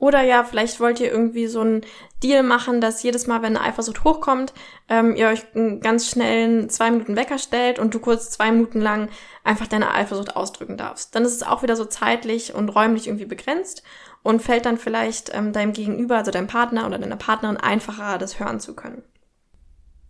Oder 0.00 0.22
ja, 0.22 0.44
vielleicht 0.44 0.80
wollt 0.80 0.98
ihr 0.98 1.12
irgendwie 1.12 1.46
so 1.46 1.60
einen 1.60 1.82
Deal 2.22 2.42
machen, 2.42 2.80
dass 2.80 3.02
jedes 3.02 3.26
Mal, 3.26 3.42
wenn 3.42 3.56
eine 3.56 3.66
Eifersucht 3.66 4.02
hochkommt, 4.02 4.54
ähm, 4.88 5.14
ihr 5.14 5.28
euch 5.28 5.42
einen 5.54 5.80
ganz 5.80 6.08
schnellen 6.08 6.70
zwei 6.70 6.90
Minuten 6.90 7.16
Wecker 7.16 7.38
stellt 7.38 7.78
und 7.78 7.94
du 7.94 8.00
kurz 8.00 8.30
zwei 8.30 8.50
Minuten 8.50 8.80
lang 8.80 9.10
einfach 9.44 9.66
deine 9.66 9.94
Eifersucht 9.94 10.34
ausdrücken 10.36 10.78
darfst. 10.78 11.14
Dann 11.14 11.24
ist 11.24 11.34
es 11.34 11.42
auch 11.42 11.62
wieder 11.62 11.76
so 11.76 11.84
zeitlich 11.84 12.54
und 12.54 12.70
räumlich 12.70 13.08
irgendwie 13.08 13.26
begrenzt 13.26 13.82
und 14.22 14.40
fällt 14.40 14.64
dann 14.64 14.78
vielleicht 14.78 15.34
ähm, 15.34 15.52
deinem 15.52 15.74
Gegenüber, 15.74 16.16
also 16.16 16.30
deinem 16.30 16.46
Partner 16.48 16.86
oder 16.86 16.98
deiner 16.98 17.16
Partnerin 17.16 17.58
einfacher, 17.58 18.16
das 18.16 18.40
hören 18.40 18.58
zu 18.58 18.74
können 18.74 19.02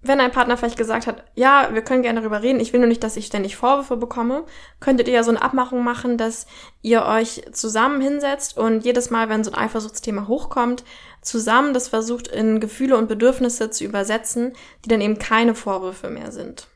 wenn 0.03 0.21
ein 0.21 0.31
Partner 0.31 0.57
vielleicht 0.57 0.79
gesagt 0.79 1.07
hat, 1.07 1.25
ja, 1.35 1.69
wir 1.73 1.83
können 1.83 2.03
gerne 2.03 2.21
darüber 2.21 2.43
reden, 2.43 2.61
ich 2.61 2.73
will 2.73 2.81
nur 2.81 2.89
nicht, 2.89 3.05
dass 3.05 3.17
ich 3.17 3.27
ständig 3.27 3.57
Vorwürfe 3.57 3.97
bekomme, 3.97 4.45
könntet 4.81 5.09
ihr 5.09 5.15
ja 5.15 5.23
so 5.23 5.31
eine 5.31 5.43
Abmachung 5.43 5.85
machen, 5.85 6.17
dass 6.17 6.47
ihr 6.81 7.05
euch 7.05 7.43
zusammen 7.53 8.01
hinsetzt 8.01 8.57
und 8.57 8.85
jedes 8.85 9.11
Mal, 9.11 9.29
wenn 9.29 9.45
so 9.45 9.53
ein 9.53 9.59
Eifersuchtsthema 9.59 10.27
hochkommt, 10.27 10.85
zusammen 11.21 11.75
das 11.75 11.89
versucht 11.89 12.29
in 12.29 12.61
Gefühle 12.61 12.97
und 12.97 13.09
Bedürfnisse 13.09 13.71
zu 13.71 13.85
übersetzen, 13.85 14.55
die 14.85 14.89
dann 14.89 15.03
eben 15.03 15.19
keine 15.19 15.55
Vorwürfe 15.55 16.09
mehr 16.09 16.33
sind. 16.33 16.67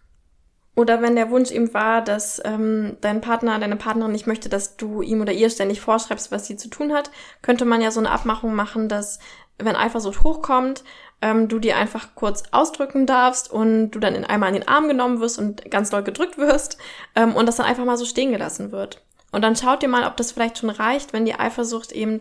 Oder 0.76 1.00
wenn 1.00 1.14
der 1.14 1.30
Wunsch 1.30 1.52
eben 1.52 1.72
war, 1.72 2.02
dass 2.02 2.42
ähm, 2.44 2.96
dein 3.00 3.20
Partner, 3.20 3.58
deine 3.60 3.76
Partnerin 3.76 4.10
nicht 4.10 4.26
möchte, 4.26 4.48
dass 4.48 4.76
du 4.76 5.02
ihm 5.02 5.20
oder 5.20 5.32
ihr 5.32 5.48
ständig 5.48 5.80
vorschreibst, 5.80 6.32
was 6.32 6.46
sie 6.46 6.56
zu 6.56 6.68
tun 6.68 6.92
hat, 6.92 7.12
könnte 7.42 7.64
man 7.64 7.80
ja 7.80 7.92
so 7.92 8.00
eine 8.00 8.10
Abmachung 8.10 8.54
machen, 8.56 8.88
dass 8.88 9.20
wenn 9.58 9.76
Eifersucht 9.76 10.24
hochkommt, 10.24 10.82
ähm, 11.22 11.48
du 11.48 11.58
dir 11.58 11.76
einfach 11.76 12.14
kurz 12.14 12.42
ausdrücken 12.52 13.06
darfst 13.06 13.50
und 13.50 13.90
du 13.90 13.98
dann 13.98 14.14
in 14.14 14.24
einmal 14.24 14.50
in 14.50 14.60
den 14.60 14.68
Arm 14.68 14.88
genommen 14.88 15.20
wirst 15.20 15.38
und 15.38 15.70
ganz 15.70 15.90
doll 15.90 16.02
gedrückt 16.02 16.38
wirst 16.38 16.78
ähm, 17.14 17.34
und 17.34 17.46
das 17.46 17.56
dann 17.56 17.66
einfach 17.66 17.84
mal 17.84 17.96
so 17.96 18.04
stehen 18.04 18.32
gelassen 18.32 18.72
wird. 18.72 19.02
Und 19.32 19.42
dann 19.42 19.56
schaut 19.56 19.82
dir 19.82 19.88
mal, 19.88 20.06
ob 20.06 20.16
das 20.16 20.32
vielleicht 20.32 20.58
schon 20.58 20.70
reicht, 20.70 21.12
wenn 21.12 21.24
die 21.24 21.34
Eifersucht 21.34 21.92
eben 21.92 22.20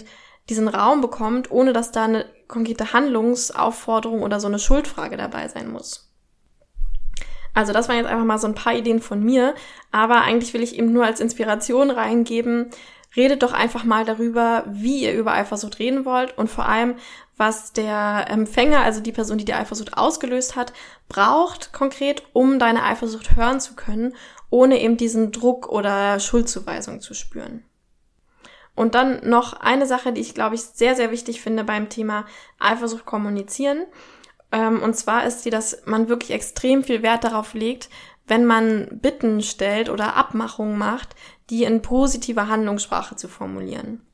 diesen 0.50 0.68
Raum 0.68 1.02
bekommt, 1.02 1.52
ohne 1.52 1.74
dass 1.74 1.92
da 1.92 2.06
eine 2.06 2.26
konkrete 2.48 2.94
Handlungsaufforderung 2.94 4.22
oder 4.22 4.40
so 4.40 4.48
eine 4.48 4.60
Schuldfrage 4.60 5.18
dabei 5.18 5.48
sein 5.48 5.72
muss. 5.72 6.10
Also 7.54 7.72
das 7.72 7.88
waren 7.88 7.98
jetzt 7.98 8.08
einfach 8.08 8.26
mal 8.26 8.40
so 8.40 8.48
ein 8.48 8.56
paar 8.56 8.74
Ideen 8.74 9.00
von 9.00 9.24
mir, 9.24 9.54
aber 9.92 10.22
eigentlich 10.22 10.54
will 10.54 10.64
ich 10.64 10.78
eben 10.78 10.92
nur 10.92 11.06
als 11.06 11.20
Inspiration 11.20 11.92
reingeben, 11.92 12.72
redet 13.16 13.44
doch 13.44 13.54
einfach 13.54 13.84
mal 13.84 14.06
darüber, 14.06 14.64
wie 14.68 15.04
ihr 15.04 15.14
über 15.14 15.34
Eifersucht 15.34 15.80
reden 15.80 16.06
wollt 16.06 16.38
und 16.38 16.50
vor 16.50 16.68
allem, 16.68 16.96
was 17.38 17.74
der 17.74 18.26
Empfänger, 18.30 18.82
also 18.82 19.02
die 19.02 19.12
Person, 19.12 19.38
die 19.38 19.46
die 19.46 19.54
Eifersucht 19.54 19.98
ausgelöst 19.98 20.56
hat, 20.56 20.74
braucht 21.10 21.74
konkret, 21.74 22.24
um 22.34 22.60
deine 22.60 22.84
Eifersucht 22.84 23.36
hören 23.36 23.60
zu 23.60 23.76
können, 23.76 24.16
ohne 24.50 24.80
eben 24.82 24.98
diesen 24.98 25.32
Druck 25.32 25.68
oder 25.68 26.20
Schuldzuweisung 26.20 27.02
zu 27.02 27.14
spüren. 27.14 27.64
Und 28.76 28.96
dann 28.96 29.28
noch 29.28 29.54
eine 29.54 29.86
Sache, 29.86 30.14
die 30.14 30.22
ich 30.22 30.34
glaube 30.34 30.56
ich 30.56 30.62
sehr, 30.62 30.96
sehr 30.96 31.12
wichtig 31.12 31.42
finde 31.42 31.64
beim 31.64 31.90
Thema 31.90 32.26
Eifersucht 32.60 33.06
kommunizieren. 33.06 33.86
Ähm, 34.52 34.82
und 34.82 34.96
zwar 34.96 35.26
ist 35.26 35.46
die, 35.46 35.50
dass 35.50 35.84
man 35.86 36.10
wirklich 36.10 36.32
extrem 36.32 36.84
viel 36.84 37.02
Wert 37.04 37.24
darauf 37.24 37.54
legt, 37.54 37.90
wenn 38.26 38.46
man 38.46 39.00
Bitten 39.02 39.42
stellt 39.42 39.90
oder 39.90 40.16
Abmachungen 40.16 40.78
macht, 40.78 41.16
die 41.50 41.64
in 41.64 41.82
positiver 41.82 42.48
Handlungssprache 42.48 43.16
zu 43.16 43.28
formulieren. 43.28 44.06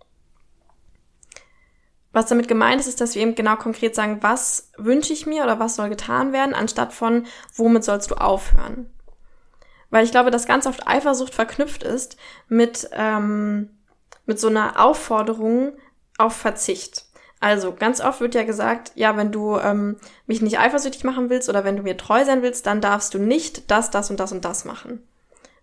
Was 2.12 2.26
damit 2.26 2.48
gemeint 2.48 2.82
ist, 2.82 2.88
ist, 2.88 3.02
dass 3.02 3.14
wir 3.14 3.22
eben 3.22 3.36
genau 3.36 3.56
konkret 3.56 3.94
sagen, 3.94 4.18
was 4.22 4.72
wünsche 4.78 5.14
ich 5.14 5.28
mir 5.28 5.44
oder 5.44 5.60
was 5.60 5.76
soll 5.76 5.90
getan 5.90 6.34
werden, 6.34 6.56
anstatt 6.56 6.92
von, 6.92 7.28
womit 7.54 7.84
sollst 7.84 8.10
du 8.10 8.16
aufhören. 8.16 8.92
Weil 9.92 10.06
ich 10.06 10.12
glaube, 10.12 10.32
dass 10.32 10.48
ganz 10.48 10.66
oft 10.66 10.88
Eifersucht 10.88 11.36
verknüpft 11.36 11.84
ist 11.84 12.18
mit, 12.48 12.90
ähm, 12.94 13.78
mit 14.26 14.40
so 14.40 14.48
einer 14.48 14.84
Aufforderung 14.84 15.74
auf 16.18 16.36
Verzicht. 16.36 17.06
Also 17.40 17.74
ganz 17.74 18.02
oft 18.02 18.20
wird 18.20 18.36
ja 18.36 18.44
gesagt, 18.44 18.92
ja, 18.96 19.16
wenn 19.16 19.32
du 19.32 19.58
ähm, 19.58 19.96
mich 20.28 20.42
nicht 20.42 20.60
eifersüchtig 20.60 21.06
machen 21.06 21.30
willst 21.30 21.48
oder 21.48 21.64
wenn 21.64 21.78
du 21.78 21.84
mir 21.84 21.96
treu 21.96 22.26
sein 22.26 22.42
willst, 22.42 22.66
dann 22.66 22.82
darfst 22.82 23.14
du 23.14 23.20
nicht 23.20 23.72
das, 23.72 23.92
das 23.92 24.10
und 24.10 24.20
das 24.20 24.34
und 24.34 24.44
das 24.44 24.66
machen. 24.66 25.04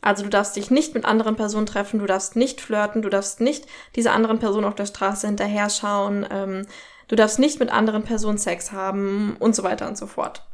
Also 0.00 0.22
du 0.22 0.30
darfst 0.30 0.56
dich 0.56 0.70
nicht 0.70 0.94
mit 0.94 1.04
anderen 1.04 1.36
Personen 1.36 1.66
treffen, 1.66 1.98
du 1.98 2.06
darfst 2.06 2.36
nicht 2.36 2.60
flirten, 2.60 3.02
du 3.02 3.10
darfst 3.10 3.40
nicht 3.40 3.66
diese 3.94 4.12
anderen 4.12 4.38
Personen 4.38 4.64
auf 4.64 4.74
der 4.74 4.86
Straße 4.86 5.26
hinterher 5.26 5.68
schauen, 5.68 6.26
ähm, 6.30 6.66
du 7.08 7.16
darfst 7.16 7.38
nicht 7.38 7.60
mit 7.60 7.70
anderen 7.70 8.04
Personen 8.04 8.38
Sex 8.38 8.72
haben 8.72 9.36
und 9.38 9.54
so 9.54 9.62
weiter 9.62 9.86
und 9.86 9.98
so 9.98 10.06
fort. 10.06 10.46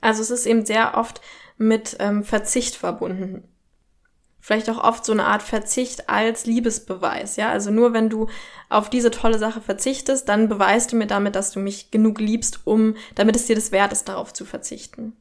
Also 0.00 0.22
es 0.22 0.30
ist 0.30 0.46
eben 0.46 0.64
sehr 0.64 0.96
oft 0.96 1.20
mit 1.58 1.96
ähm, 1.98 2.24
Verzicht 2.24 2.76
verbunden 2.76 3.53
vielleicht 4.44 4.68
auch 4.68 4.84
oft 4.84 5.06
so 5.06 5.12
eine 5.12 5.24
Art 5.24 5.42
Verzicht 5.42 6.10
als 6.10 6.44
Liebesbeweis, 6.44 7.36
ja? 7.36 7.48
Also 7.48 7.70
nur 7.70 7.94
wenn 7.94 8.10
du 8.10 8.28
auf 8.68 8.90
diese 8.90 9.10
tolle 9.10 9.38
Sache 9.38 9.62
verzichtest, 9.62 10.28
dann 10.28 10.50
beweist 10.50 10.92
du 10.92 10.96
mir 10.96 11.06
damit, 11.06 11.34
dass 11.34 11.50
du 11.50 11.60
mich 11.60 11.90
genug 11.90 12.20
liebst, 12.20 12.60
um, 12.64 12.94
damit 13.14 13.36
es 13.36 13.46
dir 13.46 13.54
das 13.54 13.72
wert 13.72 13.90
ist, 13.90 14.06
darauf 14.06 14.34
zu 14.34 14.44
verzichten. 14.44 15.16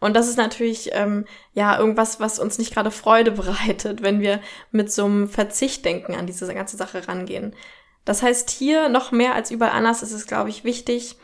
Und 0.00 0.14
das 0.14 0.28
ist 0.28 0.36
natürlich 0.36 0.90
ähm, 0.92 1.24
ja 1.54 1.78
irgendwas, 1.78 2.20
was 2.20 2.38
uns 2.38 2.58
nicht 2.58 2.74
gerade 2.74 2.90
Freude 2.90 3.30
bereitet, 3.30 4.02
wenn 4.02 4.20
wir 4.20 4.38
mit 4.70 4.92
so 4.92 5.06
einem 5.06 5.30
Verzichtdenken 5.30 6.14
an 6.14 6.26
diese 6.26 6.52
ganze 6.52 6.76
Sache 6.76 7.08
rangehen. 7.08 7.56
Das 8.04 8.22
heißt, 8.22 8.50
hier 8.50 8.90
noch 8.90 9.12
mehr 9.12 9.34
als 9.34 9.50
überall 9.50 9.72
anders 9.72 10.02
ist 10.02 10.12
es, 10.12 10.26
glaube 10.26 10.50
ich, 10.50 10.62
wichtig, 10.62 11.16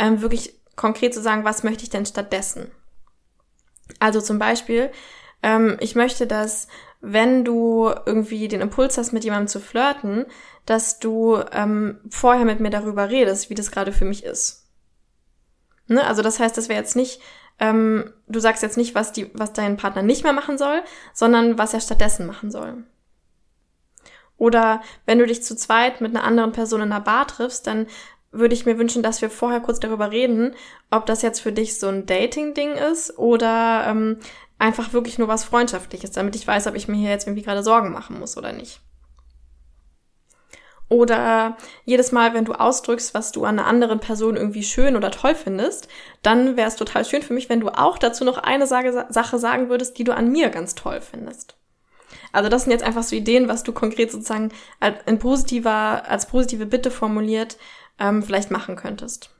ähm, 0.00 0.20
wirklich 0.20 0.58
konkret 0.74 1.14
zu 1.14 1.22
sagen, 1.22 1.44
was 1.44 1.62
möchte 1.62 1.84
ich 1.84 1.90
denn 1.90 2.06
stattdessen? 2.06 2.72
Also 4.00 4.20
zum 4.20 4.40
Beispiel, 4.40 4.90
ähm, 5.42 5.76
ich 5.80 5.94
möchte, 5.94 6.26
dass 6.26 6.68
wenn 7.00 7.44
du 7.44 7.90
irgendwie 8.06 8.46
den 8.48 8.60
Impuls 8.60 8.96
hast, 8.96 9.12
mit 9.12 9.24
jemandem 9.24 9.48
zu 9.48 9.60
flirten, 9.60 10.24
dass 10.66 11.00
du 11.00 11.40
ähm, 11.50 11.98
vorher 12.08 12.44
mit 12.44 12.60
mir 12.60 12.70
darüber 12.70 13.10
redest, 13.10 13.50
wie 13.50 13.54
das 13.54 13.72
gerade 13.72 13.92
für 13.92 14.04
mich 14.04 14.24
ist. 14.24 14.68
Ne? 15.88 16.04
Also 16.06 16.22
das 16.22 16.38
heißt, 16.38 16.56
das 16.56 16.68
wäre 16.68 16.78
jetzt 16.78 16.94
nicht, 16.94 17.20
ähm, 17.58 18.12
du 18.28 18.38
sagst 18.38 18.62
jetzt 18.62 18.76
nicht, 18.76 18.94
was, 18.94 19.12
die, 19.12 19.30
was 19.34 19.52
dein 19.52 19.76
Partner 19.76 20.02
nicht 20.02 20.22
mehr 20.22 20.32
machen 20.32 20.58
soll, 20.58 20.82
sondern 21.12 21.58
was 21.58 21.74
er 21.74 21.80
stattdessen 21.80 22.26
machen 22.26 22.52
soll. 22.52 22.84
Oder 24.36 24.82
wenn 25.04 25.18
du 25.18 25.26
dich 25.26 25.42
zu 25.42 25.56
zweit 25.56 26.00
mit 26.00 26.14
einer 26.14 26.24
anderen 26.24 26.52
Person 26.52 26.82
in 26.82 26.92
einer 26.92 27.00
Bar 27.00 27.26
triffst, 27.26 27.66
dann 27.66 27.86
würde 28.32 28.54
ich 28.54 28.64
mir 28.64 28.78
wünschen, 28.78 29.02
dass 29.02 29.20
wir 29.20 29.28
vorher 29.28 29.60
kurz 29.60 29.78
darüber 29.78 30.10
reden, 30.10 30.54
ob 30.90 31.04
das 31.06 31.22
jetzt 31.22 31.40
für 31.40 31.52
dich 31.52 31.78
so 31.78 31.88
ein 31.88 32.06
Dating-Ding 32.06 32.72
ist 32.72 33.18
oder 33.18 33.84
ähm, 33.86 34.18
einfach 34.62 34.92
wirklich 34.92 35.18
nur 35.18 35.28
was 35.28 35.44
Freundschaftliches, 35.44 36.12
damit 36.12 36.36
ich 36.36 36.46
weiß, 36.46 36.68
ob 36.68 36.76
ich 36.76 36.88
mir 36.88 36.96
hier 36.96 37.10
jetzt 37.10 37.26
irgendwie 37.26 37.42
gerade 37.42 37.62
Sorgen 37.62 37.92
machen 37.92 38.18
muss 38.18 38.36
oder 38.36 38.52
nicht. 38.52 38.80
Oder 40.88 41.56
jedes 41.84 42.12
Mal, 42.12 42.34
wenn 42.34 42.44
du 42.44 42.52
ausdrückst, 42.52 43.14
was 43.14 43.32
du 43.32 43.44
an 43.44 43.58
einer 43.58 43.66
anderen 43.66 43.98
Person 43.98 44.36
irgendwie 44.36 44.62
schön 44.62 44.94
oder 44.94 45.10
toll 45.10 45.34
findest, 45.34 45.88
dann 46.22 46.56
wäre 46.56 46.68
es 46.68 46.76
total 46.76 47.04
schön 47.04 47.22
für 47.22 47.32
mich, 47.32 47.48
wenn 47.48 47.60
du 47.60 47.70
auch 47.70 47.98
dazu 47.98 48.24
noch 48.24 48.38
eine 48.38 48.66
Sache 48.66 49.38
sagen 49.38 49.68
würdest, 49.68 49.98
die 49.98 50.04
du 50.04 50.14
an 50.14 50.30
mir 50.30 50.50
ganz 50.50 50.74
toll 50.74 51.00
findest. 51.00 51.56
Also 52.30 52.48
das 52.48 52.64
sind 52.64 52.72
jetzt 52.72 52.84
einfach 52.84 53.02
so 53.02 53.16
Ideen, 53.16 53.48
was 53.48 53.62
du 53.62 53.72
konkret 53.72 54.12
sozusagen 54.12 54.52
in 55.06 55.18
positiver, 55.18 56.08
als 56.08 56.26
positive 56.26 56.66
Bitte 56.66 56.90
formuliert 56.90 57.56
ähm, 57.98 58.22
vielleicht 58.22 58.50
machen 58.50 58.76
könntest. 58.76 59.30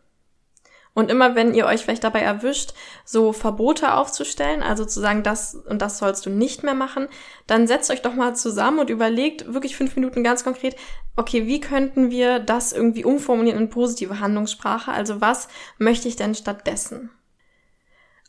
Und 0.94 1.10
immer 1.10 1.34
wenn 1.34 1.54
ihr 1.54 1.64
euch 1.66 1.82
vielleicht 1.82 2.04
dabei 2.04 2.20
erwischt, 2.20 2.74
so 3.04 3.32
Verbote 3.32 3.94
aufzustellen, 3.94 4.62
also 4.62 4.84
zu 4.84 5.00
sagen, 5.00 5.22
das 5.22 5.54
und 5.54 5.80
das 5.80 5.98
sollst 5.98 6.26
du 6.26 6.30
nicht 6.30 6.62
mehr 6.62 6.74
machen, 6.74 7.08
dann 7.46 7.66
setzt 7.66 7.90
euch 7.90 8.02
doch 8.02 8.14
mal 8.14 8.36
zusammen 8.36 8.80
und 8.80 8.90
überlegt 8.90 9.52
wirklich 9.52 9.74
fünf 9.74 9.96
Minuten 9.96 10.22
ganz 10.22 10.44
konkret, 10.44 10.76
okay, 11.16 11.46
wie 11.46 11.60
könnten 11.60 12.10
wir 12.10 12.40
das 12.40 12.72
irgendwie 12.72 13.04
umformulieren 13.04 13.58
in 13.58 13.70
positive 13.70 14.20
Handlungssprache? 14.20 14.92
Also 14.92 15.22
was 15.22 15.48
möchte 15.78 16.08
ich 16.08 16.16
denn 16.16 16.34
stattdessen? 16.34 17.10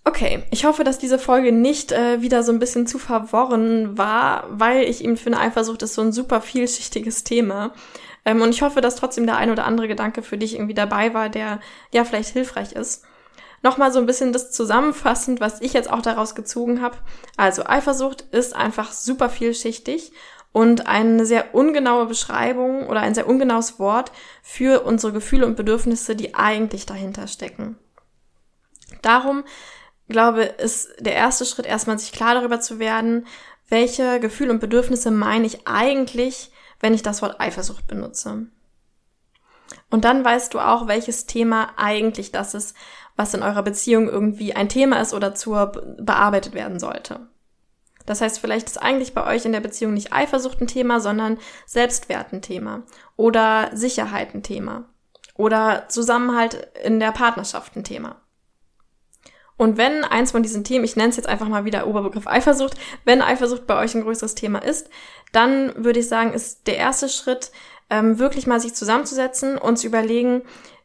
Okay, 0.05 0.43
ich 0.51 0.65
hoffe, 0.65 0.83
dass 0.83 0.99
diese 0.99 1.17
Folge 1.17 1.53
nicht 1.53 1.93
äh, 1.93 2.21
wieder 2.21 2.43
so 2.43 2.51
ein 2.51 2.59
bisschen 2.59 2.87
zu 2.87 2.99
verworren 2.99 3.97
war, 3.97 4.45
weil 4.49 4.83
ich 4.83 5.01
eben 5.01 5.15
finde, 5.15 5.39
Eifersucht 5.39 5.81
ist 5.81 5.93
so 5.93 6.01
ein 6.01 6.11
super 6.11 6.41
vielschichtiges 6.41 7.23
Thema. 7.23 7.73
Ähm, 8.25 8.41
und 8.41 8.49
ich 8.49 8.61
hoffe, 8.61 8.81
dass 8.81 8.95
trotzdem 8.95 9.25
der 9.25 9.37
ein 9.37 9.51
oder 9.51 9.65
andere 9.65 9.87
Gedanke 9.87 10.21
für 10.21 10.37
dich 10.37 10.55
irgendwie 10.55 10.73
dabei 10.73 11.13
war, 11.13 11.29
der 11.29 11.59
ja 11.91 12.05
vielleicht 12.05 12.29
hilfreich 12.29 12.73
ist. 12.73 13.03
Nochmal 13.61 13.93
so 13.93 13.99
ein 13.99 14.05
bisschen 14.05 14.33
das 14.33 14.51
zusammenfassend, 14.51 15.39
was 15.39 15.61
ich 15.61 15.73
jetzt 15.73 15.89
auch 15.89 16.01
daraus 16.01 16.35
gezogen 16.35 16.81
habe. 16.81 16.97
Also 17.37 17.65
Eifersucht 17.65 18.21
ist 18.31 18.55
einfach 18.55 18.91
super 18.91 19.29
vielschichtig 19.29 20.11
und 20.51 20.87
eine 20.87 21.25
sehr 21.25 21.55
ungenaue 21.55 22.05
Beschreibung 22.05 22.87
oder 22.87 22.99
ein 22.99 23.15
sehr 23.15 23.27
ungenaues 23.27 23.79
Wort 23.79 24.11
für 24.41 24.81
unsere 24.81 25.13
Gefühle 25.13 25.45
und 25.45 25.55
Bedürfnisse, 25.55 26.15
die 26.15 26.35
eigentlich 26.35 26.85
dahinter 26.85 27.27
stecken. 27.27 27.77
Darum 29.01 29.43
glaube, 30.13 30.43
ist 30.43 30.89
der 30.99 31.15
erste 31.15 31.45
Schritt 31.45 31.65
erstmal 31.65 31.99
sich 31.99 32.13
klar 32.13 32.35
darüber 32.35 32.61
zu 32.61 32.79
werden, 32.79 33.27
welche 33.67 34.21
Gefühle 34.21 34.51
und 34.51 34.59
Bedürfnisse 34.59 35.11
meine 35.11 35.45
ich 35.45 35.67
eigentlich 35.67 36.51
wenn 36.83 36.93
ich 36.93 37.01
das 37.01 37.21
Wort 37.21 37.39
Eifersucht 37.39 37.87
benutze. 37.87 38.45
Und 39.89 40.03
dann 40.03 40.25
weißt 40.25 40.53
du 40.53 40.59
auch, 40.59 40.87
welches 40.87 41.25
Thema 41.25 41.69
eigentlich 41.77 42.33
das 42.33 42.53
ist, 42.53 42.75
was 43.15 43.33
in 43.33 43.41
eurer 43.41 43.63
Beziehung 43.63 44.09
irgendwie 44.09 44.53
ein 44.53 44.67
Thema 44.67 44.99
ist 44.99 45.13
oder 45.13 45.33
zur 45.33 45.67
bearbeitet 45.97 46.53
werden 46.53 46.79
sollte. 46.79 47.21
Das 48.05 48.19
heißt, 48.19 48.37
vielleicht 48.39 48.67
ist 48.67 48.81
eigentlich 48.81 49.13
bei 49.13 49.25
euch 49.25 49.45
in 49.45 49.53
der 49.53 49.61
Beziehung 49.61 49.93
nicht 49.93 50.11
Eifersucht 50.11 50.59
ein 50.59 50.67
Thema, 50.67 50.99
sondern 50.99 51.37
Selbstwert 51.65 52.33
ein 52.33 52.41
Thema 52.41 52.83
oder 53.15 53.69
Sicherheit 53.73 54.35
ein 54.35 54.43
Thema 54.43 54.89
oder 55.35 55.85
Zusammenhalt 55.87 56.67
in 56.83 56.99
der 56.99 57.13
Partnerschaft 57.13 57.77
ein 57.77 57.85
Thema. 57.85 58.17
Und 59.57 59.77
wenn 59.77 60.03
eins 60.03 60.31
von 60.31 60.43
diesen 60.43 60.63
Themen, 60.63 60.83
ich 60.83 60.95
nenne 60.95 61.09
es 61.09 61.15
jetzt 61.15 61.29
einfach 61.29 61.47
mal 61.47 61.65
wieder 61.65 61.87
Oberbegriff 61.87 62.27
Eifersucht, 62.27 62.75
wenn 63.05 63.21
Eifersucht 63.21 63.67
bei 63.67 63.77
euch 63.77 63.93
ein 63.93 64.03
größeres 64.03 64.35
Thema 64.35 64.59
ist, 64.59 64.89
dann 65.31 65.73
würde 65.75 65.99
ich 65.99 66.07
sagen, 66.07 66.33
ist 66.33 66.67
der 66.67 66.77
erste 66.77 67.07
Schritt, 67.09 67.51
ähm, 67.89 68.17
wirklich 68.17 68.47
mal 68.47 68.59
sich 68.59 68.73
zusammenzusetzen 68.73 69.57
und 69.57 69.77
zu 69.77 69.87
überlegen, 69.87 70.41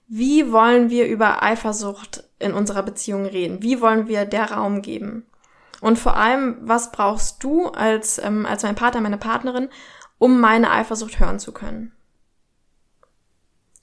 wie 0.09 0.52
wollen 0.52 0.90
wir 0.90 1.07
über 1.07 1.42
Eifersucht 1.42 2.24
in 2.38 2.52
unserer 2.52 2.83
Beziehung 2.83 3.26
reden? 3.26 3.62
Wie 3.62 3.81
wollen 3.81 4.09
wir 4.09 4.24
der 4.24 4.52
Raum 4.52 4.83
geben? 4.83 5.26
Und 5.81 5.98
vor 5.98 6.16
allem, 6.16 6.57
was 6.61 6.92
brauchst 6.92 7.42
du 7.44 7.68
als, 7.68 8.18
ähm, 8.18 8.46
als 8.46 8.62
mein 8.62 8.74
Partner, 8.74 9.00
meine 9.00 9.18
Partnerin, 9.18 9.68
um 10.18 10.40
meine 10.40 10.70
Eifersucht 10.70 11.20
hören 11.20 11.38
zu 11.38 11.52
können? 11.52 11.92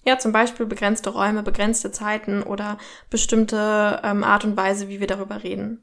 Ja, 0.06 0.20
zum 0.20 0.32
Beispiel 0.32 0.66
begrenzte 0.68 1.10
Räume, 1.10 1.42
begrenzte 1.42 1.92
Zeiten 1.92 2.44
oder 2.44 2.78
bestimmte 3.10 4.00
ähm, 4.04 4.24
Art 4.24 4.46
und 4.46 4.56
Weise, 4.56 4.88
wie 4.88 5.00
wir 5.00 5.08
darüber 5.08 5.44
reden. 5.44 5.82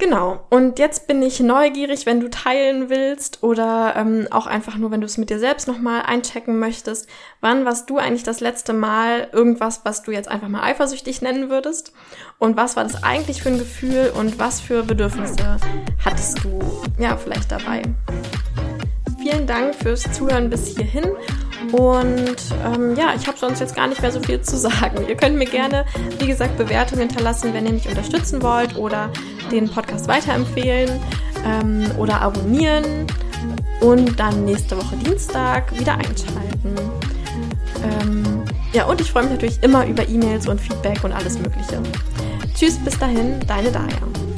Genau. 0.00 0.46
Und 0.48 0.78
jetzt 0.78 1.06
bin 1.06 1.20
ich 1.20 1.40
neugierig, 1.40 2.06
wenn 2.06 2.20
du 2.20 2.30
teilen 2.30 2.88
willst 2.88 3.42
oder 3.42 3.94
ähm, 3.96 4.26
auch 4.30 4.46
einfach 4.46 4.76
nur, 4.76 4.90
wenn 4.90 5.02
du 5.02 5.04
es 5.04 5.18
mit 5.18 5.28
dir 5.28 5.38
selbst 5.38 5.68
nochmal 5.68 6.02
einchecken 6.02 6.58
möchtest. 6.58 7.06
Wann 7.42 7.66
warst 7.66 7.90
du 7.90 7.98
eigentlich 7.98 8.22
das 8.22 8.40
letzte 8.40 8.72
Mal 8.72 9.28
irgendwas, 9.30 9.82
was 9.84 10.02
du 10.02 10.10
jetzt 10.10 10.28
einfach 10.28 10.48
mal 10.48 10.62
eifersüchtig 10.62 11.20
nennen 11.20 11.50
würdest? 11.50 11.92
Und 12.38 12.56
was 12.56 12.76
war 12.76 12.84
das 12.84 13.02
eigentlich 13.02 13.42
für 13.42 13.50
ein 13.50 13.58
Gefühl 13.58 14.10
und 14.18 14.38
was 14.38 14.62
für 14.62 14.82
Bedürfnisse 14.84 15.58
hattest 16.02 16.42
du 16.44 16.58
ja 16.98 17.18
vielleicht 17.18 17.52
dabei? 17.52 17.82
Vielen 19.20 19.46
Dank 19.46 19.74
fürs 19.74 20.10
Zuhören 20.12 20.48
bis 20.48 20.66
hierhin 20.68 21.04
und 21.72 22.36
ähm, 22.64 22.96
ja, 22.96 23.14
ich 23.16 23.26
habe 23.26 23.38
sonst 23.38 23.60
jetzt 23.60 23.74
gar 23.74 23.86
nicht 23.86 24.00
mehr 24.00 24.12
so 24.12 24.20
viel 24.20 24.40
zu 24.40 24.56
sagen. 24.56 25.06
Ihr 25.08 25.16
könnt 25.16 25.36
mir 25.36 25.46
gerne, 25.46 25.84
wie 26.18 26.26
gesagt, 26.26 26.56
Bewertungen 26.56 27.08
hinterlassen, 27.08 27.52
wenn 27.54 27.66
ihr 27.66 27.72
mich 27.72 27.88
unterstützen 27.88 28.42
wollt 28.42 28.76
oder 28.76 29.10
den 29.50 29.68
Podcast 29.68 30.08
weiterempfehlen 30.08 31.00
ähm, 31.44 31.90
oder 31.98 32.20
abonnieren 32.20 33.06
und 33.80 34.18
dann 34.18 34.44
nächste 34.44 34.76
Woche 34.76 34.96
Dienstag 34.96 35.78
wieder 35.78 35.94
einschalten. 35.94 36.74
Ähm, 37.82 38.42
ja, 38.72 38.84
und 38.86 39.00
ich 39.00 39.10
freue 39.10 39.24
mich 39.24 39.32
natürlich 39.32 39.62
immer 39.62 39.86
über 39.86 40.08
E-Mails 40.08 40.48
und 40.48 40.60
Feedback 40.60 41.02
und 41.04 41.12
alles 41.12 41.38
Mögliche. 41.38 41.80
Tschüss, 42.54 42.78
bis 42.78 42.98
dahin, 42.98 43.40
deine 43.46 43.70
Daya. 43.70 44.29